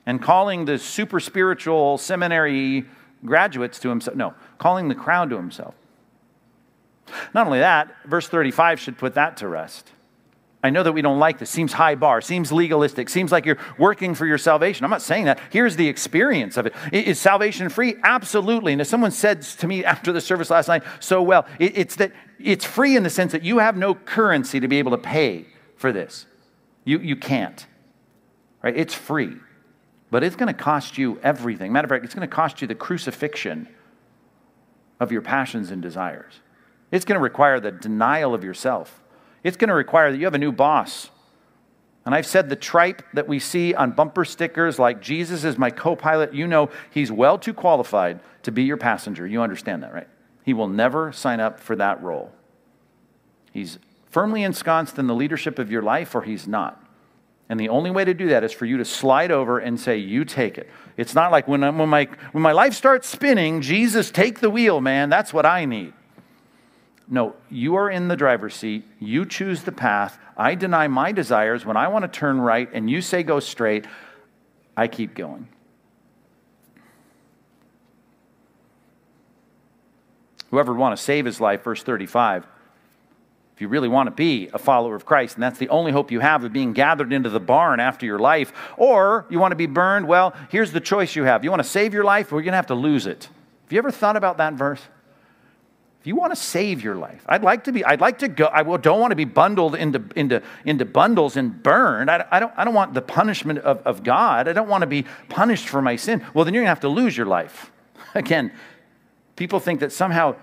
and 0.04 0.22
calling 0.22 0.66
the 0.66 0.78
super 0.78 1.20
spiritual 1.20 1.98
seminary 1.98 2.84
graduates 3.24 3.78
to 3.80 3.88
himself. 3.88 4.16
No, 4.16 4.34
calling 4.58 4.88
the 4.88 4.94
crowd 4.94 5.30
to 5.30 5.36
himself. 5.36 5.74
Not 7.34 7.46
only 7.46 7.60
that, 7.60 7.94
verse 8.04 8.28
35 8.28 8.80
should 8.80 8.98
put 8.98 9.14
that 9.14 9.36
to 9.38 9.48
rest. 9.48 9.90
I 10.62 10.70
know 10.70 10.82
that 10.82 10.92
we 10.92 11.02
don't 11.02 11.18
like 11.18 11.38
this. 11.38 11.50
Seems 11.50 11.72
high 11.72 11.94
bar, 11.94 12.20
seems 12.20 12.50
legalistic, 12.50 13.08
seems 13.08 13.30
like 13.30 13.46
you're 13.46 13.58
working 13.78 14.14
for 14.14 14.26
your 14.26 14.38
salvation. 14.38 14.84
I'm 14.84 14.90
not 14.90 15.02
saying 15.02 15.26
that. 15.26 15.38
Here's 15.50 15.76
the 15.76 15.86
experience 15.86 16.56
of 16.56 16.66
it. 16.66 16.74
Is 16.92 17.20
salvation 17.20 17.68
free? 17.68 17.96
Absolutely. 18.02 18.72
And 18.72 18.80
if 18.80 18.88
someone 18.88 19.10
said 19.10 19.42
to 19.42 19.66
me 19.68 19.84
after 19.84 20.12
the 20.12 20.20
service 20.20 20.50
last 20.50 20.68
night 20.68 20.82
so 20.98 21.22
well, 21.22 21.46
it's 21.60 21.96
that 21.96 22.12
it's 22.38 22.64
free 22.64 22.96
in 22.96 23.02
the 23.02 23.10
sense 23.10 23.32
that 23.32 23.42
you 23.42 23.58
have 23.58 23.76
no 23.76 23.94
currency 23.94 24.60
to 24.60 24.68
be 24.68 24.78
able 24.78 24.90
to 24.90 24.98
pay 24.98 25.46
for 25.76 25.92
this. 25.92 26.26
You, 26.84 26.98
you 26.98 27.16
can't. 27.16 27.66
Right? 28.62 28.76
It's 28.76 28.94
free. 28.94 29.36
But 30.10 30.24
it's 30.24 30.36
going 30.36 30.52
to 30.52 30.54
cost 30.54 30.98
you 30.98 31.20
everything. 31.22 31.72
Matter 31.72 31.86
of 31.86 31.90
fact, 31.90 32.04
it's 32.04 32.14
going 32.14 32.28
to 32.28 32.34
cost 32.34 32.60
you 32.60 32.68
the 32.68 32.74
crucifixion 32.74 33.68
of 35.00 35.12
your 35.12 35.22
passions 35.22 35.70
and 35.70 35.82
desires. 35.82 36.40
It's 36.90 37.04
going 37.04 37.18
to 37.18 37.22
require 37.22 37.60
the 37.60 37.72
denial 37.72 38.34
of 38.34 38.44
yourself. 38.44 39.02
It's 39.42 39.56
going 39.56 39.68
to 39.68 39.74
require 39.74 40.10
that 40.10 40.18
you 40.18 40.24
have 40.24 40.34
a 40.34 40.38
new 40.38 40.52
boss. 40.52 41.10
And 42.04 42.14
I've 42.14 42.26
said 42.26 42.48
the 42.48 42.56
tripe 42.56 43.02
that 43.14 43.26
we 43.26 43.40
see 43.40 43.74
on 43.74 43.90
bumper 43.90 44.24
stickers 44.24 44.78
like 44.78 45.02
Jesus 45.02 45.44
is 45.44 45.58
my 45.58 45.70
co 45.70 45.96
pilot, 45.96 46.32
you 46.32 46.46
know 46.46 46.70
he's 46.90 47.10
well 47.10 47.38
too 47.38 47.52
qualified 47.52 48.20
to 48.44 48.52
be 48.52 48.62
your 48.62 48.76
passenger. 48.76 49.26
You 49.26 49.42
understand 49.42 49.82
that, 49.82 49.92
right? 49.92 50.08
He 50.44 50.54
will 50.54 50.68
never 50.68 51.10
sign 51.12 51.40
up 51.40 51.58
for 51.58 51.74
that 51.76 52.00
role. 52.02 52.30
He's 53.52 53.80
firmly 54.06 54.44
ensconced 54.44 54.98
in 54.98 55.08
the 55.08 55.14
leadership 55.14 55.58
of 55.58 55.70
your 55.70 55.82
life, 55.82 56.14
or 56.14 56.22
he's 56.22 56.46
not. 56.46 56.82
And 57.48 57.58
the 57.58 57.68
only 57.68 57.90
way 57.90 58.04
to 58.04 58.14
do 58.14 58.28
that 58.28 58.44
is 58.44 58.52
for 58.52 58.66
you 58.66 58.76
to 58.76 58.84
slide 58.84 59.32
over 59.32 59.58
and 59.58 59.78
say, 59.78 59.98
You 59.98 60.24
take 60.24 60.58
it. 60.58 60.68
It's 60.96 61.14
not 61.14 61.32
like 61.32 61.46
when, 61.46 61.62
when, 61.76 61.88
my, 61.88 62.08
when 62.32 62.42
my 62.42 62.52
life 62.52 62.74
starts 62.74 63.08
spinning, 63.08 63.60
Jesus, 63.60 64.10
take 64.10 64.40
the 64.40 64.50
wheel, 64.50 64.80
man. 64.80 65.10
That's 65.10 65.32
what 65.32 65.46
I 65.46 65.64
need. 65.64 65.92
No, 67.08 67.36
you 67.50 67.76
are 67.76 67.88
in 67.88 68.08
the 68.08 68.16
driver's 68.16 68.54
seat. 68.54 68.84
You 68.98 69.24
choose 69.24 69.62
the 69.62 69.72
path. 69.72 70.18
I 70.36 70.54
deny 70.54 70.88
my 70.88 71.12
desires 71.12 71.64
when 71.64 71.76
I 71.76 71.88
want 71.88 72.02
to 72.02 72.08
turn 72.08 72.40
right, 72.40 72.68
and 72.72 72.90
you 72.90 73.00
say 73.00 73.22
go 73.22 73.38
straight. 73.38 73.86
I 74.76 74.88
keep 74.88 75.14
going. 75.14 75.48
Whoever 80.50 80.72
would 80.72 80.80
want 80.80 80.96
to 80.96 81.02
save 81.02 81.24
his 81.24 81.40
life, 81.40 81.62
verse 81.62 81.82
35, 81.82 82.46
if 83.54 83.60
you 83.60 83.68
really 83.68 83.88
want 83.88 84.08
to 84.08 84.10
be 84.10 84.50
a 84.52 84.58
follower 84.58 84.94
of 84.94 85.06
Christ, 85.06 85.36
and 85.36 85.42
that's 85.42 85.58
the 85.58 85.68
only 85.70 85.92
hope 85.92 86.10
you 86.10 86.20
have 86.20 86.44
of 86.44 86.52
being 86.52 86.72
gathered 86.72 87.12
into 87.12 87.30
the 87.30 87.40
barn 87.40 87.80
after 87.80 88.04
your 88.04 88.18
life, 88.18 88.52
or 88.76 89.26
you 89.30 89.38
want 89.38 89.52
to 89.52 89.56
be 89.56 89.66
burned, 89.66 90.06
well, 90.06 90.34
here's 90.50 90.72
the 90.72 90.80
choice 90.80 91.16
you 91.16 91.24
have. 91.24 91.42
You 91.42 91.50
want 91.50 91.62
to 91.62 91.68
save 91.68 91.94
your 91.94 92.04
life, 92.04 92.32
or 92.32 92.36
you're 92.36 92.42
going 92.42 92.52
to 92.52 92.56
have 92.56 92.66
to 92.66 92.74
lose 92.74 93.06
it. 93.06 93.24
Have 93.64 93.72
you 93.72 93.78
ever 93.78 93.90
thought 93.90 94.16
about 94.16 94.36
that 94.36 94.54
verse? 94.54 94.80
You 96.06 96.14
want 96.14 96.32
to 96.32 96.40
save 96.40 96.84
your 96.84 96.94
life, 96.94 97.24
I'd 97.28 97.42
like 97.42 97.64
to 97.64 97.72
be, 97.72 97.84
I'd 97.84 98.00
like 98.00 98.20
to 98.20 98.28
go, 98.28 98.48
I 98.52 98.62
don't 98.62 99.00
want 99.00 99.10
to 99.10 99.16
be 99.16 99.24
bundled 99.24 99.74
into, 99.74 100.04
into, 100.14 100.40
into 100.64 100.84
bundles 100.84 101.36
and 101.36 101.60
burned. 101.60 102.08
I, 102.12 102.24
I, 102.30 102.38
don't, 102.38 102.52
I 102.56 102.64
don't 102.64 102.74
want 102.74 102.94
the 102.94 103.02
punishment 103.02 103.58
of, 103.58 103.78
of 103.84 104.04
God. 104.04 104.46
I 104.46 104.52
don't 104.52 104.68
want 104.68 104.82
to 104.82 104.86
be 104.86 105.04
punished 105.28 105.68
for 105.68 105.82
my 105.82 105.96
sin. 105.96 106.24
Well, 106.32 106.44
then 106.44 106.54
you're 106.54 106.60
going 106.60 106.66
to 106.66 106.70
have 106.70 106.80
to 106.80 106.88
lose 106.88 107.16
your 107.16 107.26
life. 107.26 107.72
Again, 108.14 108.52
people 109.34 109.58
think 109.58 109.80
that 109.80 109.90
somehow 109.90 110.36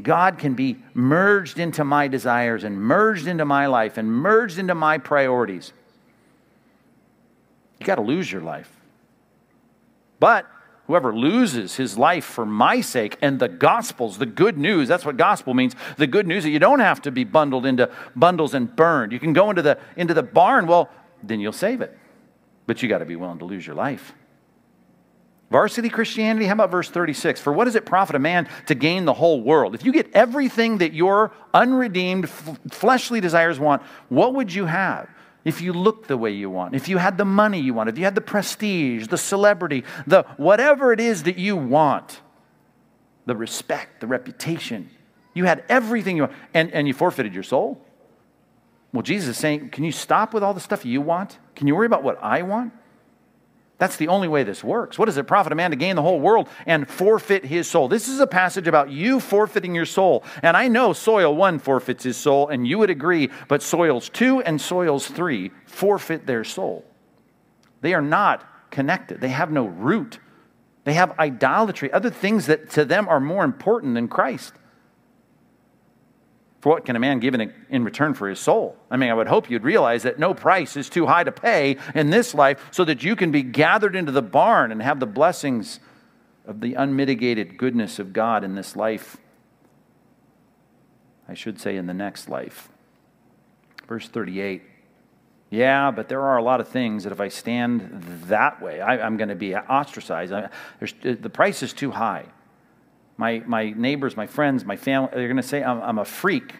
God 0.00 0.38
can 0.38 0.54
be 0.54 0.78
merged 0.94 1.58
into 1.58 1.84
my 1.84 2.08
desires 2.08 2.64
and 2.64 2.80
merged 2.80 3.26
into 3.26 3.44
my 3.44 3.66
life 3.66 3.98
and 3.98 4.10
merged 4.10 4.58
into 4.58 4.74
my 4.74 4.96
priorities. 4.96 5.74
You 7.80 7.84
got 7.84 7.96
to 7.96 8.02
lose 8.02 8.32
your 8.32 8.40
life. 8.40 8.74
But 10.18 10.46
Whoever 10.88 11.14
loses 11.14 11.76
his 11.76 11.96
life 11.96 12.24
for 12.24 12.44
my 12.44 12.80
sake 12.80 13.16
and 13.22 13.38
the 13.38 13.48
gospel's, 13.48 14.18
the 14.18 14.26
good 14.26 14.58
news, 14.58 14.88
that's 14.88 15.04
what 15.04 15.16
gospel 15.16 15.54
means. 15.54 15.74
The 15.96 16.08
good 16.08 16.26
news 16.26 16.42
that 16.42 16.50
you 16.50 16.58
don't 16.58 16.80
have 16.80 17.00
to 17.02 17.12
be 17.12 17.24
bundled 17.24 17.66
into 17.66 17.88
bundles 18.16 18.52
and 18.52 18.74
burned. 18.74 19.12
You 19.12 19.20
can 19.20 19.32
go 19.32 19.48
into 19.50 19.62
the, 19.62 19.78
into 19.96 20.12
the 20.12 20.24
barn, 20.24 20.66
well, 20.66 20.90
then 21.22 21.38
you'll 21.38 21.52
save 21.52 21.80
it. 21.80 21.96
But 22.66 22.82
you 22.82 22.88
got 22.88 22.98
to 22.98 23.04
be 23.04 23.16
willing 23.16 23.38
to 23.38 23.44
lose 23.44 23.66
your 23.66 23.76
life. 23.76 24.12
Varsity 25.52 25.90
Christianity, 25.90 26.46
how 26.46 26.54
about 26.54 26.70
verse 26.70 26.88
36? 26.88 27.38
For 27.38 27.52
what 27.52 27.66
does 27.66 27.74
it 27.74 27.84
profit 27.84 28.16
a 28.16 28.18
man 28.18 28.48
to 28.66 28.74
gain 28.74 29.04
the 29.04 29.12
whole 29.12 29.42
world? 29.42 29.74
If 29.74 29.84
you 29.84 29.92
get 29.92 30.10
everything 30.14 30.78
that 30.78 30.94
your 30.94 31.32
unredeemed 31.52 32.28
fleshly 32.28 33.20
desires 33.20 33.60
want, 33.60 33.82
what 34.08 34.34
would 34.34 34.52
you 34.52 34.64
have? 34.64 35.10
If 35.44 35.60
you 35.60 35.72
looked 35.72 36.08
the 36.08 36.16
way 36.16 36.30
you 36.30 36.48
want, 36.50 36.74
if 36.74 36.88
you 36.88 36.98
had 36.98 37.18
the 37.18 37.24
money 37.24 37.60
you 37.60 37.74
want, 37.74 37.88
if 37.88 37.98
you 37.98 38.04
had 38.04 38.14
the 38.14 38.20
prestige, 38.20 39.08
the 39.08 39.18
celebrity, 39.18 39.84
the 40.06 40.22
whatever 40.36 40.92
it 40.92 41.00
is 41.00 41.24
that 41.24 41.36
you 41.36 41.56
want, 41.56 42.20
the 43.26 43.36
respect, 43.36 44.00
the 44.00 44.06
reputation, 44.06 44.90
you 45.34 45.44
had 45.44 45.64
everything 45.68 46.16
you 46.16 46.24
want, 46.24 46.34
and, 46.54 46.70
and 46.72 46.86
you 46.86 46.94
forfeited 46.94 47.34
your 47.34 47.42
soul. 47.42 47.84
Well, 48.92 49.02
Jesus 49.02 49.30
is 49.30 49.38
saying, 49.38 49.70
Can 49.70 49.84
you 49.84 49.92
stop 49.92 50.34
with 50.34 50.42
all 50.42 50.54
the 50.54 50.60
stuff 50.60 50.84
you 50.84 51.00
want? 51.00 51.38
Can 51.56 51.66
you 51.66 51.74
worry 51.74 51.86
about 51.86 52.02
what 52.02 52.22
I 52.22 52.42
want? 52.42 52.72
That's 53.82 53.96
the 53.96 54.06
only 54.06 54.28
way 54.28 54.44
this 54.44 54.62
works. 54.62 54.96
What 54.96 55.06
does 55.06 55.16
it 55.16 55.26
profit 55.26 55.50
a 55.50 55.56
man 55.56 55.72
to 55.72 55.76
gain 55.76 55.96
the 55.96 56.02
whole 56.02 56.20
world 56.20 56.48
and 56.66 56.88
forfeit 56.88 57.44
his 57.44 57.68
soul? 57.68 57.88
This 57.88 58.06
is 58.06 58.20
a 58.20 58.28
passage 58.28 58.68
about 58.68 58.90
you 58.90 59.18
forfeiting 59.18 59.74
your 59.74 59.86
soul. 59.86 60.22
And 60.40 60.56
I 60.56 60.68
know 60.68 60.92
soil 60.92 61.34
one 61.34 61.58
forfeits 61.58 62.04
his 62.04 62.16
soul, 62.16 62.46
and 62.46 62.64
you 62.64 62.78
would 62.78 62.90
agree, 62.90 63.30
but 63.48 63.60
soils 63.60 64.08
two 64.08 64.40
and 64.42 64.60
soils 64.60 65.08
three 65.08 65.50
forfeit 65.66 66.26
their 66.26 66.44
soul. 66.44 66.84
They 67.80 67.92
are 67.92 68.00
not 68.00 68.70
connected, 68.70 69.20
they 69.20 69.30
have 69.30 69.50
no 69.50 69.66
root. 69.66 70.20
They 70.84 70.92
have 70.92 71.18
idolatry, 71.18 71.92
other 71.92 72.10
things 72.10 72.46
that 72.46 72.70
to 72.70 72.84
them 72.84 73.08
are 73.08 73.18
more 73.18 73.42
important 73.42 73.96
than 73.96 74.06
Christ. 74.06 74.52
For 76.62 76.68
what 76.68 76.84
can 76.84 76.94
a 76.94 77.00
man 77.00 77.18
give 77.18 77.34
in, 77.34 77.52
in 77.70 77.82
return 77.82 78.14
for 78.14 78.28
his 78.28 78.38
soul? 78.38 78.76
I 78.88 78.96
mean, 78.96 79.10
I 79.10 79.14
would 79.14 79.26
hope 79.26 79.50
you'd 79.50 79.64
realize 79.64 80.04
that 80.04 80.20
no 80.20 80.32
price 80.32 80.76
is 80.76 80.88
too 80.88 81.06
high 81.06 81.24
to 81.24 81.32
pay 81.32 81.76
in 81.92 82.10
this 82.10 82.34
life 82.34 82.68
so 82.70 82.84
that 82.84 83.02
you 83.02 83.16
can 83.16 83.32
be 83.32 83.42
gathered 83.42 83.96
into 83.96 84.12
the 84.12 84.22
barn 84.22 84.70
and 84.70 84.80
have 84.80 85.00
the 85.00 85.06
blessings 85.06 85.80
of 86.46 86.60
the 86.60 86.74
unmitigated 86.74 87.58
goodness 87.58 87.98
of 87.98 88.12
God 88.12 88.44
in 88.44 88.54
this 88.54 88.76
life. 88.76 89.16
I 91.28 91.34
should 91.34 91.60
say, 91.60 91.76
in 91.76 91.86
the 91.86 91.94
next 91.94 92.28
life. 92.28 92.68
Verse 93.88 94.06
38. 94.06 94.62
Yeah, 95.50 95.90
but 95.90 96.08
there 96.08 96.22
are 96.22 96.36
a 96.36 96.44
lot 96.44 96.60
of 96.60 96.68
things 96.68 97.02
that 97.02 97.12
if 97.12 97.20
I 97.20 97.26
stand 97.26 98.04
that 98.28 98.62
way, 98.62 98.80
I, 98.80 99.04
am 99.04 99.16
going 99.16 99.30
to 99.30 99.34
be 99.34 99.56
ostracized. 99.56 100.32
I, 100.32 100.48
the 101.02 101.28
price 101.28 101.64
is 101.64 101.72
too 101.72 101.90
high. 101.90 102.26
My, 103.16 103.42
my 103.46 103.70
neighbors, 103.70 104.16
my 104.16 104.26
friends, 104.26 104.64
my 104.64 104.76
family, 104.76 105.10
they're 105.12 105.28
going 105.28 105.36
to 105.36 105.42
say 105.42 105.62
I'm, 105.62 105.80
I'm 105.82 105.98
a 105.98 106.04
freak. 106.04 106.54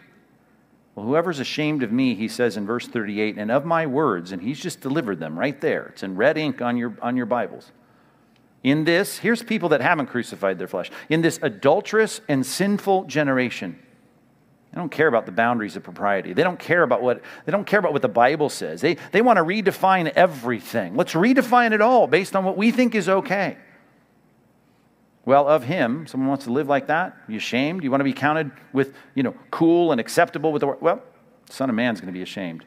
Well, 0.95 1.05
whoever's 1.05 1.39
ashamed 1.39 1.81
of 1.81 1.91
me, 1.91 2.13
he 2.13 2.27
says 2.27 2.55
in 2.55 2.65
verse 2.65 2.87
38, 2.87 3.37
and 3.37 3.49
of 3.49 3.65
my 3.65 3.87
words, 3.87 4.31
and 4.31 4.41
he's 4.41 4.59
just 4.59 4.79
delivered 4.79 5.19
them 5.19 5.37
right 5.37 5.59
there. 5.59 5.87
It's 5.93 6.03
in 6.03 6.15
red 6.15 6.37
ink 6.37 6.61
on 6.61 6.77
your, 6.77 6.95
on 7.01 7.17
your 7.17 7.25
Bibles. 7.25 7.71
In 8.63 8.85
this, 8.85 9.17
here's 9.17 9.43
people 9.43 9.69
that 9.69 9.81
haven't 9.81 10.07
crucified 10.07 10.57
their 10.59 10.67
flesh. 10.67 10.89
In 11.09 11.21
this 11.21 11.39
adulterous 11.41 12.21
and 12.29 12.45
sinful 12.45 13.05
generation, 13.05 13.77
They 14.71 14.79
don't 14.79 14.89
care 14.89 15.07
about 15.07 15.25
the 15.25 15.31
boundaries 15.31 15.75
of 15.75 15.83
propriety. 15.83 16.33
They 16.33 16.43
don't 16.43 16.59
care 16.59 16.81
about 16.81 17.01
what 17.01 17.21
they 17.45 17.51
don't 17.51 17.65
care 17.65 17.79
about 17.79 17.93
what 17.93 18.01
the 18.01 18.07
Bible 18.07 18.49
says. 18.49 18.79
They, 18.81 18.95
they 19.11 19.21
want 19.21 19.37
to 19.37 19.43
redefine 19.43 20.11
everything. 20.15 20.95
Let's 20.95 21.13
redefine 21.13 21.73
it 21.73 21.81
all 21.81 22.07
based 22.07 22.35
on 22.35 22.45
what 22.45 22.55
we 22.55 22.71
think 22.71 22.95
is 22.95 23.09
okay. 23.09 23.57
Well, 25.25 25.47
of 25.47 25.63
him, 25.63 26.05
someone 26.05 26.27
wants 26.27 26.45
to 26.45 26.51
live 26.51 26.67
like 26.67 26.87
that? 26.87 27.13
Are 27.13 27.31
you 27.31 27.37
ashamed? 27.37 27.83
You 27.83 27.91
want 27.91 28.01
to 28.01 28.05
be 28.05 28.13
counted 28.13 28.51
with, 28.73 28.93
you 29.15 29.23
know, 29.23 29.35
cool 29.51 29.91
and 29.91 30.01
acceptable 30.01 30.51
with 30.51 30.61
the? 30.61 30.67
Well, 30.67 31.01
Son 31.49 31.69
of 31.69 31.75
Man's 31.75 32.01
going 32.01 32.13
to 32.13 32.17
be 32.17 32.21
ashamed. 32.21 32.65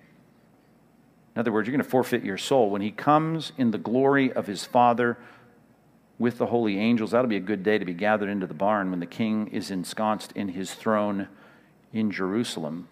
In 1.34 1.40
other 1.40 1.52
words, 1.52 1.68
you're 1.68 1.76
going 1.76 1.84
to 1.84 1.90
forfeit 1.90 2.24
your 2.24 2.38
soul. 2.38 2.70
When 2.70 2.80
he 2.80 2.90
comes 2.90 3.52
in 3.58 3.70
the 3.70 3.78
glory 3.78 4.32
of 4.32 4.46
his 4.46 4.64
Father 4.64 5.18
with 6.18 6.38
the 6.38 6.46
holy 6.46 6.78
angels, 6.78 7.10
that'll 7.10 7.28
be 7.28 7.36
a 7.36 7.40
good 7.40 7.62
day 7.62 7.76
to 7.76 7.84
be 7.84 7.92
gathered 7.92 8.30
into 8.30 8.46
the 8.46 8.54
barn 8.54 8.90
when 8.90 9.00
the 9.00 9.06
king 9.06 9.48
is 9.48 9.70
ensconced 9.70 10.32
in 10.32 10.48
his 10.48 10.72
throne 10.72 11.28
in 11.92 12.10
Jerusalem. 12.10 12.88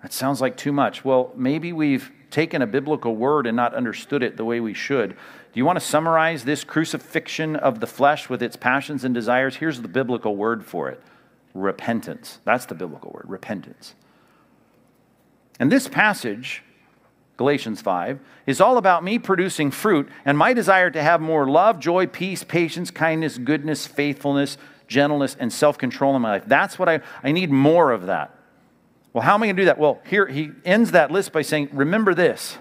That 0.00 0.14
sounds 0.14 0.40
like 0.40 0.56
too 0.56 0.72
much. 0.72 1.04
Well, 1.04 1.30
maybe 1.36 1.74
we've 1.74 2.10
taken 2.30 2.62
a 2.62 2.66
biblical 2.66 3.16
word 3.16 3.46
and 3.46 3.56
not 3.56 3.74
understood 3.74 4.22
it 4.22 4.36
the 4.36 4.44
way 4.44 4.60
we 4.60 4.74
should. 4.74 5.10
Do 5.10 5.60
you 5.60 5.64
want 5.64 5.78
to 5.78 5.84
summarize 5.84 6.44
this 6.44 6.64
crucifixion 6.64 7.56
of 7.56 7.80
the 7.80 7.86
flesh 7.86 8.28
with 8.28 8.42
its 8.42 8.56
passions 8.56 9.04
and 9.04 9.14
desires? 9.14 9.56
Here's 9.56 9.80
the 9.80 9.88
biblical 9.88 10.36
word 10.36 10.64
for 10.64 10.88
it 10.88 11.00
repentance. 11.54 12.38
That's 12.44 12.66
the 12.66 12.74
biblical 12.74 13.10
word, 13.12 13.24
repentance. 13.26 13.94
And 15.58 15.72
this 15.72 15.88
passage, 15.88 16.62
Galatians 17.36 17.80
5, 17.80 18.20
is 18.46 18.60
all 18.60 18.76
about 18.76 19.02
me 19.02 19.18
producing 19.18 19.70
fruit 19.70 20.08
and 20.24 20.38
my 20.38 20.52
desire 20.52 20.90
to 20.90 21.02
have 21.02 21.20
more 21.20 21.48
love, 21.48 21.80
joy, 21.80 22.06
peace, 22.06 22.44
patience, 22.44 22.90
kindness, 22.90 23.38
goodness, 23.38 23.86
faithfulness, 23.86 24.56
gentleness, 24.86 25.36
and 25.38 25.52
self 25.52 25.78
control 25.78 26.14
in 26.14 26.22
my 26.22 26.32
life. 26.32 26.44
That's 26.46 26.78
what 26.78 26.88
I, 26.88 27.00
I 27.22 27.32
need 27.32 27.50
more 27.50 27.90
of 27.90 28.06
that. 28.06 28.37
Well, 29.18 29.26
how 29.26 29.34
am 29.34 29.42
I 29.42 29.46
going 29.46 29.56
to 29.56 29.62
do 29.62 29.66
that? 29.66 29.78
Well, 29.78 30.00
here 30.06 30.28
he 30.28 30.52
ends 30.64 30.92
that 30.92 31.10
list 31.10 31.32
by 31.32 31.42
saying, 31.42 31.70
Remember 31.72 32.14
this 32.14 32.56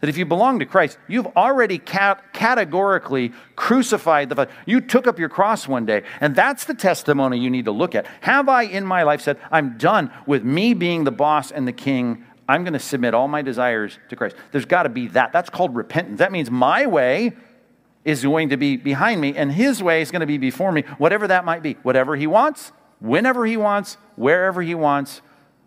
that 0.00 0.08
if 0.08 0.16
you 0.16 0.26
belong 0.26 0.58
to 0.58 0.66
Christ, 0.66 0.98
you've 1.06 1.28
already 1.36 1.78
cat- 1.78 2.32
categorically 2.32 3.30
crucified 3.54 4.28
the 4.28 4.48
You 4.66 4.80
took 4.80 5.06
up 5.06 5.20
your 5.20 5.28
cross 5.28 5.68
one 5.68 5.86
day, 5.86 6.02
and 6.20 6.34
that's 6.34 6.64
the 6.64 6.74
testimony 6.74 7.38
you 7.38 7.50
need 7.50 7.66
to 7.66 7.70
look 7.70 7.94
at. 7.94 8.06
Have 8.22 8.48
I 8.48 8.64
in 8.64 8.84
my 8.84 9.04
life 9.04 9.20
said, 9.20 9.38
I'm 9.52 9.78
done 9.78 10.10
with 10.26 10.42
me 10.42 10.74
being 10.74 11.04
the 11.04 11.12
boss 11.12 11.52
and 11.52 11.68
the 11.68 11.72
king? 11.72 12.24
I'm 12.48 12.64
going 12.64 12.72
to 12.72 12.80
submit 12.80 13.14
all 13.14 13.28
my 13.28 13.42
desires 13.42 13.96
to 14.08 14.16
Christ. 14.16 14.34
There's 14.50 14.64
got 14.64 14.82
to 14.82 14.88
be 14.88 15.06
that. 15.06 15.32
That's 15.32 15.50
called 15.50 15.76
repentance. 15.76 16.18
That 16.18 16.32
means 16.32 16.50
my 16.50 16.84
way 16.86 17.30
is 18.04 18.24
going 18.24 18.48
to 18.48 18.56
be 18.56 18.76
behind 18.76 19.20
me, 19.20 19.36
and 19.36 19.52
his 19.52 19.80
way 19.80 20.02
is 20.02 20.10
going 20.10 20.18
to 20.18 20.26
be 20.26 20.38
before 20.38 20.72
me, 20.72 20.82
whatever 20.98 21.28
that 21.28 21.44
might 21.44 21.62
be. 21.62 21.74
Whatever 21.84 22.16
he 22.16 22.26
wants, 22.26 22.72
whenever 22.98 23.46
he 23.46 23.56
wants, 23.56 23.98
wherever 24.16 24.62
he 24.62 24.74
wants. 24.74 25.22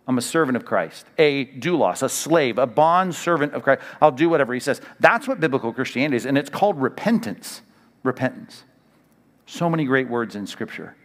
I'm 0.08 0.18
a 0.18 0.22
servant 0.22 0.56
of 0.56 0.66
Christ, 0.66 1.08
a 1.18 1.45
doulos, 1.45 2.03
a 2.03 2.10
slave, 2.10 2.60
a 2.60 2.68
bond 2.68 3.16
servant 3.16 3.53
of 3.53 3.64
Christ. 3.64 3.82
I'll 4.01 4.12
do 4.12 4.30
whatever 4.30 4.53
he 4.53 4.60
says. 4.60 4.80
That's 4.99 5.28
what 5.28 5.39
biblical 5.39 5.74
Christianity 5.74 6.18
is, 6.18 6.26
and 6.26 6.38
it's 6.38 6.49
called 6.49 6.80
repentance. 6.80 7.62
Repentance. 8.03 8.64
So 9.47 9.70
many 9.70 9.86
great 9.86 10.10
words 10.10 10.36
in 10.36 10.45
Scripture 10.45 10.95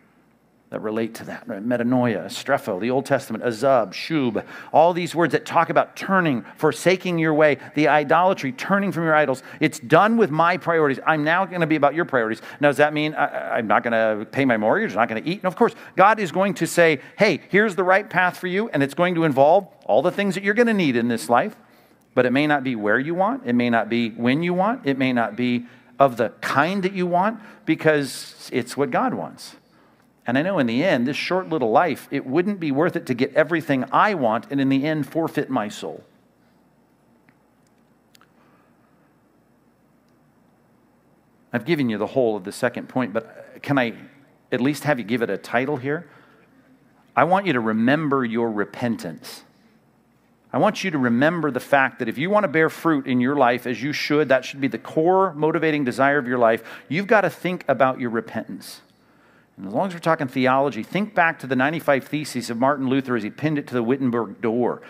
that 0.70 0.80
relate 0.82 1.16
to 1.16 1.24
that. 1.24 1.46
Right? 1.46 1.64
Metanoia, 1.64 2.26
strepho, 2.26 2.80
the 2.80 2.90
Old 2.90 3.04
Testament, 3.04 3.42
azub, 3.42 3.92
shub, 3.92 4.44
all 4.72 4.92
these 4.92 5.14
words 5.14 5.32
that 5.32 5.44
talk 5.44 5.68
about 5.68 5.96
turning, 5.96 6.44
forsaking 6.56 7.18
your 7.18 7.34
way, 7.34 7.58
the 7.74 7.88
idolatry, 7.88 8.52
turning 8.52 8.92
from 8.92 9.02
your 9.02 9.14
idols. 9.14 9.42
It's 9.58 9.80
done 9.80 10.16
with 10.16 10.30
my 10.30 10.56
priorities. 10.56 11.00
I'm 11.04 11.24
now 11.24 11.44
going 11.44 11.60
to 11.60 11.66
be 11.66 11.74
about 11.74 11.94
your 11.94 12.04
priorities. 12.04 12.40
Now, 12.60 12.68
does 12.68 12.76
that 12.76 12.94
mean 12.94 13.14
I, 13.14 13.58
am 13.58 13.66
not 13.66 13.82
going 13.82 13.92
to 13.92 14.24
pay 14.26 14.44
my 14.44 14.56
mortgage? 14.56 14.92
I'm 14.92 14.98
not 14.98 15.08
going 15.08 15.22
to 15.22 15.28
eat? 15.28 15.38
And 15.38 15.46
of 15.46 15.56
course, 15.56 15.74
God 15.96 16.20
is 16.20 16.30
going 16.30 16.54
to 16.54 16.66
say, 16.66 17.00
hey, 17.18 17.40
here's 17.48 17.74
the 17.74 17.84
right 17.84 18.08
path 18.08 18.38
for 18.38 18.46
you, 18.46 18.68
and 18.68 18.80
it's 18.82 18.94
going 18.94 19.16
to 19.16 19.24
involve 19.24 19.66
all 19.86 20.02
the 20.02 20.12
things 20.12 20.36
that 20.36 20.44
you're 20.44 20.54
going 20.54 20.68
to 20.68 20.74
need 20.74 20.94
in 20.94 21.08
this 21.08 21.28
life. 21.28 21.56
But 22.14 22.26
it 22.26 22.32
may 22.32 22.46
not 22.46 22.62
be 22.62 22.76
where 22.76 22.98
you 22.98 23.14
want, 23.14 23.42
it 23.44 23.54
may 23.54 23.70
not 23.70 23.88
be 23.88 24.10
when 24.10 24.42
you 24.42 24.54
want, 24.54 24.86
it 24.86 24.98
may 24.98 25.12
not 25.12 25.36
be 25.36 25.66
of 25.98 26.16
the 26.16 26.30
kind 26.40 26.82
that 26.84 26.92
you 26.92 27.06
want, 27.06 27.40
because 27.66 28.48
it's 28.52 28.76
what 28.76 28.90
God 28.90 29.14
wants. 29.14 29.56
And 30.30 30.38
I 30.38 30.42
know 30.42 30.60
in 30.60 30.68
the 30.68 30.84
end, 30.84 31.08
this 31.08 31.16
short 31.16 31.48
little 31.48 31.72
life, 31.72 32.06
it 32.12 32.24
wouldn't 32.24 32.60
be 32.60 32.70
worth 32.70 32.94
it 32.94 33.04
to 33.06 33.14
get 33.14 33.34
everything 33.34 33.84
I 33.90 34.14
want 34.14 34.46
and 34.48 34.60
in 34.60 34.68
the 34.68 34.86
end 34.86 35.08
forfeit 35.08 35.50
my 35.50 35.68
soul. 35.68 36.04
I've 41.52 41.64
given 41.64 41.90
you 41.90 41.98
the 41.98 42.06
whole 42.06 42.36
of 42.36 42.44
the 42.44 42.52
second 42.52 42.88
point, 42.88 43.12
but 43.12 43.58
can 43.60 43.76
I 43.76 43.94
at 44.52 44.60
least 44.60 44.84
have 44.84 45.00
you 45.00 45.04
give 45.04 45.20
it 45.20 45.30
a 45.30 45.36
title 45.36 45.78
here? 45.78 46.08
I 47.16 47.24
want 47.24 47.46
you 47.46 47.52
to 47.54 47.60
remember 47.60 48.24
your 48.24 48.52
repentance. 48.52 49.42
I 50.52 50.58
want 50.58 50.84
you 50.84 50.92
to 50.92 50.98
remember 50.98 51.50
the 51.50 51.58
fact 51.58 51.98
that 51.98 52.08
if 52.08 52.18
you 52.18 52.30
want 52.30 52.44
to 52.44 52.48
bear 52.48 52.70
fruit 52.70 53.08
in 53.08 53.20
your 53.20 53.34
life, 53.34 53.66
as 53.66 53.82
you 53.82 53.92
should, 53.92 54.28
that 54.28 54.44
should 54.44 54.60
be 54.60 54.68
the 54.68 54.78
core 54.78 55.34
motivating 55.34 55.82
desire 55.82 56.18
of 56.18 56.28
your 56.28 56.38
life, 56.38 56.62
you've 56.88 57.08
got 57.08 57.22
to 57.22 57.30
think 57.30 57.64
about 57.66 57.98
your 57.98 58.10
repentance. 58.10 58.82
And 59.60 59.68
as 59.68 59.74
long 59.74 59.88
as 59.88 59.92
we're 59.92 60.00
talking 60.00 60.26
theology, 60.26 60.82
think 60.82 61.14
back 61.14 61.38
to 61.40 61.46
the 61.46 61.54
95 61.54 62.04
Theses 62.04 62.48
of 62.48 62.56
Martin 62.56 62.88
Luther 62.88 63.14
as 63.14 63.22
he 63.22 63.28
pinned 63.28 63.58
it 63.58 63.66
to 63.66 63.74
the 63.74 63.82
Wittenberg 63.82 64.40
door. 64.40 64.80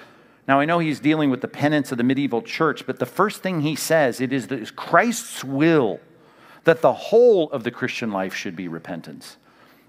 Now, 0.47 0.61
I 0.61 0.65
know 0.65 0.79
he's 0.79 1.01
dealing 1.01 1.29
with 1.29 1.41
the 1.41 1.49
penance 1.49 1.91
of 1.91 1.99
the 1.99 2.05
medieval 2.05 2.41
church, 2.41 2.87
but 2.87 3.01
the 3.01 3.07
first 3.07 3.43
thing 3.43 3.63
he 3.63 3.75
says 3.75 4.21
it 4.21 4.33
is 4.33 4.47
that 4.47 4.61
it's 4.61 4.71
Christ's 4.71 5.43
will 5.43 5.99
that 6.63 6.83
the 6.83 6.93
whole 6.93 7.51
of 7.51 7.65
the 7.65 7.73
Christian 7.73 8.13
life 8.13 8.33
should 8.33 8.55
be 8.55 8.69
repentance. 8.69 9.39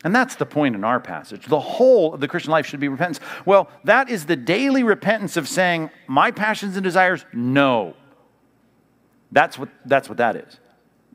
And 0.03 0.15
that's 0.15 0.33
the 0.33 0.47
point 0.47 0.73
in 0.73 0.83
our 0.83 0.99
passage. 0.99 1.45
The 1.45 1.59
whole 1.59 2.15
of 2.15 2.19
the 2.19 2.27
Christian 2.27 2.51
life 2.51 2.65
should 2.65 2.79
be 2.79 2.87
repentance. 2.87 3.19
Well, 3.45 3.69
that 3.83 4.09
is 4.09 4.25
the 4.25 4.35
daily 4.35 4.81
repentance 4.81 5.37
of 5.37 5.47
saying, 5.47 5.91
my 6.07 6.31
passions 6.31 6.75
and 6.75 6.83
desires, 6.83 7.23
no. 7.33 7.95
That's 9.31 9.59
what, 9.59 9.69
that's 9.85 10.09
what 10.09 10.17
that 10.17 10.37
is. 10.37 10.59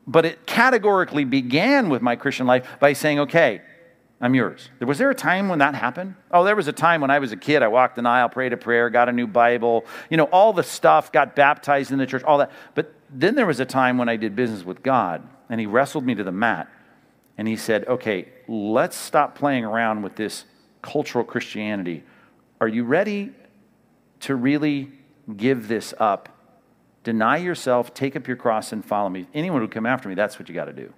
But 0.07 0.25
it 0.25 0.47
categorically 0.47 1.25
began 1.25 1.89
with 1.89 2.01
my 2.01 2.15
Christian 2.15 2.47
life 2.47 2.65
by 2.79 2.93
saying, 2.93 3.19
okay, 3.19 3.61
I'm 4.19 4.33
yours. 4.33 4.69
Was 4.79 4.97
there 4.97 5.11
a 5.11 5.15
time 5.15 5.49
when 5.49 5.59
that 5.59 5.75
happened? 5.75 6.15
Oh, 6.31 6.43
there 6.43 6.55
was 6.55 6.67
a 6.67 6.73
time 6.73 7.01
when 7.01 7.11
I 7.11 7.19
was 7.19 7.31
a 7.31 7.37
kid. 7.37 7.61
I 7.61 7.67
walked 7.67 7.97
an 7.97 8.05
aisle, 8.05 8.29
prayed 8.29 8.53
a 8.53 8.57
prayer, 8.57 8.89
got 8.89 9.09
a 9.09 9.11
new 9.11 9.27
Bible, 9.27 9.85
you 10.09 10.17
know, 10.17 10.23
all 10.25 10.53
the 10.53 10.63
stuff, 10.63 11.11
got 11.11 11.35
baptized 11.35 11.91
in 11.91 11.99
the 11.99 12.07
church, 12.07 12.23
all 12.23 12.39
that. 12.39 12.51
But 12.73 12.93
then 13.11 13.35
there 13.35 13.45
was 13.45 13.59
a 13.59 13.65
time 13.65 13.97
when 13.97 14.09
I 14.09 14.15
did 14.15 14.35
business 14.35 14.63
with 14.63 14.81
God, 14.81 15.21
and 15.49 15.59
He 15.59 15.67
wrestled 15.67 16.05
me 16.05 16.15
to 16.15 16.23
the 16.23 16.31
mat, 16.31 16.67
and 17.37 17.47
He 17.47 17.57
said, 17.57 17.87
okay, 17.87 18.29
let's 18.47 18.95
stop 18.95 19.37
playing 19.37 19.65
around 19.65 20.01
with 20.01 20.15
this 20.15 20.45
cultural 20.81 21.23
Christianity. 21.23 22.03
Are 22.59 22.67
you 22.67 22.85
ready 22.85 23.33
to 24.21 24.35
really 24.35 24.91
give 25.35 25.67
this 25.67 25.93
up 25.99 26.29
Deny 27.07 27.37
yourself, 27.37 27.93
take 27.93 28.17
up 28.17 28.27
your 28.27 28.35
cross, 28.35 28.73
and 28.73 28.83
follow 28.83 29.07
me. 29.07 29.27
Anyone 29.33 29.61
who 29.61 29.69
come 29.69 29.85
after 29.85 30.09
me, 30.09 30.13
that's 30.13 30.37
what 30.37 30.49
you 30.49 30.53
got 30.53 30.65
to 30.65 30.73
do. 30.73 30.91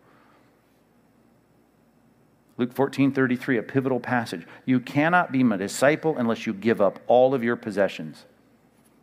Luke 2.57 2.73
14 2.73 3.11
33, 3.11 3.59
a 3.59 3.61
pivotal 3.61 3.99
passage. 3.99 4.47
You 4.65 4.79
cannot 4.79 5.31
be 5.31 5.43
my 5.43 5.55
disciple 5.55 6.17
unless 6.17 6.47
you 6.47 6.53
give 6.55 6.81
up 6.81 6.99
all 7.05 7.35
of 7.35 7.43
your 7.43 7.55
possessions. 7.55 8.25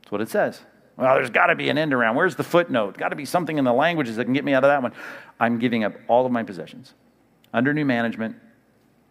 That's 0.00 0.10
what 0.10 0.20
it 0.20 0.28
says. 0.28 0.62
Well, 0.96 1.14
there's 1.14 1.30
got 1.30 1.46
to 1.46 1.54
be 1.54 1.68
an 1.68 1.78
end 1.78 1.94
around. 1.94 2.16
Where's 2.16 2.34
the 2.34 2.42
footnote? 2.42 2.98
Got 2.98 3.10
to 3.10 3.16
be 3.16 3.24
something 3.24 3.56
in 3.56 3.64
the 3.64 3.72
languages 3.72 4.16
that 4.16 4.24
can 4.24 4.34
get 4.34 4.44
me 4.44 4.52
out 4.52 4.64
of 4.64 4.68
that 4.68 4.82
one. 4.82 4.92
I'm 5.38 5.60
giving 5.60 5.84
up 5.84 5.92
all 6.08 6.26
of 6.26 6.32
my 6.32 6.42
possessions. 6.42 6.92
Under 7.54 7.72
new 7.72 7.84
management, 7.84 8.34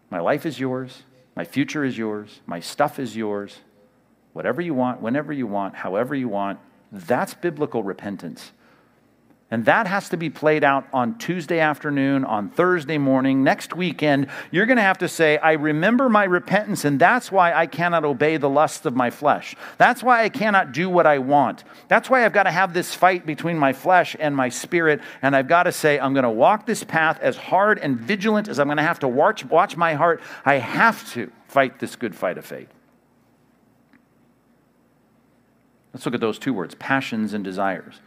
my 0.10 0.20
life 0.20 0.46
is 0.46 0.60
yours. 0.60 1.04
My 1.34 1.46
future 1.46 1.86
is 1.86 1.98
yours. 1.98 2.42
My 2.46 2.60
stuff 2.60 3.00
is 3.00 3.16
yours. 3.16 3.60
Whatever 4.34 4.62
you 4.62 4.74
want, 4.74 5.00
whenever 5.00 5.32
you 5.32 5.48
want, 5.48 5.76
however 5.76 6.14
you 6.14 6.28
want, 6.28 6.60
that's 6.92 7.34
biblical 7.34 7.84
repentance. 7.84 8.52
And 9.52 9.66
that 9.66 9.86
has 9.86 10.10
to 10.10 10.18
be 10.18 10.32
played 10.32 10.64
out 10.64 10.88
on 10.92 11.20
Tuesday 11.20 11.60
afternoon, 11.60 12.26
on 12.26 12.50
Thursday 12.50 12.98
morning, 12.98 13.44
next 13.44 13.76
weekend. 13.76 14.28
You're 14.50 14.66
going 14.66 14.78
to 14.78 14.84
have 14.84 14.98
to 14.98 15.08
say, 15.08 15.38
I 15.38 15.52
remember 15.54 16.10
my 16.10 16.24
repentance, 16.24 16.84
and 16.84 17.00
that's 17.00 17.32
why 17.32 17.54
I 17.54 17.68
cannot 17.68 18.06
obey 18.06 18.38
the 18.38 18.50
lusts 18.50 18.88
of 18.88 18.96
my 18.96 19.12
flesh. 19.12 19.56
That's 19.78 20.02
why 20.02 20.24
I 20.24 20.30
cannot 20.30 20.72
do 20.72 20.90
what 20.90 21.06
I 21.06 21.20
want. 21.20 21.64
That's 21.88 22.10
why 22.10 22.26
I've 22.26 22.34
got 22.34 22.44
to 22.44 22.52
have 22.52 22.74
this 22.74 22.96
fight 22.96 23.28
between 23.28 23.60
my 23.60 23.72
flesh 23.72 24.16
and 24.20 24.36
my 24.36 24.50
spirit. 24.50 25.00
And 25.22 25.36
I've 25.36 25.48
got 25.48 25.64
to 25.64 25.72
say, 25.72 26.00
I'm 26.00 26.14
going 26.14 26.24
to 26.24 26.30
walk 26.30 26.66
this 26.66 26.84
path 26.84 27.20
as 27.22 27.38
hard 27.38 27.78
and 27.78 28.00
vigilant 28.00 28.48
as 28.48 28.60
I'm 28.60 28.68
going 28.68 28.78
to 28.78 28.84
have 28.84 29.00
to 29.00 29.08
watch, 29.08 29.46
watch 29.46 29.78
my 29.78 29.94
heart. 29.94 30.22
I 30.44 30.56
have 30.56 31.08
to 31.14 31.32
fight 31.48 31.80
this 31.80 31.96
good 31.96 32.16
fight 32.16 32.40
of 32.40 32.46
faith. 32.48 32.70
Let's 35.96 36.06
look 36.06 36.14
at 36.14 36.20
those 36.20 36.38
two 36.38 36.54
words, 36.54 36.76
passions 36.76 37.34
and 37.34 37.42
desires. 37.42 38.02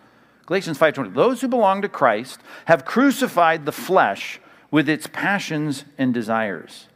Galatians 0.44 0.76
5:20. 0.76 1.08
Those 1.08 1.40
who 1.40 1.48
belong 1.48 1.80
to 1.80 1.88
Christ 1.88 2.42
have 2.66 2.84
crucified 2.84 3.64
the 3.64 3.72
flesh 3.72 4.42
with 4.70 4.90
its 4.90 5.06
passions 5.06 5.86
and 5.96 6.12
desires. 6.12 6.88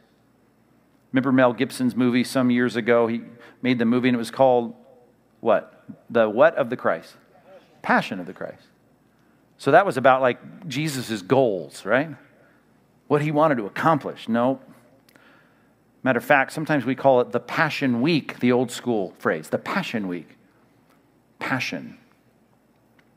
Remember 1.11 1.31
Mel 1.31 1.51
Gibson's 1.51 1.95
movie 1.95 2.23
some 2.23 2.51
years 2.51 2.75
ago? 2.75 3.07
He 3.07 3.23
made 3.63 3.79
the 3.79 3.85
movie 3.85 4.07
and 4.07 4.13
it 4.13 4.19
was 4.19 4.29
called 4.29 4.75
what? 5.39 5.83
The 6.11 6.29
what 6.29 6.53
of 6.57 6.69
the 6.69 6.77
Christ? 6.77 7.15
Passion 7.81 8.19
of 8.19 8.27
the 8.27 8.33
Christ. 8.33 8.67
So 9.57 9.71
that 9.71 9.87
was 9.87 9.97
about 9.97 10.21
like 10.21 10.67
Jesus' 10.67 11.23
goals, 11.23 11.87
right? 11.87 12.11
What 13.07 13.23
he 13.23 13.31
wanted 13.31 13.55
to 13.55 13.65
accomplish. 13.65 14.29
No. 14.29 14.59
Matter 16.03 16.19
of 16.19 16.23
fact, 16.23 16.51
sometimes 16.51 16.85
we 16.85 16.93
call 16.93 17.19
it 17.19 17.31
the 17.31 17.39
Passion 17.39 17.99
Week, 17.99 18.39
the 18.41 18.51
old 18.51 18.69
school 18.69 19.15
phrase, 19.17 19.49
the 19.49 19.57
Passion 19.57 20.07
Week. 20.07 20.37
Passion. 21.43 21.97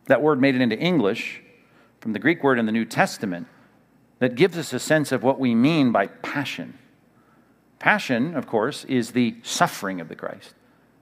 That 0.06 0.20
word 0.20 0.40
made 0.40 0.56
it 0.56 0.60
into 0.60 0.76
English 0.76 1.40
from 2.00 2.12
the 2.12 2.18
Greek 2.18 2.42
word 2.42 2.58
in 2.58 2.66
the 2.66 2.72
New 2.72 2.84
Testament 2.84 3.46
that 4.18 4.34
gives 4.34 4.58
us 4.58 4.72
a 4.72 4.80
sense 4.80 5.12
of 5.12 5.22
what 5.22 5.38
we 5.38 5.54
mean 5.54 5.92
by 5.92 6.08
passion. 6.08 6.76
Passion, 7.78 8.34
of 8.34 8.48
course, 8.48 8.84
is 8.86 9.12
the 9.12 9.36
suffering 9.44 10.00
of 10.00 10.08
the 10.08 10.16
Christ. 10.16 10.54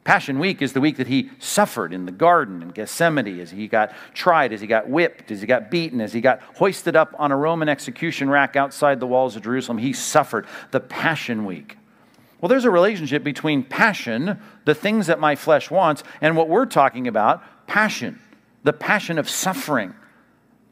Passion 0.05 0.39
Week 0.39 0.61
is 0.61 0.75
the 0.75 0.83
week 0.83 0.99
that 0.99 1.07
he 1.07 1.31
suffered 1.39 1.95
in 1.95 2.05
the 2.05 2.12
garden 2.12 2.61
in 2.61 2.68
Gethsemane 2.68 3.41
as 3.41 3.51
he 3.51 3.68
got 3.68 3.95
tried, 4.12 4.53
as 4.53 4.61
he 4.61 4.66
got 4.66 4.91
whipped, 4.91 5.31
as 5.31 5.41
he 5.41 5.47
got 5.47 5.70
beaten, 5.70 6.03
as 6.03 6.12
he 6.12 6.20
got 6.20 6.43
hoisted 6.59 6.95
up 6.95 7.14
on 7.18 7.33
a 7.33 7.37
Roman 7.39 7.70
execution 7.70 8.29
rack 8.29 8.55
outside 8.55 9.01
the 9.01 9.07
walls 9.07 9.35
of 9.35 9.43
Jerusalem. 9.45 9.79
He 9.79 9.95
suffered 9.95 10.47
the 10.72 10.81
Passion 10.81 11.47
Week. 11.47 11.79
Well, 12.45 12.51
there's 12.51 12.66
a 12.66 12.70
relationship 12.70 13.24
between 13.24 13.62
passion, 13.62 14.38
the 14.66 14.74
things 14.74 15.07
that 15.07 15.18
my 15.18 15.34
flesh 15.34 15.70
wants, 15.70 16.05
and 16.20 16.36
what 16.36 16.51
we're 16.51 16.66
talking 16.66 17.09
about 17.09 17.42
passion, 17.66 18.20
the 18.64 18.72
passion 18.74 19.18
of 19.18 19.30
suffering. 19.30 19.95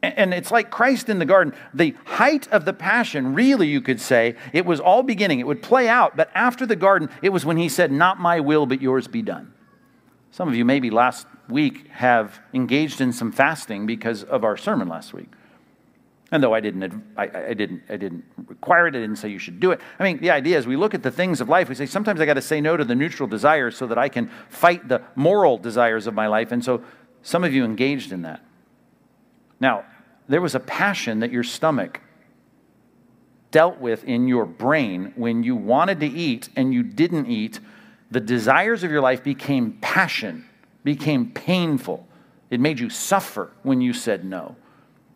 And 0.03 0.35
it's 0.35 0.51
like 0.51 0.71
Christ 0.71 1.09
in 1.09 1.19
the 1.19 1.25
garden. 1.25 1.55
The 1.73 1.97
height 2.05 2.47
of 2.53 2.67
the 2.67 2.75
passion, 2.75 3.33
really, 3.33 3.69
you 3.69 3.81
could 3.81 4.03
say, 4.03 4.37
it 4.53 4.67
was 4.67 4.81
all 4.81 5.03
beginning. 5.03 5.41
It 5.41 5.47
would 5.47 5.63
play 5.63 5.89
out, 5.89 6.15
but 6.15 6.31
after 6.35 6.67
the 6.67 6.77
garden, 6.77 7.09
it 7.23 7.31
was 7.31 7.47
when 7.47 7.57
he 7.57 7.71
said, 7.71 7.91
Not 7.91 8.21
my 8.21 8.39
will, 8.41 8.67
but 8.67 8.83
yours 8.83 9.09
be 9.09 9.23
done. 9.23 9.55
Some 10.31 10.49
of 10.49 10.55
you, 10.55 10.67
maybe 10.67 10.91
last 10.91 11.27
week, 11.49 11.89
have 11.89 12.39
engaged 12.53 13.01
in 13.01 13.15
some 13.15 13.33
fasting 13.33 13.87
because 13.87 14.25
of 14.25 14.45
our 14.45 14.59
sermon 14.59 14.89
last 14.89 15.15
week. 15.15 15.31
And 16.33 16.43
though 16.43 16.55
I 16.55 16.61
didn't, 16.61 16.83
I, 17.15 17.25
I, 17.51 17.55
didn't, 17.55 17.83
I 17.91 17.99
didn't 17.99 18.25
require 18.47 18.87
it, 18.87 18.97
I 18.97 19.01
didn't 19.01 19.17
say 19.17 19.29
you 19.29 19.39
should 19.39 19.61
do 19.61 19.71
it. 19.71 19.81
I 19.99 20.03
mean, 20.03 20.19
the 20.19 20.31
idea 20.31 20.57
is 20.57 20.67
we 20.67 20.77
look 20.77 20.95
at 20.95 21.03
the 21.03 21.11
things 21.11 21.43
of 21.43 21.51
life, 21.51 21.69
we 21.69 21.75
say, 21.75 21.85
sometimes 21.85 22.23
I 22.23 22.27
got 22.27 22.35
to 22.35 22.43
say 22.43 22.59
no 22.59 22.75
to 22.75 22.85
the 22.87 22.95
neutral 22.95 23.29
desires 23.29 23.77
so 23.77 23.87
that 23.87 23.99
I 23.99 24.09
can 24.09 24.31
fight 24.49 24.89
the 24.89 25.03
moral 25.15 25.59
desires 25.59 26.07
of 26.07 26.15
my 26.15 26.27
life. 26.27 26.51
And 26.51 26.65
so 26.65 26.83
some 27.21 27.45
of 27.45 27.53
you 27.53 27.67
engaged 27.67 28.13
in 28.13 28.23
that. 28.23 28.43
Now, 29.61 29.85
there 30.27 30.41
was 30.41 30.55
a 30.55 30.61
passion 30.61 31.21
that 31.21 31.31
your 31.31 31.45
stomach 31.45 32.01
dealt 33.51 33.79
with 33.79 34.03
in 34.05 34.27
your 34.27 34.47
brain 34.47 35.13
when 35.17 35.43
you 35.43 35.55
wanted 35.55 36.01
to 36.01 36.07
eat 36.07 36.49
and 36.57 36.73
you 36.73 36.83
didn't 36.83 37.27
eat. 37.27 37.61
The 38.11 38.21
desires 38.21 38.83
of 38.85 38.91
your 38.91 39.03
life 39.03 39.23
became 39.23 39.77
passion, 39.83 40.49
became 40.83 41.31
painful. 41.31 42.09
It 42.49 42.59
made 42.59 42.81
you 42.81 42.89
suffer 42.89 43.53
when 43.63 43.83
you 43.83 43.93
said 43.93 44.25
no. 44.25 44.57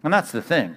And 0.03 0.13
that's 0.13 0.31
the 0.31 0.43
thing. 0.43 0.77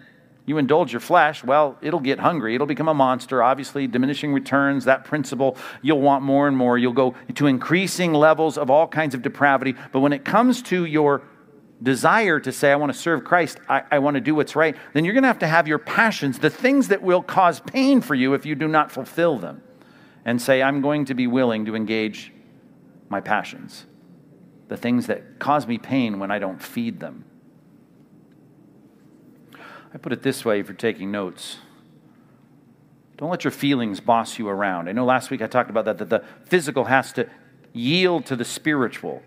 You 0.49 0.57
indulge 0.57 0.91
your 0.91 0.99
flesh, 0.99 1.43
well, 1.43 1.77
it'll 1.79 1.99
get 1.99 2.17
hungry. 2.17 2.55
It'll 2.55 2.65
become 2.65 2.87
a 2.87 2.93
monster. 2.95 3.43
Obviously, 3.43 3.85
diminishing 3.85 4.33
returns, 4.33 4.85
that 4.85 5.03
principle, 5.03 5.55
you'll 5.83 6.01
want 6.01 6.23
more 6.23 6.47
and 6.47 6.57
more. 6.57 6.75
You'll 6.75 6.91
go 6.91 7.13
to 7.35 7.45
increasing 7.45 8.13
levels 8.13 8.57
of 8.57 8.71
all 8.71 8.87
kinds 8.87 9.13
of 9.13 9.21
depravity. 9.21 9.75
But 9.91 9.99
when 9.99 10.11
it 10.11 10.25
comes 10.25 10.63
to 10.63 10.85
your 10.85 11.21
desire 11.83 12.39
to 12.39 12.51
say, 12.51 12.71
I 12.71 12.77
want 12.77 12.91
to 12.91 12.97
serve 12.97 13.23
Christ, 13.23 13.59
I, 13.69 13.83
I 13.91 13.99
want 13.99 14.15
to 14.15 14.21
do 14.21 14.33
what's 14.33 14.55
right, 14.55 14.75
then 14.93 15.05
you're 15.05 15.13
going 15.13 15.21
to 15.21 15.27
have 15.27 15.37
to 15.37 15.47
have 15.47 15.67
your 15.67 15.77
passions, 15.77 16.39
the 16.39 16.49
things 16.49 16.87
that 16.87 17.03
will 17.03 17.21
cause 17.21 17.59
pain 17.59 18.01
for 18.01 18.15
you 18.15 18.33
if 18.33 18.43
you 18.43 18.55
do 18.55 18.67
not 18.67 18.91
fulfill 18.91 19.37
them, 19.37 19.61
and 20.25 20.41
say, 20.41 20.63
I'm 20.63 20.81
going 20.81 21.05
to 21.05 21.13
be 21.13 21.27
willing 21.27 21.65
to 21.65 21.75
engage 21.75 22.33
my 23.07 23.21
passions, 23.21 23.85
the 24.67 24.77
things 24.77 25.05
that 25.05 25.37
cause 25.37 25.67
me 25.67 25.77
pain 25.77 26.17
when 26.17 26.31
I 26.31 26.39
don't 26.39 26.59
feed 26.59 26.99
them. 26.99 27.25
I 29.93 29.97
put 29.97 30.13
it 30.13 30.21
this 30.21 30.45
way 30.45 30.59
if 30.59 30.67
you're 30.67 30.75
taking 30.75 31.11
notes. 31.11 31.57
Don't 33.17 33.29
let 33.29 33.43
your 33.43 33.51
feelings 33.51 33.99
boss 33.99 34.39
you 34.39 34.47
around. 34.47 34.87
I 34.87 34.93
know 34.93 35.03
last 35.03 35.29
week 35.29 35.41
I 35.41 35.47
talked 35.47 35.69
about 35.69 35.85
that, 35.85 35.97
that 35.97 36.09
the 36.09 36.23
physical 36.45 36.85
has 36.85 37.11
to 37.13 37.29
yield 37.73 38.25
to 38.27 38.35
the 38.35 38.45
spiritual. 38.45 39.21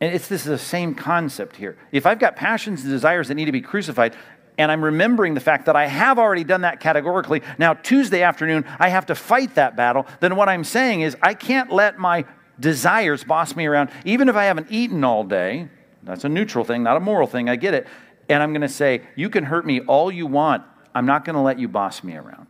And 0.00 0.14
it's 0.14 0.28
this 0.28 0.42
is 0.42 0.46
the 0.46 0.58
same 0.58 0.94
concept 0.94 1.56
here. 1.56 1.76
If 1.92 2.06
I've 2.06 2.18
got 2.18 2.36
passions 2.36 2.82
and 2.82 2.90
desires 2.90 3.28
that 3.28 3.34
need 3.34 3.44
to 3.46 3.52
be 3.52 3.60
crucified, 3.60 4.16
and 4.56 4.70
I'm 4.70 4.84
remembering 4.84 5.34
the 5.34 5.40
fact 5.40 5.66
that 5.66 5.76
I 5.76 5.86
have 5.86 6.18
already 6.18 6.44
done 6.44 6.62
that 6.62 6.80
categorically, 6.80 7.42
now 7.58 7.74
Tuesday 7.74 8.22
afternoon 8.22 8.64
I 8.78 8.88
have 8.88 9.06
to 9.06 9.14
fight 9.14 9.56
that 9.56 9.76
battle, 9.76 10.06
then 10.20 10.36
what 10.36 10.48
I'm 10.48 10.64
saying 10.64 11.02
is 11.02 11.16
I 11.20 11.34
can't 11.34 11.70
let 11.70 11.98
my 11.98 12.24
desires 12.58 13.24
boss 13.24 13.56
me 13.56 13.66
around. 13.66 13.90
Even 14.04 14.28
if 14.28 14.36
I 14.36 14.44
haven't 14.44 14.68
eaten 14.70 15.04
all 15.04 15.24
day, 15.24 15.68
that's 16.02 16.24
a 16.24 16.28
neutral 16.28 16.64
thing, 16.64 16.82
not 16.82 16.96
a 16.96 17.00
moral 17.00 17.26
thing, 17.26 17.48
I 17.48 17.56
get 17.56 17.74
it. 17.74 17.86
And 18.28 18.42
I'm 18.42 18.52
going 18.52 18.62
to 18.62 18.68
say, 18.68 19.02
you 19.16 19.28
can 19.28 19.44
hurt 19.44 19.66
me 19.66 19.80
all 19.80 20.10
you 20.10 20.26
want. 20.26 20.64
I'm 20.94 21.06
not 21.06 21.24
going 21.24 21.34
to 21.34 21.42
let 21.42 21.58
you 21.58 21.68
boss 21.68 22.02
me 22.02 22.16
around. 22.16 22.46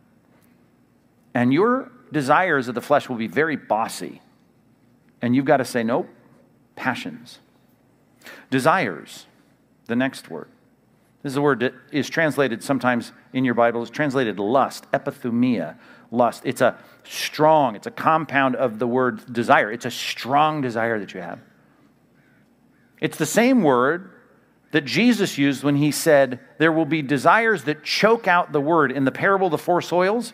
And 1.33 1.53
your 1.53 1.91
desires 2.11 2.67
of 2.67 2.75
the 2.75 2.81
flesh 2.81 3.09
will 3.09 3.17
be 3.17 3.27
very 3.27 3.55
bossy. 3.55 4.21
And 5.21 5.35
you've 5.35 5.45
got 5.45 5.57
to 5.57 5.65
say, 5.65 5.83
nope, 5.83 6.07
passions. 6.75 7.39
Desires, 8.49 9.25
the 9.87 9.95
next 9.95 10.29
word. 10.29 10.49
This 11.23 11.33
is 11.33 11.37
a 11.37 11.41
word 11.41 11.59
that 11.61 11.73
is 11.91 12.07
translated 12.07 12.63
sometimes 12.63 13.11
in 13.33 13.43
your 13.43 13.55
Bible, 13.55 13.81
is 13.81 13.89
translated 13.89 14.39
lust, 14.39 14.85
epithumia, 14.91 15.75
lust. 16.11 16.43
It's 16.45 16.61
a 16.61 16.77
strong, 17.03 17.75
it's 17.75 17.87
a 17.87 17.91
compound 17.91 18.55
of 18.55 18.77
the 18.77 18.87
word 18.87 19.33
desire. 19.33 19.71
It's 19.71 19.85
a 19.85 19.91
strong 19.91 20.61
desire 20.61 20.99
that 20.99 21.13
you 21.13 21.21
have. 21.21 21.39
It's 23.01 23.17
the 23.17 23.25
same 23.25 23.63
word 23.63 24.11
that 24.75 24.83
Jesus 24.83 25.37
used 25.37 25.63
when 25.63 25.77
he 25.77 25.89
said, 25.89 26.37
There 26.57 26.69
will 26.69 26.85
be 26.85 27.01
desires 27.01 27.63
that 27.63 27.85
choke 27.85 28.27
out 28.27 28.51
the 28.51 28.59
word. 28.59 28.91
In 28.91 29.05
the 29.05 29.11
parable 29.11 29.47
of 29.47 29.51
the 29.51 29.57
four 29.57 29.81
soils, 29.81 30.33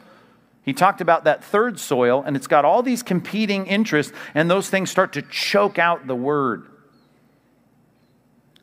he 0.63 0.73
talked 0.73 0.99
about 0.99 1.25
that 1.25 1.43
third 1.43 1.79
soil, 1.79 2.23
and 2.25 2.35
it's 2.35 2.47
got 2.47 2.65
all 2.65 2.81
these 2.81 3.03
competing 3.03 3.67
interests, 3.67 4.11
and 4.33 4.49
those 4.49 4.67
things 4.67 4.89
start 4.89 5.13
to 5.13 5.21
choke 5.21 5.77
out 5.77 6.07
the 6.07 6.15
word. 6.15 6.65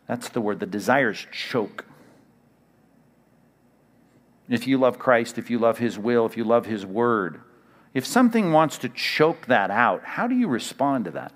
That's 0.09 0.29
the 0.31 0.41
word. 0.41 0.59
The 0.59 0.67
desires 0.67 1.25
choke. 1.31 1.85
If 4.49 4.67
you 4.67 4.79
love 4.79 4.99
Christ, 4.99 5.39
if 5.39 5.49
you 5.49 5.61
love 5.61 5.79
His 5.79 5.97
will, 5.97 6.27
if 6.27 6.37
you 6.37 6.43
love 6.43 6.67
His 6.67 6.85
word, 6.85 7.41
if 7.95 8.05
something 8.05 8.51
wants 8.51 8.79
to 8.79 8.89
choke 8.89 9.47
that 9.47 9.71
out, 9.71 10.03
how 10.03 10.27
do 10.27 10.35
you 10.35 10.49
respond 10.49 11.05
to 11.05 11.13
that? 11.13 11.33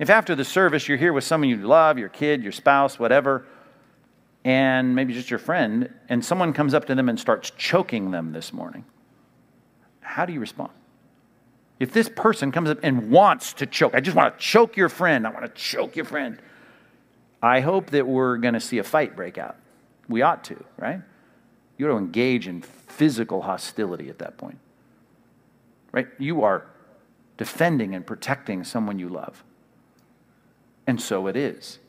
If 0.00 0.10
after 0.10 0.34
the 0.34 0.44
service 0.44 0.88
you're 0.88 0.98
here 0.98 1.12
with 1.12 1.22
someone 1.22 1.50
you 1.50 1.58
love, 1.58 1.98
your 1.98 2.08
kid, 2.08 2.42
your 2.42 2.50
spouse, 2.50 2.98
whatever, 2.98 3.46
and 4.44 4.94
maybe 4.94 5.12
just 5.12 5.30
your 5.30 5.38
friend, 5.38 5.92
and 6.08 6.24
someone 6.24 6.52
comes 6.52 6.74
up 6.74 6.86
to 6.86 6.94
them 6.94 7.08
and 7.08 7.20
starts 7.20 7.50
choking 7.50 8.10
them 8.10 8.32
this 8.32 8.52
morning, 8.52 8.84
how 10.00 10.24
do 10.24 10.32
you 10.32 10.40
respond? 10.40 10.72
If 11.78 11.92
this 11.92 12.08
person 12.08 12.52
comes 12.52 12.68
up 12.68 12.78
and 12.82 13.10
wants 13.10 13.54
to 13.54 13.66
choke, 13.66 13.94
I 13.94 14.00
just 14.00 14.16
want 14.16 14.38
to 14.38 14.44
choke 14.44 14.76
your 14.76 14.88
friend, 14.88 15.26
I 15.26 15.30
want 15.30 15.44
to 15.44 15.60
choke 15.60 15.96
your 15.96 16.04
friend. 16.04 16.38
I 17.42 17.60
hope 17.60 17.90
that 17.90 18.06
we're 18.06 18.36
going 18.36 18.54
to 18.54 18.60
see 18.60 18.78
a 18.78 18.84
fight 18.84 19.16
break 19.16 19.38
out. 19.38 19.56
We 20.08 20.22
ought 20.22 20.44
to, 20.44 20.62
right? 20.76 21.00
You 21.78 21.86
ought 21.86 21.92
to 21.92 21.98
engage 21.98 22.46
in 22.46 22.60
physical 22.60 23.42
hostility 23.42 24.10
at 24.10 24.18
that 24.18 24.36
point. 24.36 24.58
Right? 25.92 26.08
You 26.18 26.42
are 26.44 26.66
defending 27.36 27.94
and 27.94 28.06
protecting 28.06 28.62
someone 28.62 28.98
you 28.98 29.08
love. 29.08 29.42
And 30.86 31.00
so 31.00 31.26
it 31.26 31.36
is. 31.36 31.79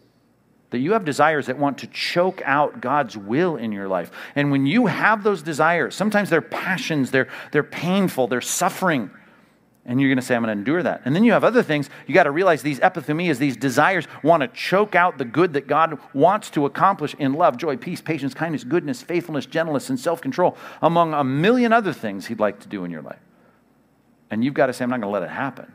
That 0.72 0.80
you 0.80 0.94
have 0.94 1.06
desires 1.06 1.46
that 1.48 1.58
want 1.58 1.78
to 1.80 1.88
choke 1.88 2.42
out 2.46 2.82
God's 2.82 3.18
will 3.18 3.58
in 3.58 3.72
your 3.72 3.88
life. 3.88 4.10
And 4.36 4.52
when 4.52 4.66
you 4.66 4.88
have 4.88 5.24
those 5.24 5.42
desires, 5.42 5.96
sometimes 5.96 6.30
they're 6.30 6.42
passions, 6.42 7.12
they're, 7.12 7.28
they're 7.52 7.64
painful, 7.64 8.28
they're 8.28 8.42
suffering. 8.42 9.12
And 9.84 10.00
you're 10.00 10.10
going 10.10 10.20
to 10.20 10.22
say, 10.22 10.36
I'm 10.36 10.44
going 10.44 10.56
to 10.56 10.60
endure 10.60 10.84
that. 10.84 11.02
And 11.06 11.16
then 11.16 11.24
you 11.24 11.32
have 11.32 11.44
other 11.44 11.64
things. 11.64 11.90
You 12.08 12.14
got 12.14 12.24
to 12.24 12.32
realize 12.32 12.62
these 12.62 12.80
epithumias, 12.80 13.38
these 13.38 13.58
desires, 13.58 14.08
want 14.24 14.42
to 14.42 14.48
choke 14.48 14.96
out 14.96 15.18
the 15.18 15.26
good 15.26 15.54
that 15.54 15.68
God 15.68 16.00
wants 16.14 16.50
to 16.52 16.66
accomplish 16.66 17.16
in 17.16 17.34
love, 17.34 17.58
joy, 17.58 17.78
peace, 17.78 18.00
patience, 18.00 18.34
kindness, 18.34 18.64
goodness, 18.64 19.02
faithfulness, 19.02 19.48
gentleness, 19.48 19.90
and 19.90 20.00
self 20.00 20.22
control, 20.22 20.56
among 20.82 21.14
a 21.14 21.24
million 21.24 21.74
other 21.74 21.94
things 21.94 22.28
He'd 22.28 22.40
like 22.40 22.60
to 22.60 22.68
do 22.68 22.86
in 22.86 22.92
your 22.92 23.02
life. 23.02 23.20
And 24.30 24.46
you've 24.46 24.54
got 24.54 24.68
to 24.68 24.74
say, 24.74 24.84
I'm 24.84 24.90
not 24.92 25.02
going 25.02 25.12
to 25.12 25.20
let 25.20 25.24
it 25.24 25.34
happen. 25.34 25.74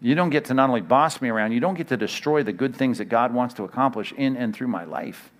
You 0.00 0.14
don't 0.14 0.30
get 0.30 0.46
to 0.46 0.54
not 0.54 0.70
only 0.70 0.80
boss 0.80 1.20
me 1.20 1.28
around, 1.28 1.52
you 1.52 1.60
don't 1.60 1.74
get 1.74 1.88
to 1.88 1.96
destroy 1.96 2.42
the 2.42 2.52
good 2.52 2.74
things 2.74 2.98
that 2.98 3.06
God 3.06 3.34
wants 3.34 3.54
to 3.54 3.64
accomplish 3.64 4.12
in 4.12 4.36
and 4.36 4.54
through 4.54 4.68
my 4.68 4.84
life. 4.84 5.30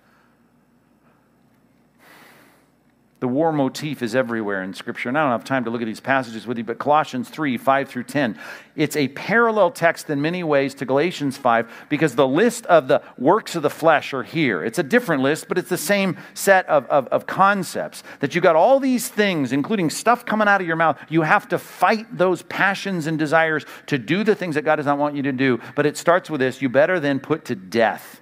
The 3.21 3.27
war 3.27 3.53
motif 3.53 4.01
is 4.01 4.15
everywhere 4.15 4.63
in 4.63 4.73
Scripture. 4.73 5.07
And 5.07 5.15
I 5.15 5.21
don't 5.21 5.31
have 5.31 5.43
time 5.43 5.65
to 5.65 5.69
look 5.69 5.83
at 5.83 5.85
these 5.85 5.99
passages 5.99 6.47
with 6.47 6.57
you, 6.57 6.63
but 6.63 6.79
Colossians 6.79 7.29
3 7.29 7.55
5 7.55 7.87
through 7.87 8.05
10. 8.05 8.35
It's 8.75 8.95
a 8.95 9.09
parallel 9.09 9.69
text 9.69 10.09
in 10.09 10.23
many 10.23 10.43
ways 10.43 10.73
to 10.75 10.85
Galatians 10.85 11.37
5 11.37 11.85
because 11.87 12.15
the 12.15 12.27
list 12.27 12.65
of 12.65 12.87
the 12.87 13.03
works 13.19 13.55
of 13.55 13.61
the 13.61 13.69
flesh 13.69 14.15
are 14.15 14.23
here. 14.23 14.63
It's 14.63 14.79
a 14.79 14.83
different 14.83 15.21
list, 15.21 15.47
but 15.47 15.59
it's 15.59 15.69
the 15.69 15.77
same 15.77 16.17
set 16.33 16.67
of, 16.67 16.87
of, 16.87 17.07
of 17.09 17.27
concepts. 17.27 18.01
That 18.21 18.33
you 18.33 18.41
got 18.41 18.55
all 18.55 18.79
these 18.79 19.07
things, 19.07 19.51
including 19.51 19.91
stuff 19.91 20.25
coming 20.25 20.47
out 20.47 20.59
of 20.59 20.65
your 20.65 20.75
mouth. 20.75 20.97
You 21.07 21.21
have 21.21 21.47
to 21.49 21.59
fight 21.59 22.17
those 22.17 22.41
passions 22.41 23.05
and 23.05 23.19
desires 23.19 23.67
to 23.85 23.99
do 23.99 24.23
the 24.23 24.33
things 24.33 24.55
that 24.55 24.63
God 24.63 24.77
does 24.77 24.87
not 24.87 24.97
want 24.97 25.15
you 25.15 25.21
to 25.21 25.31
do. 25.31 25.59
But 25.75 25.85
it 25.85 25.95
starts 25.95 26.31
with 26.31 26.41
this 26.41 26.59
you 26.59 26.69
better 26.69 26.99
then 26.99 27.19
put 27.19 27.45
to 27.45 27.55
death 27.55 28.19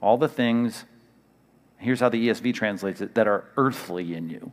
all 0.00 0.16
the 0.16 0.28
things 0.28 0.86
Here's 1.78 2.00
how 2.00 2.08
the 2.08 2.28
ESV 2.28 2.54
translates 2.54 3.00
it 3.00 3.14
that 3.14 3.28
are 3.28 3.44
earthly 3.56 4.14
in 4.14 4.30
you. 4.30 4.52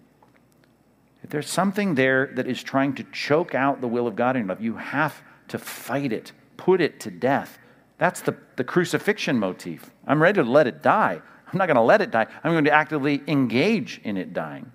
if 1.23 1.29
there's 1.29 1.49
something 1.49 1.95
there 1.95 2.31
that 2.35 2.47
is 2.47 2.61
trying 2.61 2.93
to 2.95 3.03
choke 3.05 3.55
out 3.55 3.79
the 3.79 3.87
will 3.87 4.07
of 4.07 4.15
God 4.15 4.35
in 4.35 4.47
life, 4.47 4.59
you 4.59 4.75
have 4.75 5.21
to 5.47 5.57
fight 5.57 6.11
it, 6.11 6.33
put 6.57 6.81
it 6.81 6.99
to 7.01 7.11
death. 7.11 7.57
That's 7.97 8.21
the, 8.21 8.35
the 8.57 8.63
crucifixion 8.63 9.39
motif. 9.39 9.89
I'm 10.05 10.21
ready 10.21 10.41
to 10.41 10.49
let 10.49 10.67
it 10.67 10.81
die. 10.81 11.21
I'm 11.47 11.57
not 11.57 11.67
going 11.67 11.75
to 11.75 11.81
let 11.81 12.01
it 12.01 12.11
die. 12.11 12.27
I'm 12.43 12.51
going 12.51 12.65
to 12.65 12.71
actively 12.71 13.21
engage 13.27 14.01
in 14.03 14.17
it 14.17 14.33
dying. 14.33 14.71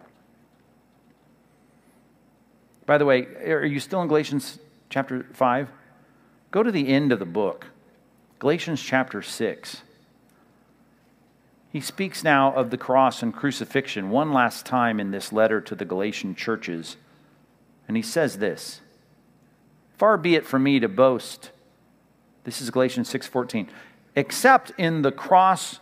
By 2.87 2.97
the 2.97 3.05
way, 3.05 3.27
are 3.47 3.67
you 3.67 3.81
still 3.81 4.01
in 4.01 4.09
Galatians 4.09 4.59
chapter 4.89 5.27
5? 5.35 5.69
Go 6.51 6.63
to 6.63 6.73
the 6.73 6.89
end 6.89 7.13
of 7.13 7.19
the 7.19 7.27
book, 7.27 7.67
Galatians 8.39 8.81
chapter 8.81 9.21
6. 9.21 9.83
He 11.71 11.81
speaks 11.81 12.25
now 12.25 12.53
of 12.55 12.71
the 12.71 12.79
cross 12.79 13.23
and 13.23 13.35
crucifixion 13.35 14.11
one 14.11 14.33
last 14.33 14.65
time 14.65 14.99
in 14.99 15.11
this 15.11 15.33
letter 15.33 15.61
to 15.61 15.75
the 15.75 15.85
Galatian 15.85 16.35
churches. 16.35 16.97
And 17.87 17.97
he 17.97 18.03
says 18.03 18.39
this 18.39 18.81
Far 19.97 20.17
be 20.17 20.35
it 20.35 20.47
from 20.47 20.63
me 20.63 20.81
to 20.81 20.89
boast. 20.89 21.51
This 22.45 22.61
is 22.63 22.71
Galatians 22.71 23.09
6:14. 23.09 23.69
Except 24.17 24.73
in 24.79 25.03
the 25.03 25.13
cross 25.13 25.81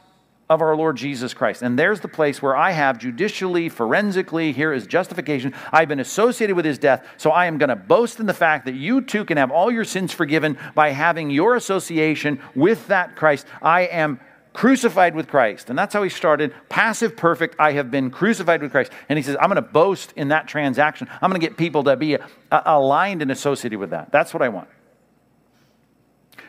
of 0.49 0.61
our 0.61 0.77
Lord 0.77 0.97
Jesus 0.97 1.35
Christ. 1.35 1.63
And 1.63 1.79
there's 1.79 2.01
the 2.01 2.09
place 2.09 2.41
where 2.41 2.57
I 2.57 2.71
have 2.71 2.99
judicially, 2.99 3.69
forensically, 3.69 4.53
here 4.53 4.73
is 4.73 4.87
justification. 4.87 5.53
I've 5.73 5.89
been 5.89 5.99
associated 6.01 6.55
with 6.55 6.65
his 6.65 6.79
death, 6.79 7.05
so 7.17 7.31
I 7.31 7.47
am 7.47 7.59
going 7.59 7.69
to 7.69 7.77
boast 7.77 8.21
in 8.21 8.27
the 8.27 8.35
fact 8.35 8.65
that 8.67 8.75
you 8.75 9.01
too 9.01 9.25
can 9.25 9.39
have 9.39 9.51
all 9.51 9.73
your 9.73 9.85
sins 9.85 10.13
forgiven 10.13 10.57
by 10.75 10.91
having 10.91 11.31
your 11.31 11.57
association 11.57 12.41
with 12.55 12.87
that 12.89 13.17
Christ. 13.17 13.47
I 13.61 13.83
am 13.83 14.21
crucified 14.57 15.15
with 15.15 15.29
Christ. 15.29 15.69
And 15.69 15.79
that's 15.79 15.93
how 15.93 16.03
he 16.03 16.09
started. 16.09 16.55
Passive, 16.71 17.15
perfect. 17.15 17.57
I 17.59 17.73
have 17.73 17.91
been 17.91 18.11
crucified 18.11 18.63
with 18.63 18.71
Christ. 18.71 18.91
And 19.11 19.19
he 19.19 19.23
says, 19.23 19.37
I'm 19.39 19.51
going 19.51 19.57
to 19.57 19.71
boast 19.71 20.15
in 20.17 20.29
that 20.29 20.49
transaction. 20.49 21.09
I'm 21.21 21.29
going 21.29 21.39
to 21.39 21.47
get 21.47 21.59
people 21.59 21.85
to 21.85 21.95
be 21.95 22.17
uh, 22.17 22.63
aligned 22.65 23.21
and 23.21 23.31
associated 23.31 23.79
with 23.79 23.91
that. 23.91 24.11
That's 24.11 24.33
what 24.33 24.43
I 24.43 24.49
want. 24.49 24.69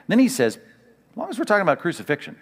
Then 0.07 0.19
he 0.19 0.29
says, 0.29 0.55
as 0.55 1.17
long 1.17 1.29
as 1.29 1.37
we're 1.37 1.43
talking 1.43 1.63
about 1.63 1.79
crucifixion, 1.79 2.37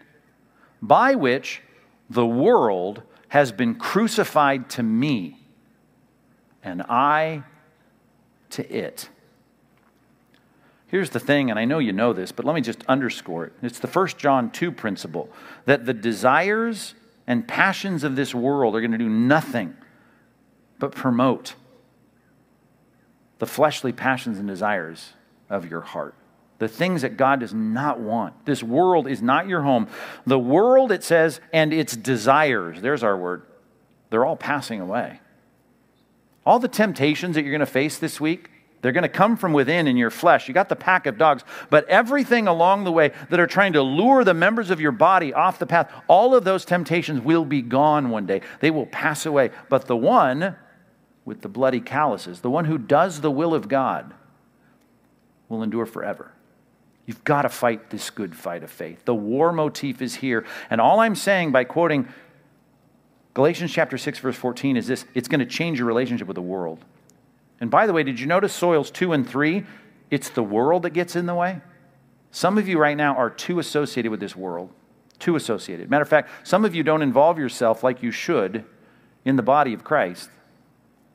by 0.84 1.16
which 1.16 1.64
the 2.12 2.28
world 2.28 3.02
has 3.30 3.52
been 3.52 3.74
crucified 3.74 4.70
to 4.70 4.84
me, 4.84 5.40
and 6.62 6.84
I 6.84 7.44
to 8.52 8.72
it. 8.72 9.10
Here's 10.96 11.10
the 11.10 11.20
thing, 11.20 11.50
and 11.50 11.60
I 11.60 11.66
know 11.66 11.80
you 11.80 11.92
know 11.92 12.14
this, 12.14 12.32
but 12.32 12.46
let 12.46 12.56
me 12.56 12.62
just 12.62 12.82
underscore 12.88 13.48
it. 13.48 13.54
It's 13.62 13.80
the 13.80 13.88
First 13.88 14.18
John 14.18 14.50
2 14.50 14.72
principle 14.72 15.28
that 15.66 15.86
the 15.86 15.94
desires 15.94 16.96
and 17.28 17.46
passions 17.46 18.06
of 18.06 18.16
this 18.16 18.34
world 18.34 18.78
are 18.78 18.80
going 18.80 18.94
to 18.94 18.98
do 18.98 19.10
nothing 19.10 19.76
but 20.80 20.94
promote 20.94 21.56
the 23.40 23.46
fleshly 23.46 23.92
passions 23.92 24.40
and 24.40 24.48
desires 24.48 25.12
of 25.50 25.70
your 25.70 25.82
heart 25.82 26.16
the 26.60 26.70
things 26.70 27.02
that 27.02 27.18
God 27.18 27.42
does 27.42 27.54
not 27.54 28.00
want. 28.00 28.46
This 28.46 28.64
world 28.64 29.06
is 29.06 29.22
not 29.22 29.50
your 29.50 29.64
home. 29.64 29.90
The 30.26 30.40
world, 30.40 30.94
it 30.94 31.04
says, 31.04 31.42
and 31.52 31.74
its 31.74 31.94
desires, 31.98 32.80
there's 32.80 33.04
our 33.04 33.18
word, 33.18 33.42
they're 34.12 34.24
all 34.24 34.38
passing 34.38 34.80
away. 34.80 35.20
All 36.46 36.58
the 36.58 36.70
temptations 36.70 37.36
that 37.36 37.42
you're 37.42 37.52
going 37.52 37.60
to 37.60 37.66
face 37.66 37.98
this 37.98 38.22
week, 38.22 38.50
they're 38.86 38.92
going 38.92 39.02
to 39.02 39.10
come 39.10 39.36
from 39.36 39.52
within 39.52 39.88
in 39.88 39.98
your 39.98 40.12
flesh. 40.12 40.48
You 40.48 40.54
got 40.54 40.70
the 40.70 40.76
pack 40.76 41.08
of 41.08 41.18
dogs, 41.18 41.44
but 41.72 41.90
everything 41.90 42.48
along 42.48 42.84
the 42.84 42.92
way 42.92 43.14
that 43.32 43.40
are 43.40 43.48
trying 43.48 43.74
to 43.74 43.82
lure 43.82 44.24
the 44.24 44.36
members 44.36 44.70
of 44.70 44.80
your 44.80 44.92
body 44.92 45.34
off 45.34 45.58
the 45.58 45.66
path, 45.66 45.92
all 46.08 46.36
of 46.36 46.44
those 46.44 46.66
temptations 46.66 47.20
will 47.20 47.46
be 47.46 47.64
gone 47.64 48.12
one 48.12 48.28
day. 48.28 48.42
They 48.60 48.70
will 48.70 48.86
pass 48.86 49.26
away. 49.26 49.50
But 49.70 49.88
the 49.88 49.98
one 49.98 50.56
with 51.26 51.42
the 51.42 51.50
bloody 51.50 51.82
calluses, 51.82 52.42
the 52.42 52.52
one 52.52 52.66
who 52.66 52.78
does 52.78 53.22
the 53.22 53.32
will 53.32 53.56
of 53.56 53.68
God, 53.68 54.14
will 55.50 55.64
endure 55.64 55.88
forever. 55.88 56.32
You've 57.08 57.24
got 57.24 57.42
to 57.42 57.50
fight 57.50 57.90
this 57.90 58.12
good 58.12 58.36
fight 58.36 58.62
of 58.62 58.70
faith. 58.70 59.04
The 59.06 59.16
war 59.16 59.52
motif 59.52 60.00
is 60.00 60.14
here. 60.14 60.46
And 60.70 60.80
all 60.80 61.00
I'm 61.00 61.16
saying 61.16 61.52
by 61.52 61.64
quoting 61.64 62.08
Galatians 63.34 63.72
chapter 63.72 63.98
6 63.98 64.20
verse 64.20 64.36
14 64.36 64.78
is 64.78 64.86
this, 64.86 65.06
it's 65.16 65.28
going 65.28 65.40
to 65.40 65.48
change 65.48 65.80
your 65.80 65.88
relationship 65.88 66.28
with 66.28 66.36
the 66.36 66.42
world. 66.44 66.86
And 67.60 67.72
by 67.72 67.88
the 67.88 67.94
way, 67.94 68.04
did 68.04 68.20
you 68.20 68.28
notice 68.28 68.54
soils 68.54 68.92
2 68.92 69.14
and 69.14 69.28
3? 69.28 69.66
It's 70.12 70.30
the 70.30 70.44
world 70.44 70.84
that 70.84 70.92
gets 70.92 71.16
in 71.16 71.26
the 71.26 71.36
way. 71.36 71.62
Some 72.32 72.58
of 72.58 72.68
you 72.68 72.78
right 72.78 72.98
now 72.98 73.16
are 73.16 73.30
too 73.30 73.60
associated 73.60 74.12
with 74.12 74.20
this 74.20 74.36
world. 74.36 74.72
Too 75.20 75.36
associated. 75.36 75.90
Matter 75.90 76.02
of 76.04 76.10
fact, 76.10 76.30
some 76.48 76.66
of 76.66 76.76
you 76.76 76.84
don't 76.84 77.02
involve 77.02 77.40
yourself 77.40 77.84
like 77.84 78.04
you 78.04 78.12
should 78.12 78.66
in 79.24 79.38
the 79.38 79.44
body 79.44 79.74
of 79.74 79.84
Christ 79.84 80.30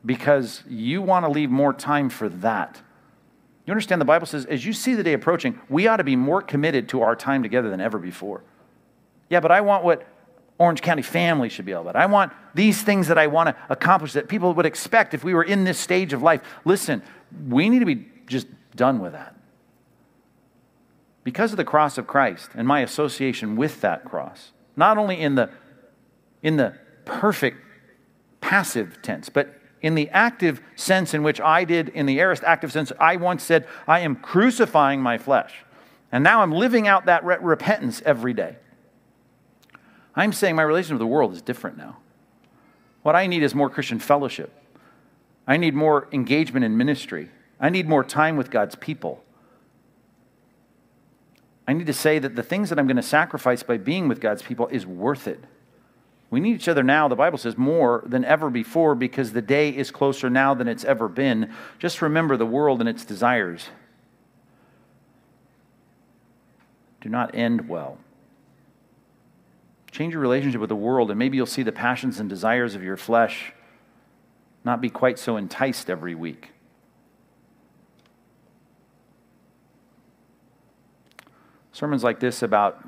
because 0.05 0.62
you 0.66 1.03
want 1.03 1.26
to 1.26 1.30
leave 1.30 1.51
more 1.51 1.74
time 1.74 2.09
for 2.09 2.28
that 2.28 2.80
you 3.70 3.72
understand 3.72 4.01
the 4.01 4.07
Bible 4.07 4.26
says, 4.26 4.47
as 4.47 4.66
you 4.66 4.72
see 4.72 4.95
the 4.95 5.05
day 5.05 5.12
approaching, 5.12 5.61
we 5.68 5.86
ought 5.86 5.99
to 5.99 6.05
be 6.05 6.16
more 6.16 6.43
committed 6.43 6.88
to 6.88 7.03
our 7.03 7.14
time 7.14 7.45
together 7.45 7.70
than 7.70 7.80
ever 7.80 8.01
before. 8.01 8.43
Yeah, 9.28 9.38
but 9.38 9.53
I 9.53 9.61
want 9.61 9.84
what 9.84 10.05
Orange 10.61 10.82
County 10.82 11.00
family 11.00 11.48
should 11.48 11.64
be 11.64 11.72
all 11.72 11.80
about. 11.80 11.96
I 11.96 12.04
want 12.04 12.34
these 12.54 12.82
things 12.82 13.08
that 13.08 13.16
I 13.16 13.28
want 13.28 13.48
to 13.48 13.56
accomplish 13.70 14.12
that 14.12 14.28
people 14.28 14.52
would 14.52 14.66
expect 14.66 15.14
if 15.14 15.24
we 15.24 15.32
were 15.32 15.42
in 15.42 15.64
this 15.64 15.78
stage 15.78 16.12
of 16.12 16.22
life. 16.22 16.42
Listen, 16.66 17.02
we 17.48 17.70
need 17.70 17.78
to 17.78 17.86
be 17.86 18.06
just 18.26 18.46
done 18.76 18.98
with 19.00 19.12
that. 19.12 19.34
Because 21.24 21.52
of 21.52 21.56
the 21.56 21.64
cross 21.64 21.96
of 21.96 22.06
Christ 22.06 22.50
and 22.54 22.68
my 22.68 22.80
association 22.80 23.56
with 23.56 23.80
that 23.80 24.04
cross, 24.04 24.52
not 24.76 24.98
only 24.98 25.18
in 25.18 25.34
the, 25.34 25.48
in 26.42 26.58
the 26.58 26.74
perfect 27.06 27.56
passive 28.42 29.00
tense, 29.00 29.30
but 29.30 29.58
in 29.80 29.94
the 29.94 30.11
active 30.11 30.61
sense 30.76 31.14
in 31.14 31.22
which 31.22 31.40
I 31.40 31.64
did, 31.64 31.88
in 31.88 32.04
the 32.04 32.20
aorist 32.20 32.44
active 32.44 32.70
sense, 32.70 32.92
I 33.00 33.16
once 33.16 33.42
said, 33.42 33.66
I 33.88 34.00
am 34.00 34.14
crucifying 34.14 35.00
my 35.00 35.16
flesh. 35.16 35.54
And 36.12 36.22
now 36.22 36.42
I'm 36.42 36.52
living 36.52 36.86
out 36.86 37.06
that 37.06 37.24
re- 37.24 37.38
repentance 37.40 38.02
every 38.04 38.34
day. 38.34 38.56
I'm 40.20 40.34
saying 40.34 40.54
my 40.54 40.62
relationship 40.62 40.94
with 40.94 41.00
the 41.00 41.06
world 41.06 41.32
is 41.32 41.40
different 41.40 41.78
now. 41.78 41.96
What 43.02 43.16
I 43.16 43.26
need 43.26 43.42
is 43.42 43.54
more 43.54 43.70
Christian 43.70 43.98
fellowship. 43.98 44.52
I 45.46 45.56
need 45.56 45.74
more 45.74 46.08
engagement 46.12 46.62
in 46.62 46.76
ministry. 46.76 47.30
I 47.58 47.70
need 47.70 47.88
more 47.88 48.04
time 48.04 48.36
with 48.36 48.50
God's 48.50 48.74
people. 48.74 49.24
I 51.66 51.72
need 51.72 51.86
to 51.86 51.94
say 51.94 52.18
that 52.18 52.36
the 52.36 52.42
things 52.42 52.68
that 52.68 52.78
I'm 52.78 52.86
going 52.86 52.96
to 52.96 53.02
sacrifice 53.02 53.62
by 53.62 53.78
being 53.78 54.08
with 54.08 54.20
God's 54.20 54.42
people 54.42 54.66
is 54.66 54.86
worth 54.86 55.26
it. 55.26 55.42
We 56.28 56.38
need 56.38 56.54
each 56.54 56.68
other 56.68 56.82
now, 56.82 57.08
the 57.08 57.16
Bible 57.16 57.38
says, 57.38 57.56
more 57.56 58.04
than 58.06 58.22
ever 58.24 58.50
before 58.50 58.94
because 58.94 59.32
the 59.32 59.40
day 59.40 59.70
is 59.70 59.90
closer 59.90 60.28
now 60.28 60.52
than 60.52 60.68
it's 60.68 60.84
ever 60.84 61.08
been. 61.08 61.50
Just 61.78 62.02
remember 62.02 62.36
the 62.36 62.44
world 62.44 62.80
and 62.80 62.88
its 62.88 63.06
desires 63.06 63.68
do 67.00 67.08
not 67.08 67.34
end 67.34 67.66
well. 67.66 67.96
Change 69.91 70.12
your 70.12 70.22
relationship 70.22 70.61
with 70.61 70.68
the 70.68 70.76
world, 70.76 71.11
and 71.11 71.18
maybe 71.18 71.36
you'll 71.36 71.47
see 71.47 71.62
the 71.62 71.72
passions 71.72 72.20
and 72.20 72.28
desires 72.28 72.74
of 72.74 72.82
your 72.82 72.97
flesh 72.97 73.53
not 74.64 74.80
be 74.80 74.91
quite 74.91 75.18
so 75.18 75.36
enticed 75.36 75.91
every 75.91 76.14
week. 76.14 76.51
Sermons 81.72 82.05
like 82.05 82.20
this 82.20 82.43
about 82.43 82.86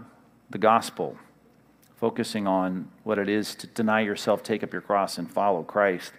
the 0.51 0.59
gospel 0.59 1.17
focusing 1.97 2.47
on 2.47 2.91
what 3.05 3.19
it 3.19 3.29
is 3.29 3.55
to 3.55 3.67
deny 3.69 4.01
yourself, 4.01 4.43
take 4.43 4.63
up 4.65 4.73
your 4.73 4.83
cross, 4.83 5.19
and 5.19 5.31
follow 5.31 5.63
Christ, 5.63 6.13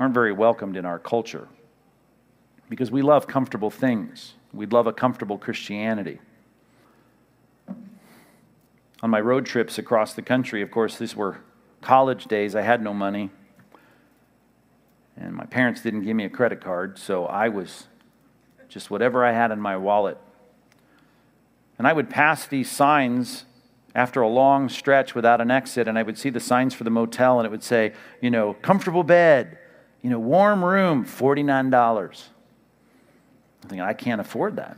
aren't 0.00 0.14
very 0.14 0.32
welcomed 0.32 0.76
in 0.76 0.86
our 0.86 0.98
culture 0.98 1.48
because 2.68 2.90
we 2.90 3.02
love 3.02 3.26
comfortable 3.26 3.70
things. 3.70 4.34
We'd 4.52 4.72
love 4.72 4.86
a 4.86 4.92
comfortable 4.92 5.36
Christianity. 5.36 6.18
On 9.02 9.10
my 9.10 9.20
road 9.20 9.46
trips 9.46 9.78
across 9.78 10.14
the 10.14 10.22
country, 10.22 10.60
of 10.60 10.70
course, 10.70 10.98
these 10.98 11.14
were 11.14 11.38
college 11.80 12.26
days. 12.26 12.56
I 12.56 12.62
had 12.62 12.82
no 12.82 12.92
money. 12.92 13.30
And 15.16 15.34
my 15.34 15.46
parents 15.46 15.82
didn't 15.82 16.02
give 16.02 16.16
me 16.16 16.24
a 16.24 16.30
credit 16.30 16.60
card, 16.60 16.98
so 16.98 17.26
I 17.26 17.48
was 17.48 17.86
just 18.68 18.90
whatever 18.90 19.24
I 19.24 19.32
had 19.32 19.50
in 19.50 19.60
my 19.60 19.76
wallet. 19.76 20.18
And 21.76 21.86
I 21.86 21.92
would 21.92 22.10
pass 22.10 22.46
these 22.46 22.70
signs 22.70 23.44
after 23.94 24.20
a 24.20 24.28
long 24.28 24.68
stretch 24.68 25.14
without 25.14 25.40
an 25.40 25.50
exit, 25.50 25.88
and 25.88 25.98
I 25.98 26.02
would 26.02 26.18
see 26.18 26.30
the 26.30 26.40
signs 26.40 26.74
for 26.74 26.84
the 26.84 26.90
motel, 26.90 27.38
and 27.38 27.46
it 27.46 27.50
would 27.50 27.64
say, 27.64 27.94
you 28.20 28.30
know, 28.30 28.54
comfortable 28.54 29.02
bed, 29.02 29.58
you 30.02 30.10
know, 30.10 30.18
warm 30.18 30.64
room, 30.64 31.04
$49. 31.04 32.28
I'm 33.62 33.68
thinking, 33.68 33.80
I 33.80 33.92
can't 33.92 34.20
afford 34.20 34.56
that. 34.56 34.76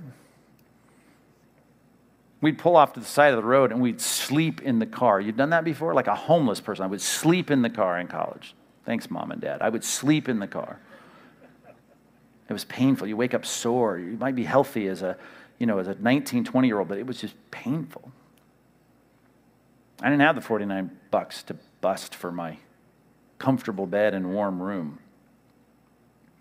We'd 2.41 2.59
pull 2.59 2.77
off 2.77 2.95
to 2.95 3.01
the 3.01 3.07
side 3.07 3.33
of 3.33 3.37
the 3.37 3.45
road 3.45 3.71
and 3.71 3.81
we'd 3.81 4.01
sleep 4.01 4.63
in 4.63 4.79
the 4.79 4.87
car. 4.87 5.21
You've 5.21 5.37
done 5.37 5.51
that 5.51 5.65
before? 5.65 5.93
Like 5.93 6.07
a 6.07 6.15
homeless 6.15 6.61
person. 6.61 6.85
I 6.85 6.89
would 6.89 7.03
sleep 7.03 7.51
in 7.51 7.63
the 7.63 7.69
car 7.71 7.99
in 7.99 8.07
college. 8.07 8.55
Thanks, 8.87 9.11
mom 9.11 9.31
and 9.31 9.41
dad. 9.41 9.61
I 9.61 9.69
would 9.69 9.85
sleep 9.85 10.29
in 10.29 10.39
the 10.39 10.47
car. 10.47 10.81
It 12.49 12.53
was 12.53 12.65
painful. 12.65 13.07
You 13.07 13.17
wake 13.17 13.35
up 13.35 13.45
sore. 13.45 13.99
You 13.99 14.17
might 14.17 14.35
be 14.35 14.45
healthy 14.45 14.89
as 14.89 15.03
a, 15.03 15.17
you 15.59 15.67
know, 15.67 15.79
as 15.79 15.87
a 15.87 15.95
19, 15.95 16.45
20 16.45 16.67
year 16.67 16.79
old, 16.79 16.89
but 16.89 16.99
it 16.99 17.07
was 17.07 17.21
just 17.21 17.35
painful. 17.51 18.11
I 20.03 20.09
didn't 20.09 20.23
have 20.23 20.35
the 20.35 20.41
49 20.41 20.91
bucks 21.11 21.43
to 21.45 21.57
bust 21.81 22.15
for 22.15 22.33
my 22.33 22.57
comfortable 23.39 23.87
bed 23.87 24.15
and 24.15 24.33
warm 24.33 24.63
room. 24.63 24.99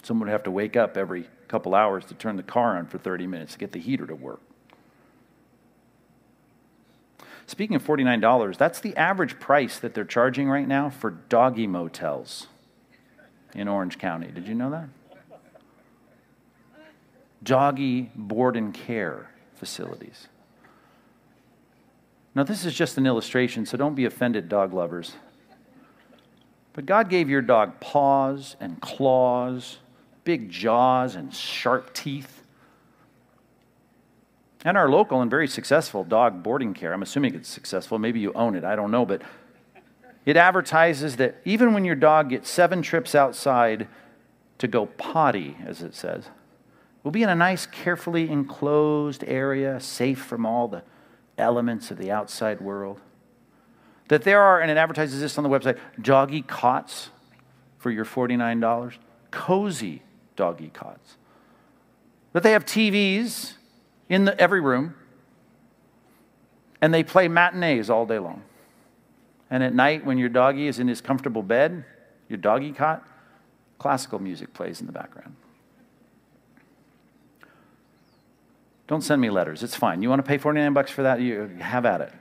Someone 0.01 0.27
would 0.27 0.31
have 0.31 0.43
to 0.43 0.51
wake 0.51 0.77
up 0.77 0.95
every 0.95 1.27
couple 1.49 1.75
hours 1.75 2.05
to 2.05 2.13
turn 2.13 2.37
the 2.37 2.43
car 2.43 2.77
on 2.77 2.85
for 2.85 2.97
30 2.97 3.27
minutes 3.27 3.53
to 3.53 3.59
get 3.59 3.73
the 3.73 3.79
heater 3.79 4.07
to 4.07 4.15
work. 4.15 4.41
Speaking 7.49 7.75
of 7.75 7.83
$49, 7.83 8.57
that's 8.57 8.79
the 8.79 8.95
average 8.95 9.39
price 9.39 9.79
that 9.79 9.95
they're 9.95 10.05
charging 10.05 10.47
right 10.47 10.67
now 10.67 10.91
for 10.91 11.09
doggy 11.09 11.65
motels 11.65 12.45
in 13.55 13.67
Orange 13.67 13.97
County. 13.97 14.27
Did 14.27 14.47
you 14.47 14.53
know 14.53 14.69
that? 14.69 14.87
Doggy 17.41 18.11
board 18.13 18.55
and 18.55 18.71
care 18.71 19.31
facilities. 19.55 20.27
Now, 22.35 22.43
this 22.43 22.65
is 22.65 22.75
just 22.75 22.99
an 22.99 23.07
illustration, 23.07 23.65
so 23.65 23.77
don't 23.77 23.95
be 23.95 24.05
offended, 24.05 24.47
dog 24.47 24.71
lovers. 24.71 25.13
But 26.73 26.85
God 26.85 27.09
gave 27.09 27.31
your 27.31 27.41
dog 27.41 27.79
paws 27.79 28.57
and 28.59 28.79
claws, 28.79 29.79
big 30.23 30.51
jaws 30.51 31.15
and 31.15 31.33
sharp 31.33 31.95
teeth. 31.95 32.38
And 34.65 34.77
our 34.77 34.89
local 34.89 35.21
and 35.21 35.31
very 35.31 35.47
successful 35.47 36.03
dog 36.03 36.43
boarding 36.43 36.73
care, 36.73 36.93
I'm 36.93 37.01
assuming 37.01 37.33
it's 37.33 37.49
successful, 37.49 37.97
maybe 37.97 38.19
you 38.19 38.33
own 38.33 38.55
it, 38.55 38.63
I 38.63 38.75
don't 38.75 38.91
know, 38.91 39.05
but 39.05 39.21
it 40.25 40.35
advertises 40.35 41.15
that 41.15 41.37
even 41.45 41.73
when 41.73 41.85
your 41.85 41.95
dog 41.95 42.29
gets 42.29 42.49
seven 42.49 42.81
trips 42.81 43.15
outside 43.15 43.87
to 44.57 44.67
go 44.67 44.85
potty, 44.85 45.55
as 45.65 45.81
it 45.81 45.95
says, 45.95 46.29
we'll 47.03 47.11
be 47.11 47.23
in 47.23 47.29
a 47.29 47.35
nice, 47.35 47.65
carefully 47.65 48.29
enclosed 48.29 49.23
area, 49.25 49.79
safe 49.79 50.19
from 50.19 50.45
all 50.45 50.67
the 50.67 50.83
elements 51.37 51.89
of 51.89 51.97
the 51.97 52.11
outside 52.11 52.59
world. 52.59 52.99
That 54.09 54.23
there 54.23 54.41
are, 54.41 54.59
and 54.59 54.69
it 54.69 54.75
advertises 54.75 55.21
this 55.21 55.37
on 55.37 55.43
the 55.45 55.49
website, 55.49 55.77
doggy 56.01 56.41
cots 56.41 57.11
for 57.77 57.91
your 57.91 58.03
$49, 58.03 58.95
cozy 59.31 60.01
doggy 60.35 60.71
cots. 60.73 61.15
That 62.33 62.43
they 62.43 62.51
have 62.51 62.65
TVs 62.65 63.53
in 64.09 64.25
the, 64.25 64.39
every 64.39 64.59
room, 64.59 64.95
and 66.81 66.93
they 66.93 67.03
play 67.03 67.27
matinees 67.27 67.89
all 67.89 68.05
day 68.05 68.19
long. 68.19 68.43
And 69.49 69.63
at 69.63 69.73
night, 69.73 70.05
when 70.05 70.17
your 70.17 70.29
doggy 70.29 70.67
is 70.67 70.79
in 70.79 70.87
his 70.87 71.01
comfortable 71.01 71.43
bed, 71.43 71.85
your 72.27 72.37
doggy 72.37 72.71
cot, 72.71 73.07
classical 73.77 74.19
music 74.19 74.53
plays 74.53 74.81
in 74.81 74.87
the 74.87 74.91
background. 74.93 75.35
Don't 78.87 79.01
send 79.01 79.21
me 79.21 79.29
letters. 79.29 79.61
It's 79.61 79.75
fine. 79.75 80.01
You 80.01 80.09
want 80.09 80.19
to 80.19 80.27
pay 80.27 80.37
49 80.37 80.73
bucks 80.73 80.91
for 80.91 81.03
that? 81.03 81.21
You 81.21 81.47
have 81.59 81.85
at 81.85 82.01
it. 82.01 82.13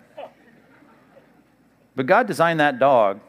But 1.97 2.07
God 2.07 2.27
designed 2.27 2.61
that 2.61 2.79
dog 2.79 3.21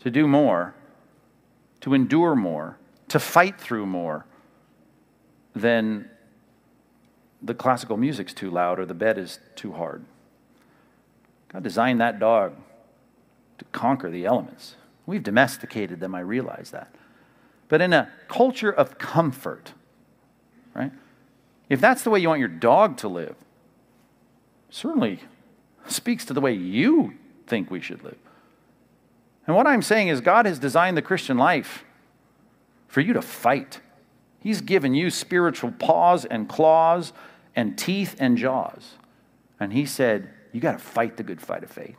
to 0.00 0.10
do 0.10 0.26
more, 0.26 0.74
to 1.80 1.94
endure 1.94 2.34
more, 2.34 2.78
to 3.08 3.18
fight 3.18 3.60
through 3.60 3.86
more 3.86 4.26
than 5.54 6.10
the 7.44 7.54
classical 7.54 7.96
music's 7.96 8.32
too 8.32 8.50
loud 8.50 8.78
or 8.78 8.86
the 8.86 8.94
bed 8.94 9.18
is 9.18 9.38
too 9.54 9.72
hard. 9.72 10.04
God 11.52 11.62
designed 11.62 12.00
that 12.00 12.18
dog 12.18 12.54
to 13.58 13.64
conquer 13.66 14.10
the 14.10 14.24
elements. 14.24 14.76
We've 15.06 15.22
domesticated 15.22 16.00
them, 16.00 16.14
I 16.14 16.20
realize 16.20 16.70
that. 16.70 16.94
But 17.68 17.82
in 17.82 17.92
a 17.92 18.10
culture 18.28 18.70
of 18.70 18.98
comfort, 18.98 19.72
right? 20.74 20.92
If 21.68 21.80
that's 21.80 22.02
the 22.02 22.10
way 22.10 22.18
you 22.18 22.28
want 22.28 22.40
your 22.40 22.48
dog 22.48 22.96
to 22.98 23.08
live, 23.08 23.36
certainly 24.70 25.20
speaks 25.86 26.24
to 26.24 26.32
the 26.32 26.40
way 26.40 26.52
you 26.52 27.14
think 27.46 27.70
we 27.70 27.80
should 27.80 28.02
live. 28.02 28.18
And 29.46 29.54
what 29.54 29.66
I'm 29.66 29.82
saying 29.82 30.08
is, 30.08 30.22
God 30.22 30.46
has 30.46 30.58
designed 30.58 30.96
the 30.96 31.02
Christian 31.02 31.36
life 31.36 31.84
for 32.88 33.02
you 33.02 33.12
to 33.12 33.22
fight. 33.22 33.80
He's 34.40 34.62
given 34.62 34.94
you 34.94 35.10
spiritual 35.10 35.72
paws 35.72 36.24
and 36.24 36.48
claws 36.48 37.12
and 37.56 37.76
teeth 37.78 38.16
and 38.18 38.36
jaws. 38.36 38.94
And 39.60 39.72
He 39.72 39.86
said, 39.86 40.30
You 40.52 40.60
got 40.60 40.72
to 40.72 40.78
fight 40.78 41.16
the 41.16 41.22
good 41.22 41.40
fight 41.40 41.62
of 41.62 41.70
faith. 41.70 41.96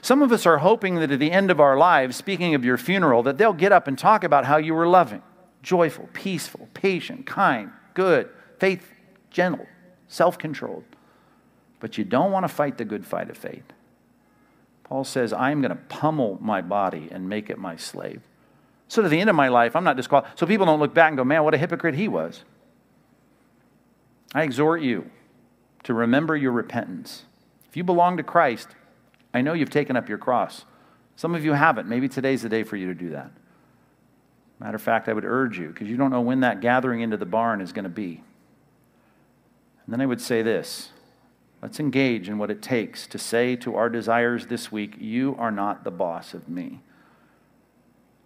Some 0.00 0.22
of 0.22 0.32
us 0.32 0.46
are 0.46 0.58
hoping 0.58 0.96
that 0.96 1.10
at 1.10 1.18
the 1.18 1.32
end 1.32 1.50
of 1.50 1.60
our 1.60 1.76
lives, 1.76 2.16
speaking 2.16 2.54
of 2.54 2.64
your 2.64 2.76
funeral, 2.76 3.22
that 3.22 3.38
they'll 3.38 3.52
get 3.52 3.72
up 3.72 3.88
and 3.88 3.98
talk 3.98 4.22
about 4.22 4.44
how 4.44 4.58
you 4.58 4.74
were 4.74 4.86
loving, 4.86 5.22
joyful, 5.62 6.08
peaceful, 6.12 6.68
patient, 6.74 7.26
kind, 7.26 7.70
good, 7.94 8.28
faithful, 8.58 8.94
gentle, 9.30 9.66
self 10.06 10.38
controlled. 10.38 10.84
But 11.80 11.96
you 11.96 12.04
don't 12.04 12.32
want 12.32 12.44
to 12.44 12.48
fight 12.48 12.78
the 12.78 12.84
good 12.84 13.06
fight 13.06 13.30
of 13.30 13.36
faith. 13.36 13.64
Paul 14.84 15.04
says, 15.04 15.32
I'm 15.32 15.60
going 15.60 15.70
to 15.70 15.76
pummel 15.76 16.38
my 16.40 16.62
body 16.62 17.08
and 17.10 17.28
make 17.28 17.50
it 17.50 17.58
my 17.58 17.76
slave. 17.76 18.22
So 18.88 19.02
to 19.02 19.08
the 19.08 19.20
end 19.20 19.28
of 19.28 19.36
my 19.36 19.48
life, 19.48 19.76
I'm 19.76 19.84
not 19.84 19.96
disqualified. 19.96 20.38
So 20.38 20.46
people 20.46 20.64
don't 20.64 20.80
look 20.80 20.94
back 20.94 21.08
and 21.08 21.16
go, 21.16 21.24
man, 21.24 21.44
what 21.44 21.54
a 21.54 21.58
hypocrite 21.58 21.94
he 21.94 22.08
was. 22.08 22.42
I 24.34 24.42
exhort 24.42 24.82
you 24.82 25.10
to 25.84 25.94
remember 25.94 26.36
your 26.36 26.52
repentance. 26.52 27.24
If 27.68 27.76
you 27.76 27.84
belong 27.84 28.16
to 28.16 28.22
Christ, 28.22 28.68
I 29.32 29.40
know 29.40 29.52
you've 29.52 29.70
taken 29.70 29.96
up 29.96 30.08
your 30.08 30.18
cross. 30.18 30.64
Some 31.16 31.34
of 31.34 31.44
you 31.44 31.52
haven't. 31.52 31.88
Maybe 31.88 32.08
today's 32.08 32.42
the 32.42 32.48
day 32.48 32.62
for 32.62 32.76
you 32.76 32.86
to 32.86 32.94
do 32.94 33.10
that. 33.10 33.30
Matter 34.60 34.76
of 34.76 34.82
fact, 34.82 35.08
I 35.08 35.12
would 35.12 35.24
urge 35.24 35.58
you, 35.58 35.68
because 35.68 35.88
you 35.88 35.96
don't 35.96 36.10
know 36.10 36.20
when 36.20 36.40
that 36.40 36.60
gathering 36.60 37.00
into 37.00 37.16
the 37.16 37.26
barn 37.26 37.60
is 37.60 37.72
going 37.72 37.84
to 37.84 37.88
be. 37.88 38.22
And 39.84 39.92
then 39.92 40.00
I 40.00 40.06
would 40.06 40.20
say 40.20 40.42
this 40.42 40.90
let's 41.62 41.80
engage 41.80 42.28
in 42.28 42.38
what 42.38 42.50
it 42.50 42.62
takes 42.62 43.06
to 43.08 43.18
say 43.18 43.56
to 43.56 43.74
our 43.74 43.88
desires 43.88 44.46
this 44.46 44.70
week, 44.70 44.96
You 44.98 45.34
are 45.38 45.50
not 45.50 45.84
the 45.84 45.90
boss 45.90 46.34
of 46.34 46.48
me. 46.48 46.80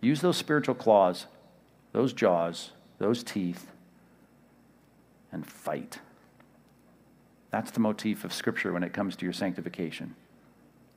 Use 0.01 0.21
those 0.21 0.37
spiritual 0.37 0.75
claws, 0.75 1.27
those 1.93 2.13
jaws, 2.13 2.73
those 2.99 3.23
teeth, 3.23 3.72
and 5.33 5.47
fight. 5.47 5.99
That's 7.51 7.71
the 7.71 7.81
motif 7.81 8.25
of 8.25 8.33
Scripture 8.33 8.73
when 8.73 8.83
it 8.83 8.93
comes 8.93 9.17
to 9.17 9.27
your 9.27 9.33
sanctification, 9.33 10.15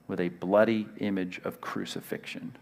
with 0.07 0.19
a 0.19 0.29
bloody 0.29 0.87
image 0.99 1.39
of 1.43 1.61
crucifixion. 1.61 2.55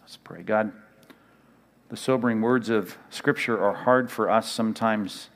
Let's 0.00 0.16
pray. 0.16 0.42
God, 0.42 0.72
the 1.88 1.96
sobering 1.96 2.40
words 2.40 2.70
of 2.70 2.96
Scripture 3.10 3.62
are 3.62 3.74
hard 3.74 4.10
for 4.10 4.30
us 4.30 4.50
sometimes 4.50 5.30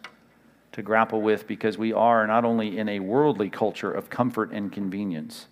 to 0.73 0.83
grapple 0.83 1.21
with 1.21 1.47
because 1.47 1.77
we 1.77 1.93
are 1.93 2.27
not 2.27 2.45
only 2.45 2.79
in 2.79 2.89
a 2.89 3.01
worldly 3.01 3.51
culture 3.51 3.91
of 3.91 4.11
comfort 4.11 4.53
and 4.53 4.73
convenience, 4.73 5.47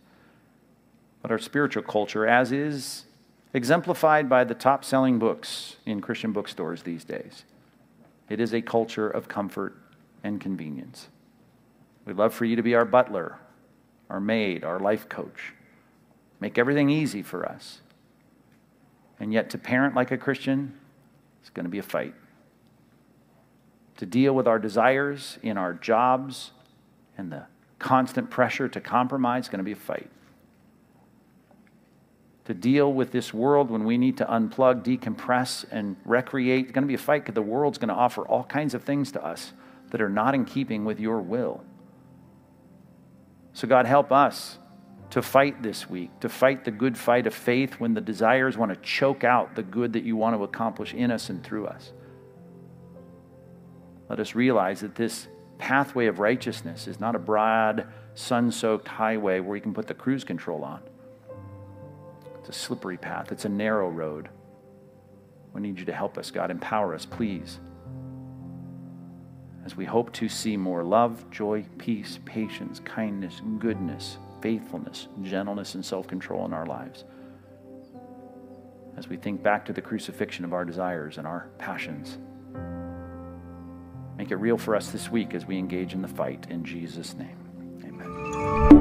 but 1.23 1.31
our 1.31 1.39
spiritual 1.39 1.83
culture, 1.83 2.27
as 2.27 2.53
is 2.53 3.05
exemplified 3.53 4.29
by 4.29 4.45
the 4.45 4.55
top 4.55 4.85
selling 4.85 5.19
books 5.19 5.77
in 5.87 6.01
Christian 6.01 6.33
bookstores 6.33 6.83
these 6.83 7.05
days. 7.05 7.45
It 8.29 8.41
is 8.41 8.53
a 8.53 8.61
culture 8.61 9.09
of 9.09 9.29
comfort 9.29 9.77
and 10.25 10.41
convenience. 10.41 11.09
We'd 12.05 12.17
love 12.17 12.35
for 12.35 12.45
you 12.45 12.57
to 12.57 12.63
be 12.63 12.75
our 12.75 12.85
butler, 12.85 13.39
our 14.11 14.21
maid, 14.21 14.65
our 14.65 14.79
life 14.79 15.09
coach. 15.09 15.53
Make 16.41 16.59
everything 16.59 16.91
easy 16.91 17.23
for 17.23 17.47
us. 17.47 17.81
And 19.19 19.33
yet, 19.33 19.51
to 19.51 19.59
parent 19.59 19.95
like 19.95 20.11
a 20.11 20.19
Christian, 20.19 20.79
it's 21.41 21.51
going 21.51 21.65
to 21.65 21.71
be 21.71 21.79
a 21.79 21.83
fight. 21.83 22.15
To 23.97 24.07
deal 24.07 24.35
with 24.35 24.47
our 24.47 24.59
desires 24.59 25.39
in 25.43 25.57
our 25.57 25.73
jobs 25.73 26.53
and 27.17 27.33
the 27.33 27.47
constant 27.79 28.31
pressure 28.31 28.69
to 28.69 28.81
compromise 28.81 29.45
is 29.45 29.49
going 29.49 29.59
to 29.59 29.65
be 29.65 29.73
a 29.73 29.77
fight. 29.77 30.11
To 32.47 32.55
deal 32.55 32.93
with 32.93 33.11
this 33.11 33.35
world 33.35 33.71
when 33.71 33.85
we 33.85 33.99
need 33.99 34.19
to 34.19 34.25
unplug, 34.25 34.85
decompress, 34.85 35.65
and 35.71 35.97
recreate, 36.05 36.67
it's 36.67 36.73
going 36.73 36.85
to 36.85 36.89
be 36.89 36.95
a 36.95 36.99
fight 36.99 37.23
because 37.23 37.35
the 37.35 37.43
world's 37.43 37.79
going 37.79 37.89
to 37.89 37.95
offer 37.95 38.27
all 38.27 38.45
kinds 38.45 38.73
of 38.73 38.85
things 38.85 39.11
to 39.13 39.25
us 39.25 39.53
that 39.91 40.01
are 40.01 40.09
not 40.09 40.35
in 40.35 40.45
keeping 40.45 40.85
with 40.85 41.01
your 41.01 41.21
will. 41.21 41.65
So, 43.53 43.67
God, 43.67 43.87
help 43.87 44.13
us 44.13 44.59
to 45.11 45.23
fight 45.23 45.63
this 45.63 45.89
week, 45.91 46.11
to 46.21 46.29
fight 46.29 46.65
the 46.65 46.71
good 46.71 46.97
fight 46.97 47.27
of 47.27 47.35
faith 47.35 47.81
when 47.81 47.95
the 47.95 48.01
desires 48.01 48.57
want 48.57 48.73
to 48.73 48.81
choke 48.81 49.25
out 49.25 49.57
the 49.57 49.63
good 49.63 49.93
that 49.95 50.05
you 50.05 50.17
want 50.17 50.37
to 50.37 50.45
accomplish 50.45 50.95
in 50.95 51.11
us 51.11 51.31
and 51.31 51.43
through 51.43 51.67
us. 51.67 51.93
Let 54.09 54.21
us 54.21 54.35
realize 54.35 54.81
that 54.81 54.95
this 54.95 55.27
pathway 55.59 56.07
of 56.07 56.21
righteousness 56.21 56.87
is 56.87 57.01
not 57.01 57.17
a 57.17 57.19
broad, 57.19 57.87
sun 58.15 58.53
soaked 58.53 58.87
highway 58.87 59.41
where 59.41 59.53
we 59.53 59.61
can 59.61 59.75
put 59.75 59.87
the 59.87 59.95
cruise 59.95 60.23
control 60.23 60.63
on. 60.63 60.81
It's 62.47 62.57
a 62.57 62.61
slippery 62.61 62.97
path, 62.97 63.33
it's 63.33 63.45
a 63.45 63.49
narrow 63.49 63.89
road. 63.89 64.29
We 65.53 65.61
need 65.61 65.81
you 65.81 65.85
to 65.87 65.93
help 65.93 66.17
us, 66.17 66.31
God. 66.31 66.53
Empower 66.53 66.95
us, 66.95 67.05
please. 67.05 67.59
As 69.65 69.77
we 69.77 69.85
hope 69.85 70.13
to 70.13 70.29
see 70.29 70.57
more 70.57 70.85
love, 70.85 71.29
joy, 71.33 71.65
peace, 71.79 72.21
patience, 72.25 72.79
kindness, 72.85 73.43
goodness, 73.59 74.19
faithfulness, 74.41 75.09
gentleness, 75.23 75.75
and 75.75 75.85
self 75.85 76.07
control 76.07 76.45
in 76.45 76.53
our 76.53 76.67
lives. 76.67 77.03
As 78.97 79.09
we 79.09 79.17
think 79.17 79.43
back 79.43 79.65
to 79.65 79.73
the 79.73 79.83
crucifixion 79.83 80.45
of 80.45 80.53
our 80.53 80.65
desires 80.65 81.19
and 81.19 81.27
our 81.27 81.49
passions, 81.59 82.19
make 84.17 84.31
it 84.31 84.37
real 84.37 84.57
for 84.57 84.77
us 84.77 84.93
this 84.93 85.11
week 85.11 85.35
as 85.35 85.47
we 85.47 85.59
engage 85.59 85.95
in 85.95 86.03
the 86.03 86.07
fight 86.07 86.47
in 86.49 86.65
Jesus' 86.65 87.15
name. 87.15 88.76